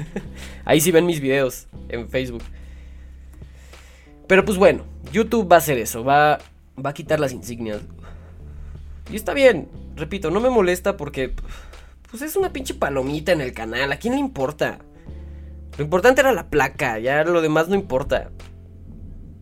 Ahí 0.64 0.80
sí 0.80 0.90
ven 0.90 1.06
mis 1.06 1.20
videos 1.20 1.68
en 1.88 2.08
Facebook. 2.08 2.42
Pero 4.26 4.44
pues 4.44 4.58
bueno, 4.58 4.84
YouTube 5.12 5.50
va 5.50 5.56
a 5.56 5.58
hacer 5.58 5.78
eso, 5.78 6.04
va, 6.04 6.38
va 6.84 6.90
a 6.90 6.94
quitar 6.94 7.20
las 7.20 7.32
insignias. 7.32 7.80
Y 9.10 9.16
está 9.16 9.34
bien, 9.34 9.68
repito, 9.96 10.30
no 10.30 10.40
me 10.40 10.50
molesta 10.50 10.96
porque 10.96 11.34
pues 12.10 12.22
es 12.22 12.36
una 12.36 12.52
pinche 12.52 12.74
palomita 12.74 13.32
en 13.32 13.40
el 13.40 13.52
canal, 13.52 13.90
¿a 13.92 13.96
quién 13.96 14.14
le 14.14 14.20
importa? 14.20 14.78
Lo 15.78 15.84
importante 15.84 16.20
era 16.20 16.32
la 16.32 16.50
placa, 16.50 16.98
ya 16.98 17.24
lo 17.24 17.40
demás 17.40 17.68
no 17.68 17.74
importa. 17.74 18.30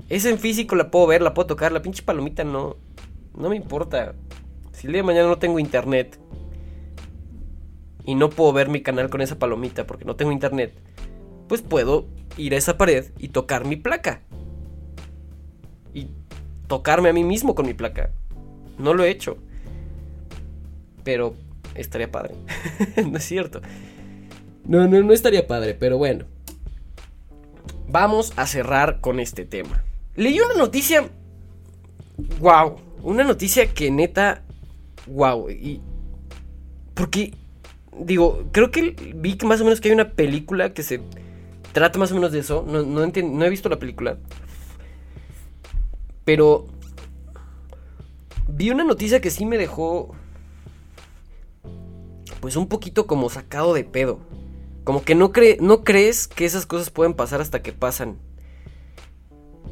Es 0.09 0.25
en 0.25 0.39
físico, 0.39 0.77
la 0.77 0.91
puedo 0.91 1.07
ver, 1.07 1.23
la 1.23 1.35
puedo 1.35 1.49
tocar, 1.49 1.73
la 1.73 1.83
pinche 1.83 2.03
palomita 2.03 2.45
no, 2.45 2.77
no 3.37 3.49
me 3.49 3.57
importa. 3.57 4.15
Si 4.73 4.87
el 4.87 4.93
día 4.93 5.03
de 5.03 5.07
mañana 5.07 5.29
no 5.29 5.39
tengo 5.39 5.59
internet 5.59 6.19
y 8.05 8.15
no 8.15 8.31
puedo 8.31 8.53
ver 8.53 8.69
mi 8.69 8.83
canal 8.83 9.11
con 9.11 9.21
esa 9.21 9.39
palomita 9.39 9.87
porque 9.87 10.05
no 10.05 10.17
tengo 10.17 10.33
internet, 10.33 10.73
pues 11.49 11.63
puedo 11.63 12.07
ir 12.37 12.55
a 12.55 12.59
esa 12.59 12.79
pared 12.79 13.07
y 13.19 13.29
tocar 13.29 13.65
mi 13.65 13.77
placa. 13.77 14.23
Y 15.95 16.09
tocarme 16.67 17.09
a 17.09 17.13
mí 17.13 17.25
mismo 17.25 17.55
con 17.55 17.67
mi 17.67 17.75
placa. 17.75 18.11
No 18.79 18.95
lo 18.95 19.05
he 19.05 19.11
hecho. 19.11 19.37
Pero 21.05 21.35
estaría 21.75 22.11
padre. 22.11 22.35
no 23.11 23.19
es 23.19 23.25
cierto. 23.25 23.61
No, 24.65 24.87
no, 24.87 25.03
no 25.03 25.13
estaría 25.13 25.47
padre, 25.47 25.75
pero 25.75 25.99
bueno. 25.99 26.27
Vamos 27.89 28.33
a 28.37 28.47
cerrar 28.47 29.01
con 29.01 29.19
este 29.19 29.45
tema. 29.45 29.83
Leí 30.15 30.39
una 30.41 30.55
noticia. 30.55 31.09
Wow. 32.39 32.77
Una 33.03 33.25
noticia 33.25 33.67
que 33.73 33.91
neta. 33.91 34.43
Wow. 35.07 35.51
Y. 35.51 35.81
Porque. 36.95 37.35
Digo, 37.99 38.45
creo 38.53 38.71
que 38.71 38.95
vi 39.15 39.37
que 39.37 39.45
más 39.47 39.61
o 39.61 39.65
menos 39.65 39.81
que 39.81 39.89
hay 39.89 39.95
una 39.95 40.11
película 40.11 40.73
que 40.73 40.83
se 40.83 41.01
trata 41.73 41.99
más 41.99 42.13
o 42.13 42.15
menos 42.15 42.33
de 42.33 42.39
eso. 42.39 42.65
No, 42.67 42.83
no, 42.83 43.07
no 43.07 43.45
he 43.45 43.51
visto 43.51 43.69
la 43.69 43.79
película. 43.79 44.19
Pero. 46.25 46.67
Vi 48.49 48.71
una 48.71 48.85
noticia 48.85 49.21
que 49.21 49.31
sí 49.31 49.47
me 49.47 49.59
dejó. 49.59 50.15
Pues 52.41 52.57
un 52.57 52.69
poquito 52.69 53.07
como 53.07 53.29
sacado 53.29 53.75
de 53.75 53.85
pedo. 53.85 54.19
Como 54.85 55.03
que 55.03 55.15
no, 55.15 55.33
no 55.61 55.85
crees 55.85 56.27
que 56.27 56.45
esas 56.45 56.67
cosas 56.67 56.91
pueden 56.91 57.15
pasar 57.15 57.41
hasta 57.41 57.63
que 57.63 57.73
pasan. 57.73 58.19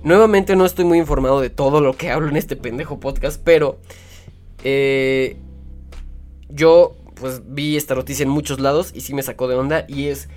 Nuevamente 0.02 0.54
no 0.54 0.64
estoy 0.64 0.84
muy 0.84 0.98
informado 0.98 1.40
de 1.40 1.50
todo 1.50 1.80
lo 1.80 1.96
que 1.96 2.10
hablo 2.12 2.28
en 2.28 2.36
este 2.36 2.56
pendejo 2.56 3.00
podcast, 3.00 3.40
pero 3.42 3.78
eh, 4.64 5.36
yo 6.48 6.96
pues 7.14 7.42
vi 7.46 7.76
esta 7.76 7.94
noticia 7.94 8.22
en 8.22 8.28
muchos 8.28 8.60
lados 8.60 8.92
y 8.94 9.00
sí 9.00 9.12
me 9.12 9.22
sacó 9.22 9.48
de 9.48 9.56
onda 9.56 9.84
y 9.88 10.06
es 10.06 10.28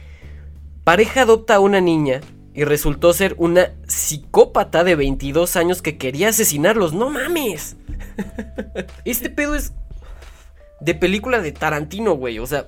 pareja 0.84 1.22
adopta 1.22 1.56
a 1.56 1.60
una 1.60 1.80
niña 1.80 2.22
y 2.54 2.64
resultó 2.64 3.14
ser 3.14 3.36
una 3.38 3.72
psicópata 3.88 4.84
de 4.84 4.96
22 4.96 5.56
años 5.56 5.82
que 5.82 5.98
quería 5.98 6.30
asesinarlos. 6.30 6.94
No 6.94 7.10
mames. 7.10 7.78
este 9.06 9.30
pedo 9.30 9.56
es 9.56 9.74
de 10.80 10.96
película 10.96 11.42
de 11.42 11.52
Tarantino, 11.52 12.14
güey, 12.14 12.40
o 12.40 12.48
sea, 12.48 12.66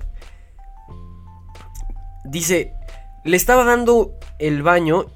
Dice, 2.24 2.72
le 3.22 3.36
estaba 3.36 3.64
dando 3.64 4.18
el 4.38 4.62
baño 4.62 5.06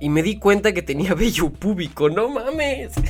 y 0.00 0.10
me 0.10 0.22
di 0.22 0.38
cuenta 0.38 0.72
que 0.72 0.82
tenía 0.82 1.14
vello 1.16 1.50
púbico. 1.50 2.10
No 2.10 2.28
mames. 2.28 2.92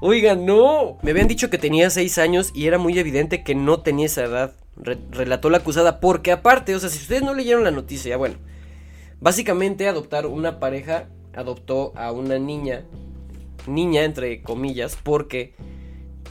Oigan, 0.00 0.46
no. 0.46 0.98
Me 1.02 1.10
habían 1.10 1.28
dicho 1.28 1.50
que 1.50 1.58
tenía 1.58 1.90
6 1.90 2.18
años 2.18 2.50
y 2.54 2.66
era 2.66 2.78
muy 2.78 2.98
evidente 2.98 3.42
que 3.42 3.54
no 3.54 3.80
tenía 3.80 4.06
esa 4.06 4.24
edad. 4.24 4.54
relató 5.10 5.50
la 5.50 5.58
acusada. 5.58 6.00
Porque 6.00 6.32
aparte, 6.32 6.74
o 6.74 6.80
sea, 6.80 6.88
si 6.88 6.98
ustedes 6.98 7.22
no 7.22 7.34
leyeron 7.34 7.64
la 7.64 7.70
noticia, 7.70 8.16
bueno. 8.16 8.36
Básicamente 9.20 9.88
adoptar 9.88 10.26
una 10.26 10.60
pareja 10.60 11.08
adoptó 11.34 11.92
a 11.96 12.12
una 12.12 12.38
niña. 12.38 12.84
Niña, 13.66 14.04
entre 14.04 14.42
comillas, 14.42 14.96
porque 15.02 15.54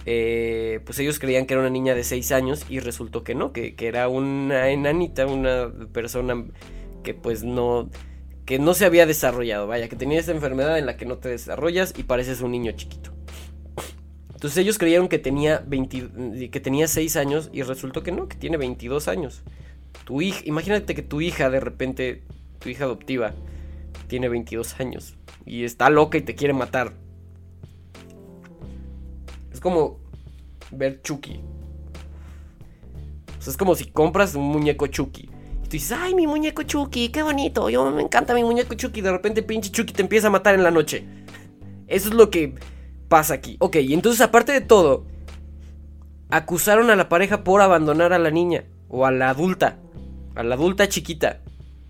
eh, 0.06 0.80
pues 0.86 0.98
ellos 1.00 1.20
creían 1.20 1.46
que 1.46 1.54
era 1.54 1.62
una 1.62 1.70
niña 1.70 1.94
de 1.94 2.06
6 2.06 2.32
años 2.32 2.66
y 2.70 2.80
resultó 2.80 3.26
que 3.26 3.36
no, 3.36 3.52
que, 3.52 3.76
era 3.78 4.08
una 4.08 4.70
enanita, 4.70 5.26
una 5.26 5.70
persona 5.92 6.46
que 7.04 7.14
pues 7.14 7.44
no, 7.44 7.90
que 8.46 8.58
no 8.58 8.74
se 8.74 8.86
había 8.86 9.06
desarrollado, 9.06 9.68
vaya, 9.68 9.90
que 9.90 9.98
tenía 9.98 10.20
esa 10.20 10.32
enfermedad 10.32 10.80
en 10.80 10.86
la 10.86 10.96
que 10.96 11.06
no 11.06 11.18
te 11.18 11.28
desarrollas 11.28 11.94
y 11.98 12.04
pareces 12.04 12.40
un 12.40 12.52
niño 12.52 12.72
chiquito. 12.72 13.17
Entonces 14.38 14.60
ellos 14.60 14.78
creyeron 14.78 15.08
que 15.08 15.18
tenía, 15.18 15.64
20, 15.66 16.52
que 16.52 16.60
tenía 16.60 16.88
6 16.88 17.16
años 17.16 17.50
y 17.54 17.64
resultó 17.64 18.04
que 18.04 18.12
no, 18.12 18.28
que 18.28 18.38
tiene 18.38 18.58
22 18.58 19.08
años. 19.08 19.42
Tu 20.06 20.22
hija, 20.22 20.42
imagínate 20.46 20.94
que 20.94 21.02
tu 21.02 21.22
hija 21.22 21.50
de 21.50 21.60
repente, 21.60 22.22
tu 22.60 22.70
hija 22.70 22.84
adoptiva, 22.84 23.34
tiene 24.08 24.30
22 24.30 24.80
años 24.80 25.16
y 25.44 25.64
está 25.64 25.90
loca 25.90 26.20
y 26.20 26.22
te 26.22 26.36
quiere 26.36 26.54
matar. 26.54 26.94
Es 29.52 29.60
como 29.60 29.98
ver 30.70 31.02
Chucky. 31.02 31.40
Es 33.40 33.58
como 33.58 33.74
si 33.74 33.86
compras 33.86 34.36
un 34.36 34.44
muñeco 34.44 34.86
Chucky. 34.86 35.32
Y 35.64 35.64
tú 35.64 35.72
dices, 35.72 35.98
ay, 36.00 36.14
mi 36.14 36.28
muñeco 36.28 36.62
Chucky, 36.62 37.10
qué 37.10 37.24
bonito. 37.24 37.72
Yo 37.72 37.90
me 37.90 38.04
encanta 38.04 38.36
mi 38.36 38.44
muñeco 38.44 38.76
Chucky. 38.76 39.02
De 39.02 39.12
repente, 39.12 39.42
pinche 39.42 39.72
Chucky 39.72 39.94
te 39.94 40.04
empieza 40.04 40.28
a 40.28 40.30
matar 40.30 40.54
en 40.54 40.62
la 40.62 40.70
noche. 40.70 41.06
Eso 41.88 42.10
es 42.10 42.14
lo 42.14 42.30
que 42.30 42.54
pasa 43.08 43.34
aquí. 43.34 43.58
Ok, 43.60 43.78
y 43.78 43.94
entonces, 43.94 44.22
aparte 44.22 44.52
de 44.52 44.62
todo, 44.62 45.06
acusaron 46.30 46.90
a 46.90 46.96
la 46.96 47.10
pareja 47.10 47.44
por 47.44 47.62
abandonar 47.62 48.14
a 48.14 48.20
la 48.20 48.32
niña. 48.32 48.66
O 48.90 49.06
a 49.06 49.12
la 49.12 49.30
adulta. 49.30 49.78
A 50.36 50.44
la 50.44 50.56
adulta 50.56 50.88
chiquita. 50.88 51.42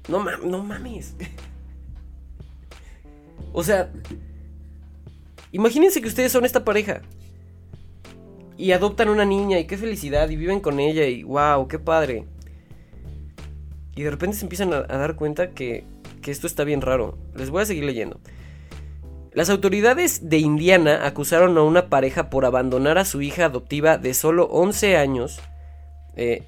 No, 0.07 0.19
mames. 0.63 1.15
o 3.53 3.63
sea, 3.63 3.91
imagínense 5.51 6.01
que 6.01 6.07
ustedes 6.07 6.31
son 6.31 6.45
esta 6.45 6.63
pareja 6.63 7.01
y 8.57 8.71
adoptan 8.71 9.09
una 9.09 9.25
niña 9.25 9.59
y 9.59 9.67
qué 9.67 9.77
felicidad 9.77 10.29
y 10.29 10.37
viven 10.37 10.61
con 10.61 10.79
ella 10.79 11.05
y 11.05 11.23
wow, 11.23 11.67
qué 11.67 11.77
padre. 11.77 12.25
Y 13.95 14.03
de 14.03 14.11
repente 14.11 14.37
se 14.37 14.45
empiezan 14.45 14.73
a, 14.73 14.81
dar 14.83 15.15
cuenta 15.15 15.51
que, 15.51 15.83
que 16.21 16.31
esto 16.31 16.47
está 16.47 16.63
bien 16.63 16.81
raro. 16.81 17.17
Les 17.35 17.49
voy 17.49 17.63
a 17.63 17.65
seguir 17.65 17.83
leyendo. 17.83 18.19
Las 19.33 19.49
autoridades 19.49 20.29
de 20.29 20.37
Indiana 20.37 21.05
acusaron 21.05 21.57
a 21.57 21.63
una 21.63 21.89
pareja 21.89 22.29
por 22.29 22.45
abandonar 22.45 22.97
a 22.97 23.05
su 23.05 23.21
hija 23.21 23.45
adoptiva 23.45 23.97
de 23.97 24.13
solo 24.13 24.45
11 24.45 24.97
años. 24.97 25.39
Eh, 26.15 26.43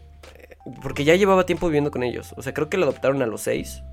porque 0.81 1.03
ya 1.03 1.15
llevaba 1.15 1.45
tiempo 1.45 1.67
viviendo 1.67 1.91
con 1.91 2.03
ellos. 2.03 2.33
O 2.37 2.41
sea, 2.41 2.53
creo 2.53 2.69
que 2.69 2.77
la 2.77 2.85
adoptaron 2.85 3.21
a 3.21 3.25
los 3.25 3.41
6. 3.41 3.83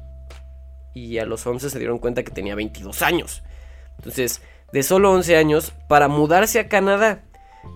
Y 0.95 1.19
a 1.19 1.27
los 1.27 1.47
11 1.47 1.71
se 1.71 1.79
dieron 1.79 1.99
cuenta 1.99 2.23
que 2.23 2.31
tenía 2.31 2.55
22 2.55 3.03
años. 3.03 3.43
Entonces, 3.99 4.43
de 4.73 4.83
solo 4.83 5.13
11 5.13 5.37
años 5.37 5.73
para 5.89 6.09
mudarse 6.09 6.59
a 6.59 6.69
Canadá 6.69 7.23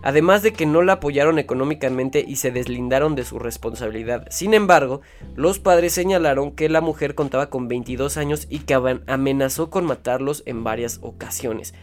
además 0.03 0.43
de 0.43 0.53
que 0.53 0.67
no 0.67 0.83
la 0.83 0.95
apoyaron 0.95 1.39
económicamente 1.39 2.25
y 2.27 2.37
se 2.37 2.51
deslindaron 2.51 3.15
de 3.15 3.25
su 3.25 3.39
responsabilidad. 3.39 4.27
Sin 4.31 4.55
embargo, 4.55 5.01
los 5.37 5.59
padres 5.59 5.93
señalaron 5.93 6.53
que 6.53 6.69
la 6.69 6.81
mujer 6.81 7.15
contaba 7.15 7.51
con 7.51 7.69
22 7.69 8.17
años 8.17 8.47
y 8.49 8.61
que 8.61 8.75
amenazó 9.07 9.71
con 9.71 9.85
matarlos 9.85 10.43
en 10.47 10.65
varias 10.65 10.99
ocasiones. 11.03 11.75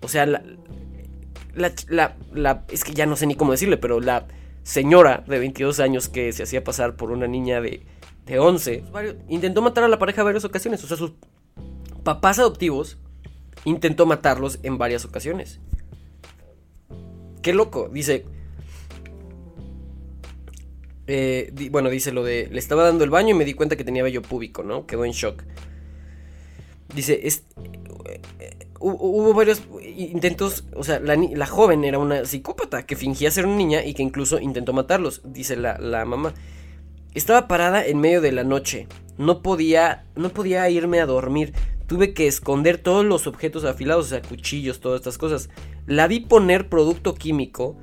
O 0.00 0.08
sea, 0.08 0.26
la, 0.26 0.42
la, 1.54 2.64
es 2.70 2.84
que 2.84 2.92
ya 2.92 3.06
no 3.06 3.16
sé 3.16 3.26
ni 3.26 3.34
cómo 3.34 3.52
decirle, 3.52 3.76
pero 3.76 4.00
la 4.00 4.26
señora 4.62 5.24
de 5.26 5.38
22 5.38 5.80
años 5.80 6.08
que 6.08 6.32
se 6.32 6.42
hacía 6.42 6.62
pasar 6.62 6.96
por 6.96 7.10
una 7.10 7.26
niña 7.26 7.60
de, 7.60 7.86
de 8.26 8.38
11, 8.38 8.84
intentó 9.28 9.62
matar 9.62 9.84
a 9.84 9.88
la 9.88 9.98
pareja 9.98 10.22
varias 10.22 10.44
ocasiones. 10.44 10.84
O 10.84 10.86
sea, 10.86 10.96
sus 10.96 11.12
papás 12.04 12.38
adoptivos 12.38 12.98
intentó 13.64 14.06
matarlos 14.06 14.60
en 14.62 14.78
varias 14.78 15.04
ocasiones. 15.04 15.60
Qué 17.42 17.52
loco. 17.52 17.88
Dice. 17.92 18.24
Eh, 21.06 21.52
bueno, 21.70 21.90
dice 21.90 22.12
lo 22.12 22.24
de. 22.24 22.48
Le 22.50 22.58
estaba 22.58 22.84
dando 22.84 23.04
el 23.04 23.10
baño 23.10 23.30
y 23.30 23.34
me 23.34 23.44
di 23.44 23.54
cuenta 23.54 23.76
que 23.76 23.84
tenía 23.84 24.02
vello 24.02 24.22
púbico, 24.22 24.62
¿no? 24.62 24.86
Quedó 24.86 25.04
en 25.04 25.12
shock. 25.12 25.42
Dice. 26.94 27.20
Es, 27.26 27.44
eh, 28.06 28.20
hubo 28.80 29.32
varios 29.34 29.62
intentos. 29.96 30.64
O 30.74 30.84
sea, 30.84 31.00
la, 31.00 31.46
joven 31.46 31.84
era 31.84 31.98
una 31.98 32.24
psicópata 32.24 32.84
que 32.84 32.96
fingía 32.96 33.30
ser 33.30 33.46
una 33.46 33.56
niña 33.56 33.84
y 33.84 33.94
que 33.94 34.02
incluso 34.02 34.38
intentó 34.38 34.72
matarlos. 34.72 35.22
Dice 35.24 35.56
la, 35.56 35.78
la 35.78 36.04
mamá. 36.04 36.34
Estaba 37.14 37.48
parada 37.48 37.84
en 37.84 37.98
medio 38.00 38.20
de 38.20 38.32
la 38.32 38.44
noche. 38.44 38.86
No 39.16 39.42
podía. 39.42 40.04
No 40.14 40.30
podía 40.30 40.68
irme 40.68 41.00
a 41.00 41.06
dormir 41.06 41.54
tuve 41.88 42.12
que 42.12 42.28
esconder 42.28 42.78
todos 42.78 43.04
los 43.04 43.26
objetos 43.26 43.64
afilados, 43.64 44.06
o 44.06 44.08
sea, 44.10 44.22
cuchillos, 44.22 44.78
todas 44.78 45.00
estas 45.00 45.18
cosas. 45.18 45.48
La 45.86 46.06
vi 46.06 46.20
poner 46.20 46.68
producto 46.68 47.14
químico, 47.14 47.76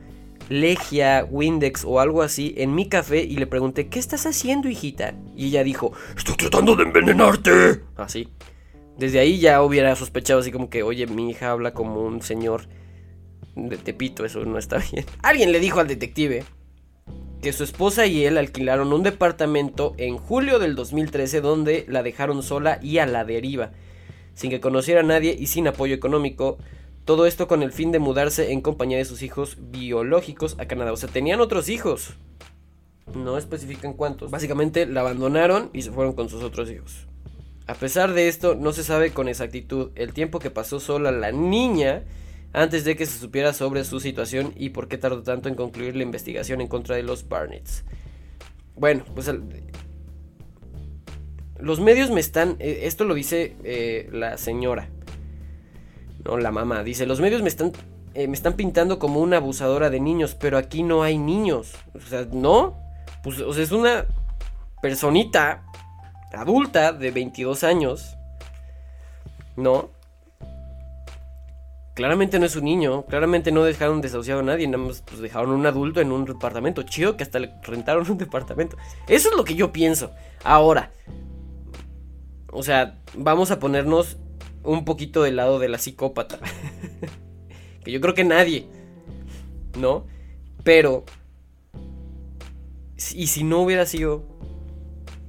Legia, 0.47 1.27
Windex 1.29 1.83
o 1.85 1.99
algo 1.99 2.21
así 2.21 2.53
en 2.57 2.75
mi 2.75 2.87
café 2.87 3.23
y 3.23 3.35
le 3.37 3.47
pregunté, 3.47 3.87
¿qué 3.87 3.97
estás 3.97 4.27
haciendo, 4.27 4.69
hijita? 4.69 5.15
Y 5.35 5.47
ella 5.47 5.63
dijo, 5.63 5.91
estoy 6.15 6.35
tratando 6.35 6.75
de 6.75 6.83
envenenarte. 6.83 7.81
Así. 7.97 8.29
Desde 8.95 9.19
ahí 9.19 9.39
ya 9.39 9.61
hubiera 9.63 9.95
sospechado 9.95 10.39
así 10.39 10.51
como 10.51 10.69
que, 10.69 10.83
oye, 10.83 11.07
mi 11.07 11.31
hija 11.31 11.49
habla 11.49 11.73
como 11.73 12.03
un 12.03 12.21
señor 12.21 12.67
de 13.55 13.77
Tepito, 13.77 14.23
eso 14.23 14.45
no 14.45 14.59
está 14.59 14.77
bien. 14.91 15.05
Alguien 15.23 15.51
le 15.51 15.59
dijo 15.59 15.79
al 15.79 15.87
detective 15.87 16.43
que 17.41 17.53
su 17.53 17.63
esposa 17.63 18.05
y 18.05 18.23
él 18.23 18.37
alquilaron 18.37 18.93
un 18.93 19.01
departamento 19.01 19.95
en 19.97 20.17
julio 20.17 20.59
del 20.59 20.75
2013 20.75 21.41
donde 21.41 21.85
la 21.89 22.03
dejaron 22.03 22.43
sola 22.43 22.79
y 22.83 22.99
a 22.99 23.07
la 23.07 23.25
deriva 23.25 23.71
sin 24.36 24.51
que 24.51 24.59
conociera 24.59 24.99
a 24.99 25.03
nadie 25.03 25.36
y 25.38 25.47
sin 25.47 25.67
apoyo 25.67 25.95
económico. 25.95 26.57
Todo 27.03 27.25
esto 27.25 27.47
con 27.47 27.63
el 27.63 27.71
fin 27.71 27.91
de 27.91 27.99
mudarse 27.99 28.51
en 28.51 28.61
compañía 28.61 28.97
de 28.97 29.05
sus 29.05 29.23
hijos 29.23 29.57
biológicos 29.59 30.55
a 30.59 30.65
Canadá. 30.65 30.91
O 30.91 30.97
sea, 30.97 31.09
tenían 31.09 31.41
otros 31.41 31.69
hijos. 31.69 32.13
No 33.13 33.38
especifican 33.38 33.93
cuántos. 33.93 34.31
Básicamente 34.31 34.86
la 34.86 35.01
abandonaron 35.01 35.69
y 35.73 35.81
se 35.81 35.91
fueron 35.91 36.13
con 36.13 36.29
sus 36.29 36.43
otros 36.43 36.69
hijos. 36.69 37.07
A 37.67 37.73
pesar 37.73 38.13
de 38.13 38.27
esto, 38.27 38.55
no 38.55 38.73
se 38.73 38.83
sabe 38.83 39.11
con 39.11 39.27
exactitud 39.27 39.89
el 39.95 40.13
tiempo 40.13 40.39
que 40.39 40.51
pasó 40.51 40.79
sola 40.79 41.11
la 41.11 41.31
niña 41.31 42.03
antes 42.53 42.86
de 42.86 42.95
que 42.95 43.05
se 43.05 43.19
supiera 43.19 43.53
sobre 43.53 43.83
su 43.83 43.99
situación 43.99 44.53
y 44.55 44.69
por 44.69 44.88
qué 44.88 44.97
tardó 44.97 45.23
tanto 45.23 45.49
en 45.49 45.55
concluir 45.55 45.95
la 45.95 46.03
investigación 46.03 46.61
en 46.61 46.67
contra 46.67 46.95
de 46.95 47.03
los 47.03 47.27
Barnetts. 47.27 47.83
Bueno, 48.75 49.03
pues 49.13 49.29
los 51.59 51.79
medios 51.79 52.09
me 52.11 52.19
están, 52.19 52.57
eh, 52.59 52.81
esto 52.83 53.05
lo 53.05 53.13
dice 53.13 53.55
eh, 53.63 54.09
la 54.11 54.37
señora, 54.37 54.89
no 56.23 56.37
la 56.37 56.51
mamá, 56.51 56.83
dice, 56.83 57.05
los 57.05 57.21
medios 57.21 57.41
me 57.41 57.49
están, 57.49 57.71
eh, 58.13 58.27
me 58.27 58.35
están 58.35 58.53
pintando 58.53 58.99
como 58.99 59.19
una 59.19 59.37
abusadora 59.37 59.89
de 59.89 59.99
niños, 59.99 60.35
pero 60.35 60.57
aquí 60.57 60.83
no 60.83 61.03
hay 61.03 61.17
niños, 61.17 61.73
o 61.93 62.01
sea, 62.01 62.27
no, 62.31 62.77
pues 63.23 63.39
es 63.39 63.71
una 63.71 64.05
personita 64.81 65.63
adulta 66.33 66.91
de 66.91 67.11
22 67.11 67.63
años, 67.63 68.17
¿no? 69.55 69.95
Claramente 71.95 72.39
no 72.39 72.45
es 72.45 72.57
un 72.57 72.65
niño, 72.65 73.05
claramente 73.05 73.53
no 73.53 73.63
dejaron 73.63 74.01
desahuciado 74.01 74.41
a 74.41 74.43
nadie, 74.43 74.67
nada 74.67 74.83
más 74.83 75.01
pues, 75.01 75.21
dejaron 75.21 75.51
un 75.51 75.65
adulto 75.65 76.01
en 76.01 76.11
un 76.11 76.25
departamento. 76.25 76.83
Chido 76.83 77.15
que 77.15 77.23
hasta 77.23 77.39
le 77.39 77.53
rentaron 77.63 78.11
un 78.11 78.17
departamento. 78.17 78.75
Eso 79.07 79.29
es 79.29 79.35
lo 79.35 79.45
que 79.45 79.55
yo 79.55 79.71
pienso. 79.71 80.11
Ahora, 80.43 80.91
o 82.55 82.63
sea, 82.63 82.99
vamos 83.13 83.51
a 83.51 83.59
ponernos 83.59 84.17
un 84.63 84.85
poquito 84.85 85.23
del 85.23 85.35
lado 85.35 85.59
de 85.59 85.69
la 85.69 85.77
psicópata. 85.77 86.39
que 87.83 87.91
yo 87.91 88.01
creo 88.01 88.13
que 88.13 88.23
nadie, 88.23 88.67
¿no? 89.77 90.05
Pero, 90.63 91.03
y 93.13 93.27
si 93.27 93.43
no 93.43 93.61
hubiera 93.61 93.85
sido, 93.85 94.23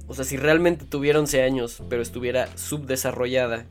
o 0.07 0.15
sea, 0.15 0.25
si 0.25 0.37
realmente 0.37 0.85
tuviera 0.85 1.19
11 1.19 1.43
años, 1.43 1.83
pero 1.89 2.01
estuviera 2.01 2.47
subdesarrollada 2.57 3.65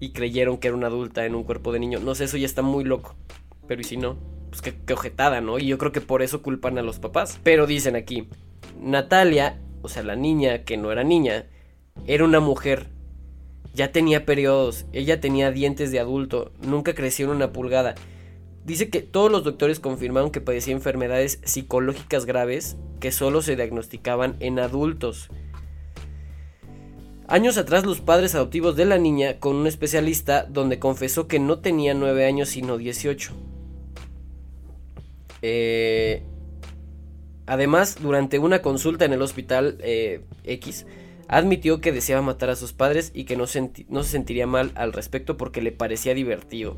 y 0.00 0.12
creyeron 0.12 0.58
que 0.58 0.68
era 0.68 0.76
una 0.76 0.88
adulta 0.88 1.24
en 1.26 1.34
un 1.34 1.44
cuerpo 1.44 1.72
de 1.72 1.78
niño. 1.78 2.00
No 2.00 2.14
sé, 2.14 2.24
eso 2.24 2.36
ya 2.36 2.46
está 2.46 2.62
muy 2.62 2.84
loco. 2.84 3.14
Pero 3.68 3.80
y 3.80 3.84
si 3.84 3.96
no, 3.96 4.16
pues 4.50 4.62
qué, 4.62 4.74
qué 4.84 4.94
ojetada, 4.94 5.40
¿no? 5.40 5.58
Y 5.58 5.66
yo 5.66 5.78
creo 5.78 5.92
que 5.92 6.00
por 6.00 6.22
eso 6.22 6.42
culpan 6.42 6.78
a 6.78 6.82
los 6.82 6.98
papás. 6.98 7.38
Pero 7.42 7.66
dicen 7.66 7.96
aquí, 7.96 8.28
Natalia, 8.80 9.60
o 9.84 9.88
sea, 9.88 10.02
la 10.02 10.16
niña 10.16 10.64
que 10.64 10.78
no 10.78 10.90
era 10.90 11.04
niña, 11.04 11.46
era 12.06 12.24
una 12.24 12.40
mujer. 12.40 12.88
Ya 13.74 13.92
tenía 13.92 14.24
periodos, 14.24 14.86
ella 14.92 15.20
tenía 15.20 15.50
dientes 15.50 15.90
de 15.92 16.00
adulto, 16.00 16.52
nunca 16.62 16.94
creció 16.94 17.26
en 17.26 17.32
una 17.32 17.52
pulgada. 17.52 17.94
Dice 18.64 18.88
que 18.88 19.02
todos 19.02 19.30
los 19.30 19.44
doctores 19.44 19.80
confirmaron 19.80 20.30
que 20.30 20.40
padecía 20.40 20.72
enfermedades 20.72 21.38
psicológicas 21.44 22.24
graves 22.24 22.78
que 22.98 23.12
solo 23.12 23.42
se 23.42 23.56
diagnosticaban 23.56 24.36
en 24.40 24.58
adultos. 24.58 25.28
Años 27.28 27.58
atrás 27.58 27.84
los 27.84 28.00
padres 28.00 28.34
adoptivos 28.34 28.76
de 28.76 28.86
la 28.86 28.96
niña 28.96 29.38
con 29.38 29.56
un 29.56 29.66
especialista 29.66 30.44
donde 30.44 30.78
confesó 30.78 31.26
que 31.28 31.40
no 31.40 31.58
tenía 31.58 31.92
9 31.92 32.24
años 32.24 32.48
sino 32.48 32.78
18. 32.78 33.32
Eh, 35.42 36.22
además, 37.46 37.96
durante 38.00 38.38
una 38.38 38.62
consulta 38.62 39.04
en 39.04 39.12
el 39.12 39.22
hospital 39.22 39.78
eh, 39.80 40.22
X, 40.44 40.86
admitió 41.28 41.80
que 41.80 41.92
deseaba 41.92 42.22
matar 42.22 42.50
a 42.50 42.56
sus 42.56 42.72
padres 42.72 43.10
y 43.14 43.24
que 43.24 43.36
no, 43.36 43.44
no 43.88 44.02
se 44.02 44.10
sentiría 44.10 44.46
mal 44.46 44.72
al 44.74 44.92
respecto 44.92 45.36
porque 45.36 45.62
le 45.62 45.72
parecía 45.72 46.14
divertido. 46.14 46.76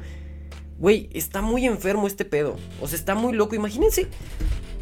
Güey, 0.79 1.09
está 1.13 1.41
muy 1.41 1.65
enfermo 1.67 2.07
este 2.07 2.25
pedo. 2.25 2.57
O 2.81 2.89
sea, 2.89 2.99
está 2.99 3.15
muy 3.15 3.33
loco. 3.33 3.55
Imagínense, 3.55 4.09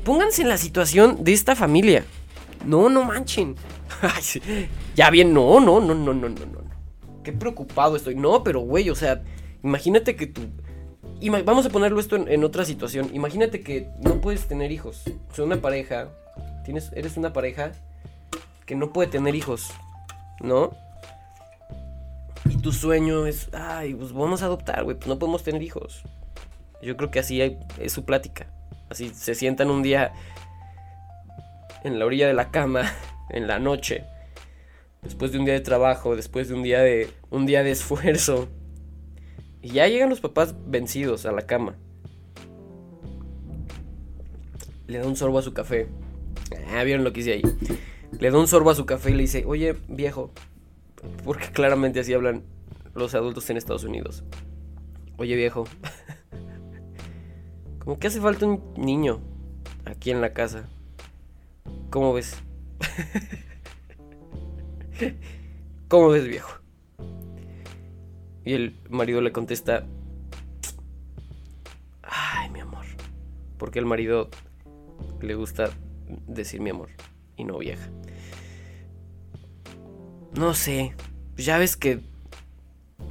pónganse 0.05 0.43
en 0.43 0.49
la 0.49 0.59
situación 0.59 1.23
de 1.23 1.33
esta 1.33 1.55
familia. 1.55 2.05
No, 2.67 2.89
no 2.89 3.05
manchen. 3.05 3.55
ya 4.97 5.11
bien, 5.11 5.33
no, 5.33 5.61
no, 5.61 5.81
no, 5.81 5.95
no, 5.95 6.13
no, 6.13 6.29
no, 6.29 6.47
no. 6.47 6.65
Qué 7.23 7.33
preocupado 7.33 7.97
estoy. 7.97 8.17
No, 8.17 8.43
pero 8.43 8.61
güey, 8.61 8.91
o 8.91 8.95
sea, 8.95 9.23
imagínate 9.63 10.17
que 10.17 10.33
vamos 11.31 11.67
a 11.67 11.71
ponerlo 11.71 12.01
esto 12.01 12.17
en, 12.17 12.45
otra 12.45 12.65
situación. 12.65 13.11
Imagínate 13.13 13.63
que 13.63 13.89
no 14.01 14.21
puedes 14.21 14.47
tener 14.47 14.73
hijos. 14.73 15.03
O 15.31 15.35
sea, 15.35 15.45
una 15.45 15.61
pareja. 15.61 16.09
Tienes, 16.65 16.91
eres 16.95 17.17
una 17.17 17.33
pareja 17.33 17.73
que 18.67 18.75
no 18.75 18.93
puede 18.93 19.09
tener 19.09 19.35
hijos. 19.35 19.71
¿No? 20.41 20.73
Y 22.49 22.59
tu 22.59 22.73
sueño 22.73 23.27
es, 23.27 23.49
ay, 23.55 23.95
pues 23.95 24.13
vamos 24.13 24.43
a 24.43 24.47
adoptar, 24.47 24.85
güey, 24.85 24.97
pues 24.97 25.09
no 25.09 25.19
podemos 25.19 25.43
tener 25.43 25.63
hijos. 25.63 26.03
Yo 26.83 26.97
creo 26.97 27.11
que 27.11 27.19
así 27.19 27.41
es 27.41 27.93
su 27.93 28.05
plática. 28.05 28.47
Así 28.91 29.11
se 29.15 29.35
sientan 29.35 29.71
un 29.71 29.83
día 29.83 30.13
en 31.85 31.99
la 31.99 32.07
orilla 32.07 32.27
de 32.27 32.35
la 32.35 32.51
cama, 32.51 32.93
en 33.31 33.47
la 33.47 33.59
noche, 33.59 34.05
después 35.03 35.33
de 35.33 35.39
un 35.39 35.45
día 35.45 35.55
de 35.55 35.61
trabajo, 35.61 36.17
después 36.17 36.49
de 36.49 36.55
un 36.55 36.63
día 36.63 36.81
de, 36.81 37.11
un 37.31 37.47
día 37.47 37.63
de 37.63 37.71
esfuerzo. 37.71 38.49
Y 39.65 39.71
ya 39.71 39.89
llegan 39.89 40.11
los 40.11 40.21
papás 40.21 40.55
vencidos 40.67 41.25
a 41.25 41.33
la 41.33 41.47
cama. 41.47 41.75
Le 44.87 44.99
da 44.99 45.07
un 45.07 45.17
sorbo 45.17 45.39
a 45.39 45.43
su 45.43 45.55
café. 45.55 45.89
Ah, 46.69 46.85
vieron 46.85 47.03
lo 47.03 47.15
que 47.15 47.21
hice 47.21 47.33
ahí. 47.33 47.43
Le 48.21 48.31
da 48.31 48.39
un 48.39 48.47
sorbo 48.47 48.69
a 48.69 48.75
su 48.75 48.85
café 48.85 49.11
y 49.11 49.15
le 49.15 49.23
dice, 49.23 49.45
oye, 49.47 49.75
viejo, 49.89 50.31
porque 51.25 51.47
claramente 51.47 51.99
así 51.99 52.13
hablan 52.13 52.43
los 52.95 53.15
adultos 53.15 53.49
en 53.49 53.57
Estados 53.57 53.85
Unidos. 53.85 54.23
Oye, 55.17 55.35
viejo, 55.35 55.65
como 57.79 57.99
que 57.99 58.09
hace 58.09 58.21
falta 58.21 58.45
un 58.45 58.75
niño 58.77 59.23
aquí 59.87 60.11
en 60.11 60.21
la 60.21 60.35
casa. 60.35 60.69
¿Cómo 61.89 62.13
ves? 62.13 62.37
¿Cómo 65.89 66.11
ves, 66.11 66.29
viejo? 66.29 66.64
Y 68.45 68.53
el 68.53 68.77
marido 68.91 69.21
le 69.21 69.33
contesta, 69.33 69.87
ay, 72.03 72.51
mi 72.51 72.61
amor. 72.61 72.85
Porque 73.59 73.79
al 73.79 73.87
marido 73.87 74.29
le 75.21 75.35
gusta 75.35 75.71
decir 76.27 76.61
mi 76.61 76.71
amor 76.71 76.91
y 77.37 77.45
no 77.45 77.59
vieja. 77.59 77.89
No 80.37 80.55
sé, 80.55 80.95
ya 81.37 81.59
ves 81.59 81.77
que 81.77 82.01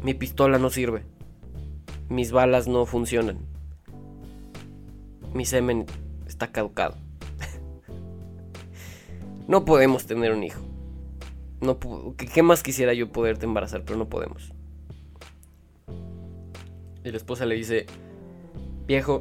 mi 0.04 0.14
pistola 0.14 0.60
no 0.60 0.70
sirve. 0.70 1.04
Mis 2.10 2.32
balas 2.32 2.68
no 2.68 2.86
funcionan. 2.86 3.40
Mi 5.34 5.46
semen 5.46 5.86
está 6.28 6.52
caducado. 6.52 6.96
No 9.46 9.66
podemos 9.66 10.06
tener 10.06 10.32
un 10.32 10.42
hijo. 10.42 10.62
No, 11.60 11.78
¿Qué 12.16 12.42
más 12.44 12.64
quisiera 12.64 12.94
yo 12.94 13.12
poderte 13.12 13.46
embarazar? 13.46 13.84
Pero 13.84 14.00
no 14.00 14.08
podemos. 14.08 14.53
Y 17.04 17.12
la 17.12 17.18
esposa 17.18 17.46
le 17.46 17.56
dice, 17.56 17.86
viejo, 18.88 19.20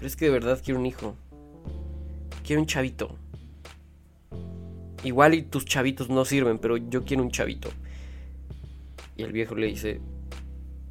pero 0.00 0.06
es 0.08 0.16
que 0.16 0.24
de 0.24 0.30
verdad 0.30 0.62
quiero 0.64 0.80
un 0.80 0.86
hijo. 0.86 1.14
Quiero 2.42 2.62
un 2.62 2.66
chavito. 2.66 3.16
Igual 5.04 5.34
y 5.34 5.42
tus 5.42 5.66
chavitos 5.66 6.08
no 6.08 6.24
sirven, 6.24 6.58
pero 6.58 6.78
yo 6.78 7.04
quiero 7.04 7.22
un 7.22 7.30
chavito. 7.30 7.68
Y 9.18 9.24
el 9.24 9.32
viejo 9.32 9.54
le 9.54 9.66
dice, 9.66 10.00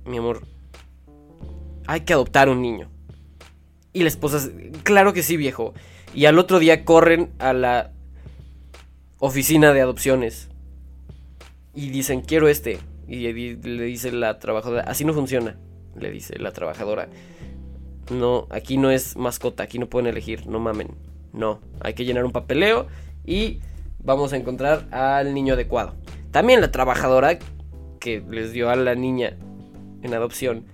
mi 0.06 0.18
amor, 0.18 0.44
hay 1.88 2.02
que 2.02 2.14
adoptar 2.14 2.50
un 2.50 2.62
niño. 2.62 2.88
Y 3.92 4.04
la 4.04 4.10
esposa, 4.10 4.48
claro 4.84 5.14
que 5.14 5.24
sí, 5.24 5.38
viejo. 5.38 5.74
Y 6.14 6.26
al 6.26 6.38
otro 6.38 6.60
día 6.60 6.86
corren 6.86 7.32
a 7.40 7.54
la 7.54 7.92
oficina 9.18 9.74
de 9.74 9.82
adopciones. 9.82 10.50
Y 11.74 11.90
dicen, 11.90 12.22
quiero 12.22 12.48
este. 12.48 12.78
Y 13.10 13.28
le 13.28 13.84
dice 13.86 14.12
la 14.12 14.38
trabajadora, 14.40 14.84
así 14.84 15.04
no 15.04 15.14
funciona. 15.14 15.58
Le 15.96 16.12
dice 16.12 16.38
la 16.38 16.52
trabajadora. 16.52 17.10
No, 18.12 18.48
aquí 18.52 18.78
no 18.78 18.92
es 18.92 19.18
mascota, 19.18 19.64
aquí 19.64 19.80
no 19.80 19.88
pueden 19.88 20.08
elegir, 20.08 20.48
no 20.48 20.60
mamen. 20.60 20.90
No, 21.34 21.60
hay 21.82 21.94
que 21.94 22.06
llenar 22.06 22.26
un 22.26 22.32
papeleo 22.32 22.88
y 23.26 23.60
vamos 24.04 24.34
a 24.34 24.38
encontrar 24.38 24.88
al 24.92 25.34
niño 25.34 25.56
adecuado. 25.56 25.96
También 26.32 26.62
la 26.62 26.72
trabajadora 26.72 27.40
que 28.00 28.24
les 28.30 28.52
dio 28.52 28.70
a 28.70 28.76
la 28.76 28.96
niña 28.96 29.36
en 30.02 30.14
adopción, 30.14 30.66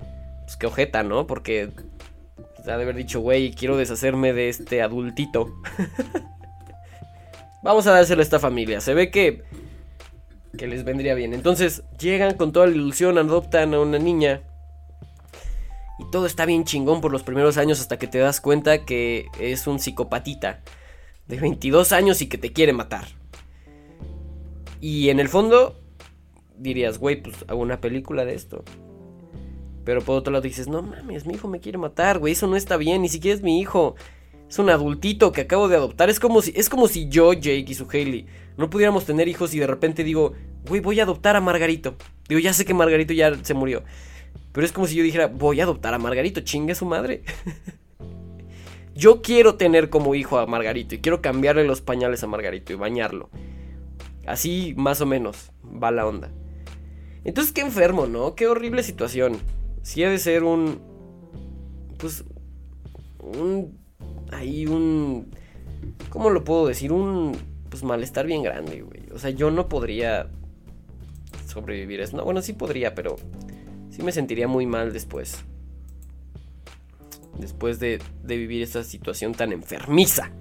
pues 0.43 0.57
que 0.57 0.67
ojeta, 0.67 1.03
¿no? 1.03 1.27
Porque 1.27 1.71
ha 2.71 2.77
de 2.77 2.83
haber 2.83 2.95
dicho, 2.95 3.19
güey, 3.19 3.51
quiero 3.51 3.77
deshacerme 3.77 4.33
de 4.33 4.49
este 4.49 4.81
adultito. 4.81 5.53
Vamos 7.63 7.87
a 7.87 7.91
dárselo 7.91 8.21
a 8.21 8.23
esta 8.23 8.39
familia. 8.39 8.79
Se 8.81 8.93
ve 8.93 9.09
que, 9.09 9.43
que 10.57 10.67
les 10.67 10.83
vendría 10.83 11.13
bien. 11.15 11.33
Entonces 11.33 11.83
llegan 11.99 12.35
con 12.35 12.51
toda 12.51 12.67
la 12.67 12.73
ilusión, 12.73 13.17
adoptan 13.17 13.73
a 13.73 13.79
una 13.79 13.99
niña. 13.99 14.41
Y 15.99 16.11
todo 16.11 16.25
está 16.25 16.45
bien 16.45 16.65
chingón 16.65 17.01
por 17.01 17.11
los 17.11 17.23
primeros 17.23 17.57
años 17.57 17.79
hasta 17.79 17.97
que 17.97 18.07
te 18.07 18.17
das 18.17 18.41
cuenta 18.41 18.85
que 18.85 19.27
es 19.39 19.65
un 19.67 19.79
psicopatita 19.79 20.61
de 21.27 21.39
22 21.39 21.91
años 21.91 22.21
y 22.21 22.27
que 22.27 22.37
te 22.37 22.51
quiere 22.51 22.73
matar. 22.73 23.05
Y 24.81 25.09
en 25.09 25.19
el 25.19 25.29
fondo 25.29 25.79
dirías, 26.57 26.99
güey, 26.99 27.21
pues 27.21 27.35
hago 27.47 27.61
una 27.61 27.81
película 27.81 28.25
de 28.25 28.35
esto. 28.35 28.63
Pero 29.83 30.01
por 30.01 30.17
otro 30.17 30.33
lado 30.33 30.41
dices, 30.41 30.67
no 30.67 30.81
mames, 30.81 31.25
mi 31.25 31.35
hijo 31.35 31.47
me 31.47 31.59
quiere 31.59 31.77
matar, 31.77 32.19
güey, 32.19 32.33
eso 32.33 32.47
no 32.47 32.55
está 32.55 32.75
bien, 32.75 33.01
ni 33.01 33.09
siquiera 33.09 33.35
es 33.35 33.43
mi 33.43 33.59
hijo. 33.59 33.95
Es 34.49 34.59
un 34.59 34.69
adultito 34.69 35.31
que 35.31 35.41
acabo 35.41 35.67
de 35.67 35.75
adoptar. 35.75 36.09
Es 36.09 36.19
como 36.19 36.41
si, 36.41 36.53
es 36.55 36.69
como 36.69 36.87
si 36.87 37.09
yo, 37.09 37.33
Jake 37.33 37.65
y 37.67 37.73
su 37.73 37.87
Hailey 37.91 38.27
no 38.57 38.69
pudiéramos 38.69 39.05
tener 39.05 39.27
hijos 39.27 39.53
y 39.53 39.59
de 39.59 39.67
repente 39.67 40.03
digo, 40.03 40.33
güey, 40.67 40.81
voy 40.81 40.99
a 40.99 41.03
adoptar 41.03 41.35
a 41.35 41.41
Margarito. 41.41 41.95
Digo, 42.27 42.39
ya 42.39 42.53
sé 42.53 42.65
que 42.65 42.73
Margarito 42.73 43.13
ya 43.13 43.33
se 43.43 43.53
murió. 43.53 43.83
Pero 44.51 44.65
es 44.65 44.71
como 44.71 44.87
si 44.87 44.95
yo 44.95 45.03
dijera, 45.03 45.27
voy 45.27 45.59
a 45.59 45.63
adoptar 45.63 45.93
a 45.93 45.99
Margarito, 45.99 46.41
chingue 46.41 46.71
a 46.71 46.75
su 46.75 46.85
madre. 46.85 47.23
yo 48.95 49.21
quiero 49.21 49.55
tener 49.55 49.89
como 49.89 50.15
hijo 50.15 50.37
a 50.37 50.47
Margarito 50.47 50.95
y 50.95 50.99
quiero 50.99 51.21
cambiarle 51.21 51.65
los 51.65 51.81
pañales 51.81 52.23
a 52.23 52.27
Margarito 52.27 52.71
y 52.71 52.77
bañarlo. 52.77 53.29
Así 54.25 54.73
más 54.77 55.01
o 55.01 55.05
menos 55.05 55.51
va 55.63 55.91
la 55.91 56.07
onda. 56.07 56.31
Entonces, 57.25 57.51
qué 57.51 57.61
enfermo, 57.61 58.05
¿no? 58.05 58.35
Qué 58.35 58.47
horrible 58.47 58.83
situación. 58.83 59.37
Si 59.81 60.03
ha 60.03 60.09
de 60.09 60.19
ser 60.19 60.43
un. 60.43 60.79
Pues. 61.97 62.23
Un. 63.19 63.77
Ahí 64.35 64.67
un. 64.67 65.27
¿Cómo 66.09 66.29
lo 66.29 66.43
puedo 66.43 66.67
decir? 66.67 66.91
Un. 66.91 67.37
Pues 67.69 67.83
malestar 67.83 68.25
bien 68.25 68.43
grande, 68.43 68.81
güey. 68.81 69.09
O 69.13 69.19
sea, 69.19 69.31
yo 69.31 69.51
no 69.51 69.67
podría 69.67 70.29
sobrevivir 71.47 72.01
eso. 72.01 72.17
No, 72.17 72.23
bueno, 72.23 72.41
sí 72.41 72.53
podría, 72.53 72.95
pero. 72.95 73.15
Sí 73.89 74.03
me 74.03 74.11
sentiría 74.11 74.47
muy 74.47 74.65
mal 74.65 74.91
después. 74.91 75.43
Después 77.39 77.79
de, 77.79 77.99
de 78.23 78.37
vivir 78.37 78.61
esa 78.61 78.83
situación 78.83 79.33
tan 79.33 79.51
enfermiza. 79.51 80.31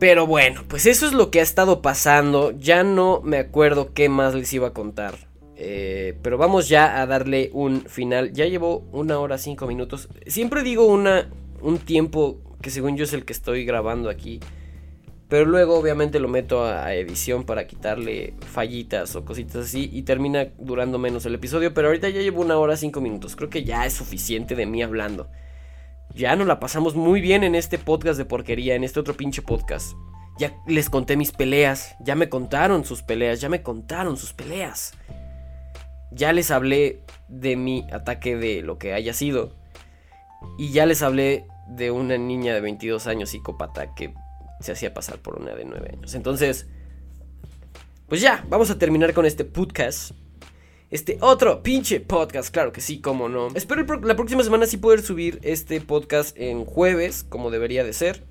Pero 0.00 0.26
bueno, 0.26 0.64
pues 0.66 0.86
eso 0.86 1.06
es 1.06 1.12
lo 1.12 1.30
que 1.30 1.40
ha 1.40 1.42
estado 1.42 1.82
pasando. 1.82 2.52
Ya 2.52 2.82
no 2.82 3.20
me 3.22 3.36
acuerdo 3.36 3.92
qué 3.92 4.08
más 4.08 4.34
les 4.34 4.52
iba 4.52 4.68
a 4.68 4.72
contar. 4.72 5.14
Eh, 5.62 6.16
pero 6.22 6.38
vamos 6.38 6.70
ya 6.70 7.02
a 7.02 7.06
darle 7.06 7.50
un 7.52 7.82
final. 7.82 8.32
Ya 8.32 8.46
llevo 8.46 8.88
una 8.92 9.18
hora 9.18 9.36
cinco 9.36 9.66
minutos. 9.66 10.08
Siempre 10.26 10.62
digo 10.62 10.86
una, 10.86 11.28
un 11.60 11.78
tiempo 11.78 12.40
que 12.60 12.70
según 12.70 12.96
yo 12.96 13.04
es 13.04 13.12
el 13.12 13.24
que 13.24 13.32
estoy 13.32 13.64
grabando 13.64 14.10
aquí. 14.10 14.40
Pero 15.28 15.44
luego 15.44 15.78
obviamente 15.78 16.18
lo 16.18 16.26
meto 16.26 16.64
a, 16.64 16.92
edición 16.92 17.44
para 17.44 17.68
quitarle 17.68 18.34
fallitas 18.40 19.14
o 19.14 19.24
cositas 19.24 19.66
así. 19.66 19.88
Y 19.92 20.02
termina 20.02 20.48
durando 20.58 20.98
menos 20.98 21.24
el 21.24 21.36
episodio. 21.36 21.72
Pero 21.72 21.86
ahorita 21.88 22.08
ya 22.08 22.20
llevo 22.20 22.42
una 22.42 22.58
hora 22.58 22.76
cinco 22.76 23.00
minutos. 23.00 23.36
Creo 23.36 23.48
que 23.48 23.62
ya 23.62 23.86
es 23.86 23.92
suficiente 23.92 24.56
de 24.56 24.66
mí 24.66 24.82
hablando. 24.82 25.30
Ya 26.14 26.34
nos 26.34 26.48
la 26.48 26.58
pasamos 26.58 26.96
muy 26.96 27.20
bien 27.20 27.44
en 27.44 27.54
este 27.54 27.78
podcast 27.78 28.18
de 28.18 28.24
porquería, 28.24 28.74
en 28.74 28.82
este 28.82 28.98
otro 28.98 29.14
pinche 29.14 29.42
podcast. 29.42 29.92
Ya 30.40 30.56
les 30.66 30.90
conté 30.90 31.16
mis 31.16 31.30
peleas, 31.30 31.94
ya 32.00 32.16
me 32.16 32.28
contaron 32.28 32.84
sus 32.84 33.02
peleas, 33.02 33.40
ya 33.40 33.48
me 33.48 33.62
contaron 33.62 34.16
sus 34.16 34.32
peleas. 34.32 34.94
Ya 36.10 36.32
les 36.32 36.50
hablé 36.50 37.04
de 37.28 37.54
mi 37.54 37.86
ataque 37.92 38.36
de 38.36 38.62
lo 38.62 38.78
que 38.78 38.92
haya 38.92 39.12
sido. 39.12 39.59
Y 40.58 40.72
ya 40.72 40.86
les 40.86 41.02
hablé 41.02 41.46
de 41.68 41.90
una 41.90 42.18
niña 42.18 42.54
de 42.54 42.60
22 42.60 43.06
años 43.06 43.30
psicópata 43.30 43.94
que 43.94 44.14
se 44.60 44.72
hacía 44.72 44.92
pasar 44.92 45.18
por 45.18 45.40
una 45.40 45.54
de 45.54 45.64
9 45.64 45.90
años. 45.96 46.14
Entonces, 46.14 46.66
pues 48.08 48.20
ya, 48.20 48.44
vamos 48.48 48.70
a 48.70 48.78
terminar 48.78 49.14
con 49.14 49.26
este 49.26 49.44
podcast 49.44 50.12
este 50.90 51.18
otro 51.20 51.62
pinche 51.62 52.00
podcast, 52.00 52.52
claro 52.52 52.72
que 52.72 52.80
sí, 52.80 53.00
como 53.00 53.28
no. 53.28 53.48
Espero 53.54 53.84
la 54.00 54.16
próxima 54.16 54.42
semana 54.42 54.66
sí 54.66 54.76
poder 54.76 55.02
subir 55.02 55.38
este 55.42 55.80
podcast 55.80 56.36
en 56.36 56.64
jueves, 56.64 57.24
como 57.28 57.52
debería 57.52 57.84
de 57.84 57.92
ser. 57.92 58.24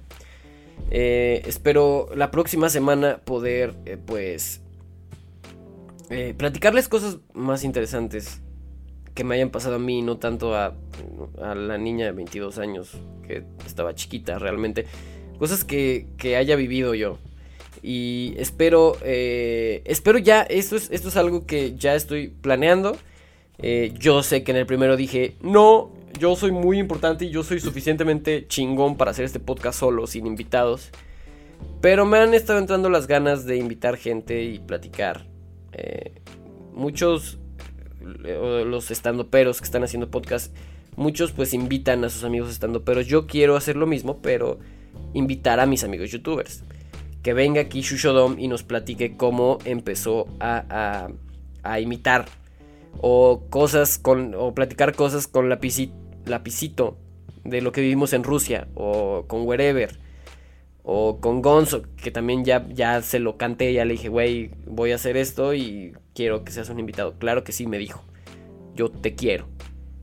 Eh, 0.91 1.41
espero 1.45 2.10
la 2.14 2.32
próxima 2.32 2.70
semana 2.70 3.22
poder, 3.24 3.76
eh, 3.86 3.97
pues, 3.97 4.60
eh, 6.10 6.34
platicarles 6.38 6.89
cosas 6.89 7.20
más 7.34 7.64
interesantes 7.64 8.41
que 9.20 9.26
me 9.26 9.36
hayan 9.36 9.49
pasado 9.49 9.76
a 9.76 9.80
mí, 9.80 10.01
no 10.01 10.15
tanto 10.15 10.55
a, 10.55 10.74
la 11.38 11.78
niña 11.78 12.05
de 12.05 12.13
22 12.13 12.57
años, 12.57 12.93
que 13.28 13.43
estaba 13.65 13.93
chiquita 13.93 14.39
realmente. 14.39 14.86
Cosas 15.38 15.65
que, 15.65 16.07
que 16.17 16.38
haya 16.38 16.55
vivido 16.55 16.93
yo. 16.93 17.17
Y 17.84 18.34
espero, 18.38 18.95
eh, 19.03 19.82
espero 19.84 20.20
ya, 20.20 20.43
esto 20.43 20.78
es, 20.78 20.89
esto 20.91 21.09
es 21.09 21.17
algo 21.17 21.45
que 21.45 21.76
ya 21.76 21.95
estoy 21.95 22.30
planeando. 22.30 22.95
Eh, 23.57 23.91
yo 23.99 24.24
sé 24.24 24.43
que 24.45 24.51
en 24.51 24.57
el 24.57 24.65
primero 24.65 24.95
dije, 24.95 25.36
no, 25.41 25.91
yo 26.17 26.38
soy 26.38 26.53
muy 26.53 26.80
importante 26.80 27.26
y 27.26 27.30
yo 27.30 27.43
soy 27.43 27.59
suficientemente 27.59 28.47
chingón 28.47 28.95
para 28.95 29.11
hacer 29.11 29.26
este 29.26 29.41
podcast 29.41 29.82
solo, 29.82 30.07
sin 30.07 30.28
invitados. 30.28 30.91
Pero 31.82 32.05
me 32.05 32.20
han 32.20 32.34
estado 32.34 32.57
entrando 32.57 32.89
las 32.89 33.05
ganas 33.05 33.45
de 33.45 33.57
invitar 33.57 33.97
gente 33.97 34.43
y 34.43 34.59
platicar. 34.59 35.26
Eh, 35.74 36.22
muchos, 36.74 37.38
los 38.18 38.91
estandoperos 38.91 39.60
que 39.60 39.66
están 39.66 39.84
haciendo 39.84 40.10
podcast, 40.10 40.55
muchos 40.95 41.32
pues 41.32 41.53
invitan 41.53 42.03
a 42.03 42.10
sus 42.10 42.24
amigos 42.24 42.49
estandoperos. 42.49 43.07
Yo 43.07 43.28
quiero 43.28 43.55
hacer 43.55 43.76
lo 43.76 43.88
mismo, 43.88 44.22
pero 44.22 44.60
invitar 45.14 45.60
a 45.60 45.66
mis 45.66 45.84
amigos 45.84 46.12
youtubers. 46.12 46.64
Que 47.24 47.34
venga 47.34 47.62
aquí 47.62 47.82
Shushodom 47.82 48.39
y 48.39 48.47
nos 48.47 48.64
platique 48.64 49.18
cómo 49.18 49.60
empezó 49.66 50.28
a, 50.39 51.10
a, 51.64 51.80
imitar. 51.80 52.26
O 53.01 53.43
cosas 53.49 53.97
con 53.97 54.34
o 54.36 54.53
platicar 54.53 54.95
cosas 54.95 55.28
con 55.28 55.49
lapicito 55.49 56.97
de 57.43 57.62
lo 57.62 57.72
que 57.72 57.82
vivimos 57.82 58.14
en 58.14 58.24
Rusia 58.24 58.68
o 58.74 59.26
con 59.28 59.45
Wherever 59.45 60.09
o 60.92 61.20
con 61.22 61.42
Gonzo 61.42 61.84
que 62.02 62.10
también 62.10 62.44
ya, 62.44 62.68
ya 62.70 63.02
se 63.02 63.20
lo 63.20 63.38
canté 63.38 63.72
ya 63.74 63.86
le 63.86 63.94
dije 63.94 64.10
güey 64.10 64.52
voy 64.66 64.92
a 64.92 64.96
hacer 64.96 65.18
esto 65.18 65.54
y 65.54 65.94
quiero 66.16 66.44
que 66.44 66.52
seas 66.52 66.70
un 66.70 66.80
invitado 66.80 67.18
claro 67.20 67.44
que 67.44 67.52
sí 67.52 67.68
me 67.68 67.78
dijo 67.78 68.04
yo 68.76 68.90
te 68.90 69.14
quiero 69.14 69.48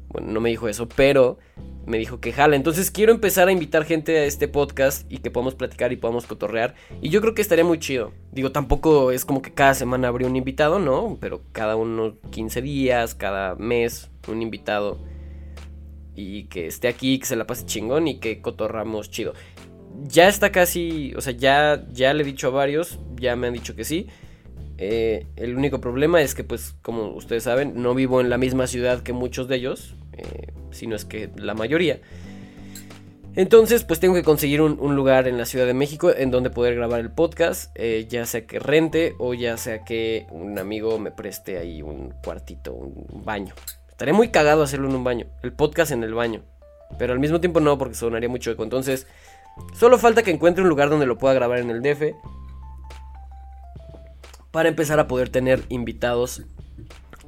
bueno 0.09 0.31
no 0.31 0.41
me 0.41 0.51
dijo 0.51 0.69
eso 0.69 0.89
pero 0.89 1.39
me 1.87 1.99
dijo 1.99 2.21
que 2.21 2.33
jala. 2.33 2.57
Entonces 2.57 2.91
quiero 2.91 3.13
empezar 3.13 3.49
a 3.49 3.53
invitar 3.53 3.85
gente 3.85 4.19
a 4.19 4.25
este 4.25 4.49
podcast 4.49 5.11
y 5.11 5.19
que 5.19 5.31
podamos 5.31 5.55
platicar 5.55 5.93
y 5.93 5.97
podamos 5.97 6.27
cotorrear. 6.27 6.75
Y 7.01 7.09
yo 7.09 7.21
creo 7.21 7.35
que 7.35 7.43
estaría 7.43 7.65
muy 7.65 7.79
chido. 7.79 8.13
Digo, 8.33 8.53
tampoco 8.53 9.13
es 9.13 9.25
como 9.25 9.41
que 9.41 9.55
cada 9.55 9.75
semana 9.75 10.09
habría 10.09 10.29
un 10.29 10.37
invitado, 10.37 10.79
¿no? 10.79 11.17
Pero 11.21 11.43
cada 11.53 11.77
unos 11.77 12.15
15 12.31 12.61
días, 12.61 13.15
cada 13.15 13.55
mes, 13.55 14.11
un 14.29 14.43
invitado. 14.43 14.99
Y 16.15 16.45
que 16.45 16.67
esté 16.67 16.89
aquí, 16.89 17.19
que 17.19 17.27
se 17.27 17.37
la 17.37 17.47
pase 17.47 17.67
chingón 17.67 18.09
y 18.09 18.19
que 18.19 18.41
cotorramos 18.41 19.11
chido. 19.11 19.35
Ya 20.05 20.29
está 20.29 20.53
casi, 20.53 21.13
o 21.17 21.21
sea, 21.21 21.33
ya, 21.33 21.85
ya 21.93 22.15
le 22.15 22.23
he 22.23 22.27
dicho 22.27 22.49
a 22.49 22.51
varios, 22.51 22.99
ya 23.17 23.37
me 23.37 23.47
han 23.47 23.53
dicho 23.53 23.75
que 23.75 23.85
sí. 23.85 24.09
Eh, 24.79 25.27
el 25.37 25.57
único 25.57 25.81
problema 25.81 26.21
es 26.21 26.35
que, 26.35 26.45
pues, 26.45 26.75
como 26.83 27.09
ustedes 27.11 27.45
saben, 27.45 27.83
no 27.83 27.95
vivo 27.95 28.21
en 28.21 28.31
la 28.31 28.39
misma 28.39 28.67
ciudad 28.67 29.03
que 29.03 29.13
muchos 29.13 29.49
de 29.49 29.57
ellos. 29.57 29.97
Eh, 30.13 30.53
si 30.71 30.87
no 30.87 30.95
es 30.97 31.05
que 31.05 31.31
la 31.37 31.55
mayoría. 31.55 32.01
Entonces, 33.35 33.85
pues 33.85 34.01
tengo 34.01 34.15
que 34.15 34.23
conseguir 34.23 34.63
un, 34.63 34.97
lugar 34.97 35.29
en 35.29 35.37
la 35.37 35.45
Ciudad 35.45 35.67
de 35.67 35.75
México 35.75 36.11
en 36.11 36.31
donde 36.31 36.49
poder 36.49 36.75
grabar 36.75 37.01
el 37.01 37.11
podcast, 37.11 37.71
eh, 37.75 38.07
ya 38.09 38.25
sea 38.25 38.47
que 38.47 38.59
rente 38.59 39.15
o 39.19 39.35
ya 39.35 39.59
sea 39.59 39.85
que 39.85 40.27
un 40.31 40.59
amigo 40.59 40.99
me 40.99 41.11
preste 41.11 41.59
ahí 41.59 41.83
un 41.83 42.15
cuartito, 42.25 42.73
un, 42.73 43.25
baño. 43.27 43.55
Estaría 43.91 44.15
muy 44.15 44.29
cagado 44.29 44.63
hacerlo 44.63 44.89
en 44.89 44.95
un 44.95 45.05
baño, 45.05 45.27
el 45.43 45.53
podcast 45.53 45.93
en 45.93 46.03
el 46.03 46.15
baño, 46.15 46.45
pero 46.99 47.13
al 47.13 47.19
mismo 47.19 47.41
tiempo 47.41 47.61
no 47.61 47.77
porque 47.77 47.95
sonaría 47.95 48.31
mucho 48.31 48.51
eco. 48.51 48.65
Entonces, 48.65 49.07
solo 49.75 49.99
falta 49.99 50.23
que 50.23 50.31
encuentre 50.31 50.63
un 50.63 50.69
lugar 50.69 50.91
donde 50.91 51.07
lo 51.07 51.19
pueda 51.19 51.35
grabar 51.35 51.59
en 51.59 51.71
el 51.71 51.83
DF 51.83 52.15
para 54.51 54.69
empezar 54.69 54.99
a 55.01 55.07
poder 55.07 55.29
tener 55.29 55.65
invitados 55.69 56.43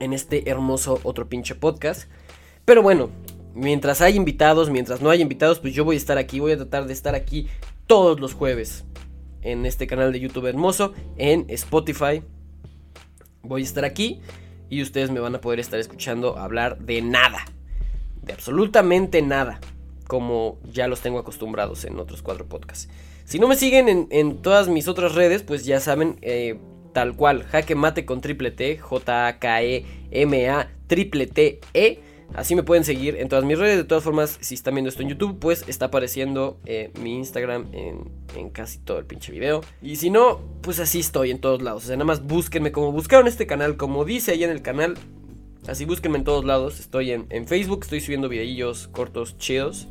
en 0.01 0.13
este 0.13 0.49
hermoso 0.51 1.01
otro 1.03 1.29
pinche 1.29 1.55
podcast. 1.55 2.11
Pero 2.65 2.83
bueno, 2.83 3.11
mientras 3.55 4.01
hay 4.01 4.17
invitados, 4.17 4.71
mientras 4.71 5.03
no 5.03 5.11
hay 5.11 5.21
invitados, 5.21 5.59
pues 5.59 5.75
yo 5.75 5.85
voy 5.85 5.97
a 5.97 5.99
estar 5.99 6.19
aquí, 6.19 6.41
voy 6.41 6.53
a 6.53 6.57
tratar 6.57 6.87
de 6.87 6.93
estar 6.93 7.15
aquí 7.15 7.49
todos 7.87 8.21
los 8.21 8.35
jueves 8.35 8.85
en 9.43 9.67
este 9.67 9.87
canal 9.87 10.13
de 10.13 10.21
YouTube 10.21 10.47
hermoso, 10.47 10.95
en 11.17 11.47
Spotify. 11.49 12.23
Voy 13.43 13.63
a 13.63 13.65
estar 13.65 13.85
aquí 13.85 14.21
y 14.69 14.83
ustedes 14.83 15.11
me 15.11 15.21
van 15.21 15.35
a 15.35 15.41
poder 15.41 15.61
estar 15.61 15.79
escuchando 15.79 16.39
hablar 16.39 16.79
de 16.79 17.03
nada, 17.03 17.45
de 18.23 18.33
absolutamente 18.33 19.23
nada, 19.23 19.61
como 20.09 20.59
ya 20.73 20.89
los 20.89 21.01
tengo 21.01 21.21
acostumbrados 21.21 21.85
en 21.85 22.01
otros 22.01 22.23
cuatro 22.23 22.47
podcasts. 22.47 22.89
Si 23.25 23.39
no 23.39 23.47
me 23.47 23.55
siguen 23.55 24.09
en, 24.11 24.39
todas 24.39 24.67
mis 24.69 24.89
otras 24.89 25.15
redes, 25.15 25.45
pues 25.45 25.65
ya 25.65 25.79
saben, 25.79 26.17
eh, 26.23 26.59
tal 26.93 27.15
cual, 27.15 27.45
jaque 27.45 27.77
mate 27.77 28.05
con 28.05 28.21
triple 28.21 28.51
T, 28.51 28.79
J-A-K-E-M-A 28.79 30.69
triple 30.89 31.27
T-E. 31.27 32.01
Así 32.35 32.55
me 32.55 32.63
pueden 32.63 32.85
seguir 32.85 33.17
en 33.17 33.29
todas 33.29 33.45
mis 33.45 33.59
redes. 33.59 33.77
De 33.77 33.85
todas 33.85 34.05
formas, 34.05 34.39
si 34.41 34.55
están 34.55 34.75
viendo 34.75 34.89
esto 34.89 35.03
en 35.03 35.09
YouTube, 35.11 35.39
pues 35.39 35.65
está 35.67 35.87
apareciendo 35.87 36.59
eh, 36.67 36.91
mi 37.01 37.17
Instagram 37.17 37.69
en, 37.73 38.51
casi 38.51 38.79
todo 38.79 38.99
el 38.99 39.07
pinche 39.07 39.33
video. 39.33 39.63
Y 39.81 39.97
si 39.97 40.11
no, 40.11 40.41
pues 40.61 40.79
así 40.81 41.01
estoy 41.01 41.31
en 41.31 41.39
todos 41.39 41.63
lados. 41.63 41.85
O 41.85 41.87
sea, 41.87 41.97
nada 41.97 42.05
más 42.07 42.27
búsquenme 42.27 42.73
como 42.73 42.93
buscaron 42.93 43.29
este 43.29 43.47
canal, 43.47 43.77
como 43.77 44.05
dice 44.05 44.33
ahí 44.33 44.45
en 44.45 44.51
el 44.51 44.63
canal. 44.63 44.95
Así 45.67 45.85
búsquenme 45.85 46.19
en 46.19 46.25
todos 46.25 46.45
lados. 46.45 46.81
Estoy 46.81 47.13
en, 47.13 47.47
Facebook, 47.47 47.81
estoy 47.83 48.01
subiendo 48.01 48.29
videillos 48.29 48.89
cortos 48.89 49.39
chidos. 49.39 49.89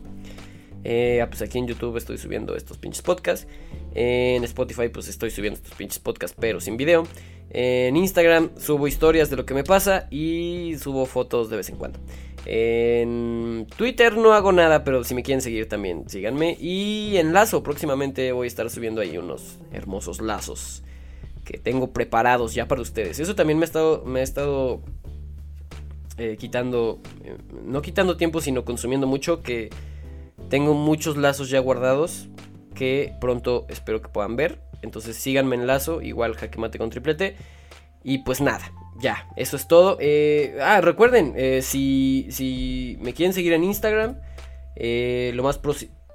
Eh, 0.90 1.20
ah, 1.22 1.28
pues 1.28 1.42
aquí 1.42 1.58
en 1.58 1.68
YouTube 1.68 1.98
estoy 1.98 2.18
subiendo 2.18 2.56
estos 2.56 2.78
pinches 2.78 3.02
podcasts. 3.02 3.46
en 3.94 4.42
Spotify 4.46 4.88
pues 4.88 5.10
estoy 5.10 5.32
subiendo 5.32 5.58
estos 5.58 5.74
pinches 5.74 6.00
podcasts 6.00 6.38
pero 6.40 6.62
sin 6.62 6.78
video. 6.78 7.06
en 7.50 7.98
Instagram 7.98 8.52
subo 8.58 8.88
historias 8.88 9.30
de 9.30 9.36
lo 9.36 9.46
que 9.46 9.54
me 9.54 9.66
pasa 9.66 10.08
y 10.10 10.76
subo 10.80 11.06
fotos 11.06 11.50
de 11.50 11.58
vez 11.58 11.68
en 11.68 11.76
cuando. 11.76 12.00
En 12.46 13.68
Twitter 13.76 14.16
no 14.16 14.32
hago 14.32 14.54
nada, 14.54 14.86
pero 14.86 15.04
si 15.04 15.14
me 15.14 15.24
quieren 15.24 15.42
seguir 15.42 15.68
también, 15.68 16.08
síganme. 16.08 16.56
Y 16.58 17.18
en 17.18 17.34
Lazo, 17.34 17.64
próximamente 17.64 18.32
voy 18.32 18.46
a 18.46 18.48
estar 18.48 18.70
subiendo 18.70 19.02
ahí 19.02 19.18
unos 19.18 19.58
hermosos 19.74 20.22
lazos 20.22 20.84
que 21.44 21.58
tengo 21.58 21.92
preparados 21.92 22.54
ya 22.54 22.70
para 22.70 22.82
ustedes. 22.82 23.20
Eso 23.20 23.36
también 23.36 23.60
me 23.60 23.66
ha 23.66 23.68
estado, 23.68 24.06
me 24.06 24.22
ha 24.22 24.24
estado 24.24 24.82
eh, 26.18 26.38
quitando, 26.40 27.02
eh, 27.26 27.36
no 27.66 27.82
quitando 27.82 28.16
tiempo, 28.16 28.40
sino 28.40 28.64
consumiendo 28.64 29.06
mucho, 29.06 29.44
que 29.44 29.70
tengo 30.50 30.74
muchos 30.74 31.18
lazos 31.18 31.50
ya 31.50 31.60
guardados 31.60 32.30
que 32.76 33.14
pronto 33.20 33.66
espero 33.70 34.02
que 34.02 34.10
puedan 34.10 34.36
ver. 34.36 34.62
Entonces 34.82 35.18
síganme 35.18 35.56
en 35.56 35.68
Lazo, 35.68 36.02
igual 36.02 36.36
jaque 36.36 36.60
mate 36.60 36.78
con 36.78 36.90
triplete. 36.90 37.36
Y 38.04 38.20
pues 38.20 38.40
nada, 38.40 38.72
ya, 39.00 39.28
eso 39.36 39.58
es 39.58 39.68
todo. 39.68 39.98
Eh, 40.00 40.58
ah, 40.62 40.82
recuerden, 40.82 41.34
eh, 41.36 41.62
si, 41.62 42.28
si, 42.30 42.98
me 43.02 43.14
quieren 43.14 43.34
seguir 43.34 43.54
en 43.54 43.64
Instagram, 43.64 44.20
eh, 44.76 45.32
lo 45.36 45.44
más 45.44 45.60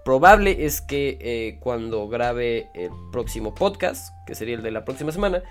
probable 0.05 0.65
es 0.65 0.81
que 0.81 1.59
cuando 1.61 2.09
grabe 2.09 2.69
el 2.75 2.91
próximo 3.11 3.55
podcast, 3.55 4.15
que 4.27 4.35
sería 4.35 4.55
el 4.55 4.63
de 4.63 4.71
la 4.71 4.85
próxima 4.85 5.13
semana, 5.13 5.43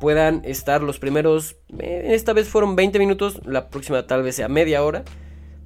puedan 0.00 0.42
estar 0.44 0.82
los 0.82 0.98
primeros, 0.98 1.56
esta 1.78 2.32
vez 2.32 2.48
fueron 2.48 2.76
20 2.76 2.98
minutos, 2.98 3.40
la 3.44 3.68
próxima 3.68 4.06
tal 4.06 4.22
vez 4.22 4.36
sea 4.36 4.48
media 4.48 4.84
hora. 4.84 5.04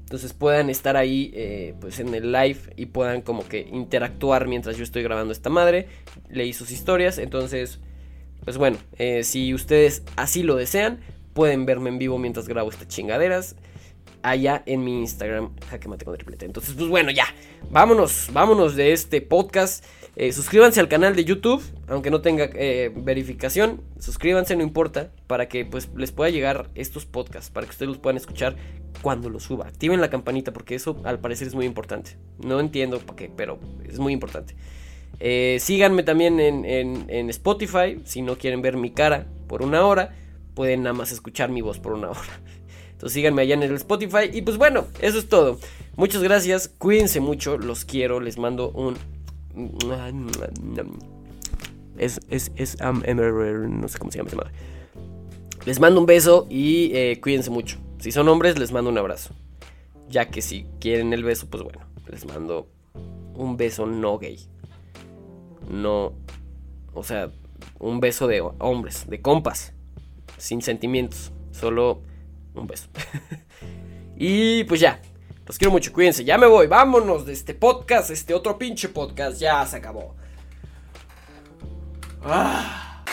Entonces 0.07 0.33
puedan 0.33 0.71
estar 0.71 0.97
ahí 0.97 1.75
pues 1.81 1.99
en 1.99 2.15
el 2.15 2.31
live 2.31 2.59
y 2.77 2.87
puedan 2.87 3.23
como 3.23 3.47
que 3.47 3.61
interactuar 3.61 4.47
mientras 4.47 4.77
yo 4.77 4.85
estoy 4.85 5.03
grabando 5.03 5.33
esta 5.33 5.51
madre. 5.51 5.89
Leí 6.31 6.53
sus 6.53 6.71
historias, 6.71 7.19
entonces 7.19 7.81
pues 8.47 8.59
bueno, 8.59 8.79
eh, 8.97 9.25
si 9.25 9.53
ustedes 9.53 10.05
así 10.15 10.45
lo 10.45 10.55
desean, 10.55 11.01
pueden 11.35 11.67
verme 11.67 11.89
en 11.91 11.99
vivo 11.99 12.17
mientras 12.17 12.47
grabo 12.47 12.71
estas 12.71 12.87
chingaderas. 12.87 13.57
Allá 14.23 14.63
en 14.67 14.85
mi 14.85 15.01
Instagram, 15.01 15.51
jaque 15.69 15.89
mate 15.89 16.05
con 16.05 16.15
triplete. 16.15 16.47
Entonces, 16.47 16.75
pues 16.77 16.89
bueno, 16.89 17.11
ya. 17.11 17.27
Vámonos, 17.71 18.29
vámonos 18.33 18.77
de 18.77 18.93
este 18.93 19.21
podcast. 19.21 19.85
Eh, 20.19 20.33
suscríbanse 20.33 20.81
al 20.81 20.89
canal 20.89 21.15
de 21.15 21.27
YouTube, 21.27 21.63
aunque 21.89 22.11
no 22.11 22.23
tenga 22.23 22.49
eh, 22.55 22.91
verificación. 22.97 23.83
Suscríbanse, 24.01 24.57
no 24.57 24.63
importa, 24.63 25.11
para 25.27 25.47
que 25.47 25.67
pues 25.67 25.91
les 25.95 26.11
pueda 26.11 26.31
llegar 26.31 26.71
estos 26.75 27.05
podcasts, 27.05 27.51
para 27.51 27.67
que 27.67 27.73
ustedes 27.73 27.89
los 27.91 27.99
puedan 27.99 28.17
escuchar 28.17 28.57
cuando 29.03 29.29
los 29.29 29.43
suba. 29.43 29.67
Activen 29.67 30.01
la 30.01 30.09
campanita 30.09 30.55
porque 30.55 30.75
eso 30.75 31.01
al 31.05 31.19
parecer 31.19 31.47
es 31.49 31.55
muy 31.55 31.67
importante. 31.67 32.17
No 32.39 32.61
entiendo 32.61 32.99
para 33.01 33.17
qué, 33.17 33.31
pero 33.35 33.59
es 33.85 33.99
muy 33.99 34.15
importante. 34.15 34.57
Eh, 35.21 35.59
síganme 35.61 36.03
también 36.03 36.41
en, 36.41 37.31
Spotify. 37.31 38.01
Si 38.05 38.23
no 38.23 38.37
quieren 38.37 38.63
ver 38.63 38.79
mi 38.79 38.91
cara 38.91 39.27
por 39.47 39.63
una 39.63 39.85
hora, 39.85 40.15
pueden 40.55 40.83
nada 40.83 40.95
más 40.95 41.13
escuchar 41.13 41.51
mi 41.51 41.61
voz 41.61 41.79
por 41.79 41.93
una 41.93 42.09
hora. 42.11 42.41
Entonces 42.93 43.13
síganme 43.13 43.43
allá 43.43 43.55
en 43.55 43.63
el 43.63 43.75
Spotify. 43.75 44.31
Y 44.33 44.41
pues 44.41 44.57
bueno, 44.57 44.87
eso 45.03 45.19
es 45.19 45.29
todo. 45.29 45.59
Muchas 45.97 46.23
gracias. 46.23 46.69
Cuídense 46.69 47.21
mucho. 47.21 47.59
Los 47.59 47.85
quiero. 47.85 48.21
Les 48.21 48.39
mando 48.39 48.71
un. 48.71 48.97
Es, 51.99 52.21
es, 52.29 52.53
es, 52.57 52.77
no 52.81 53.89
sé 53.89 53.99
cómo 53.99 54.13
se 54.13 54.19
llama 54.19 54.29
esa 54.29 54.37
madre. 54.37 54.53
Les 55.65 55.81
mando 55.81 56.01
un 56.01 56.07
beso 56.07 56.47
y 56.49 56.95
eh, 56.95 57.21
cuídense 57.21 57.51
mucho. 57.51 57.79
Si 57.99 58.13
son 58.13 58.29
hombres, 58.29 58.59
les 58.59 58.73
mando 58.73 58.91
un 58.91 58.99
abrazo. 58.99 59.35
Ya 60.09 60.29
que 60.29 60.43
si 60.43 60.67
quieren 60.79 61.13
el 61.13 61.25
beso, 61.25 61.49
pues 61.51 61.63
bueno, 61.63 61.81
les 62.09 62.25
mando 62.27 62.69
un 63.35 63.57
beso 63.57 63.87
no 63.87 64.19
gay 64.19 64.39
no, 65.69 66.13
o 66.95 67.03
sea, 67.03 67.31
un 67.79 68.01
beso 68.01 68.27
de 68.27 68.41
hombres, 68.59 69.09
de 69.09 69.21
compas, 69.21 69.73
sin 70.39 70.63
sentimientos, 70.63 71.33
solo 71.51 72.03
un 72.55 72.67
beso. 72.67 72.89
y 74.17 74.65
pues 74.65 74.81
ya, 74.81 75.01
los 75.47 75.59
quiero 75.59 75.71
mucho, 75.71 75.93
cuídense, 75.93 76.25
ya 76.25 76.37
me 76.39 76.47
voy, 76.47 76.67
vámonos 76.67 77.25
de 77.25 77.33
este 77.33 77.55
podcast, 77.55 78.11
este 78.11 78.35
otro 78.35 78.59
pinche 78.59 78.89
podcast, 78.89 79.39
ya 79.39 79.65
se 79.65 79.77
acabó. 79.77 80.17
Ah. 82.25 83.05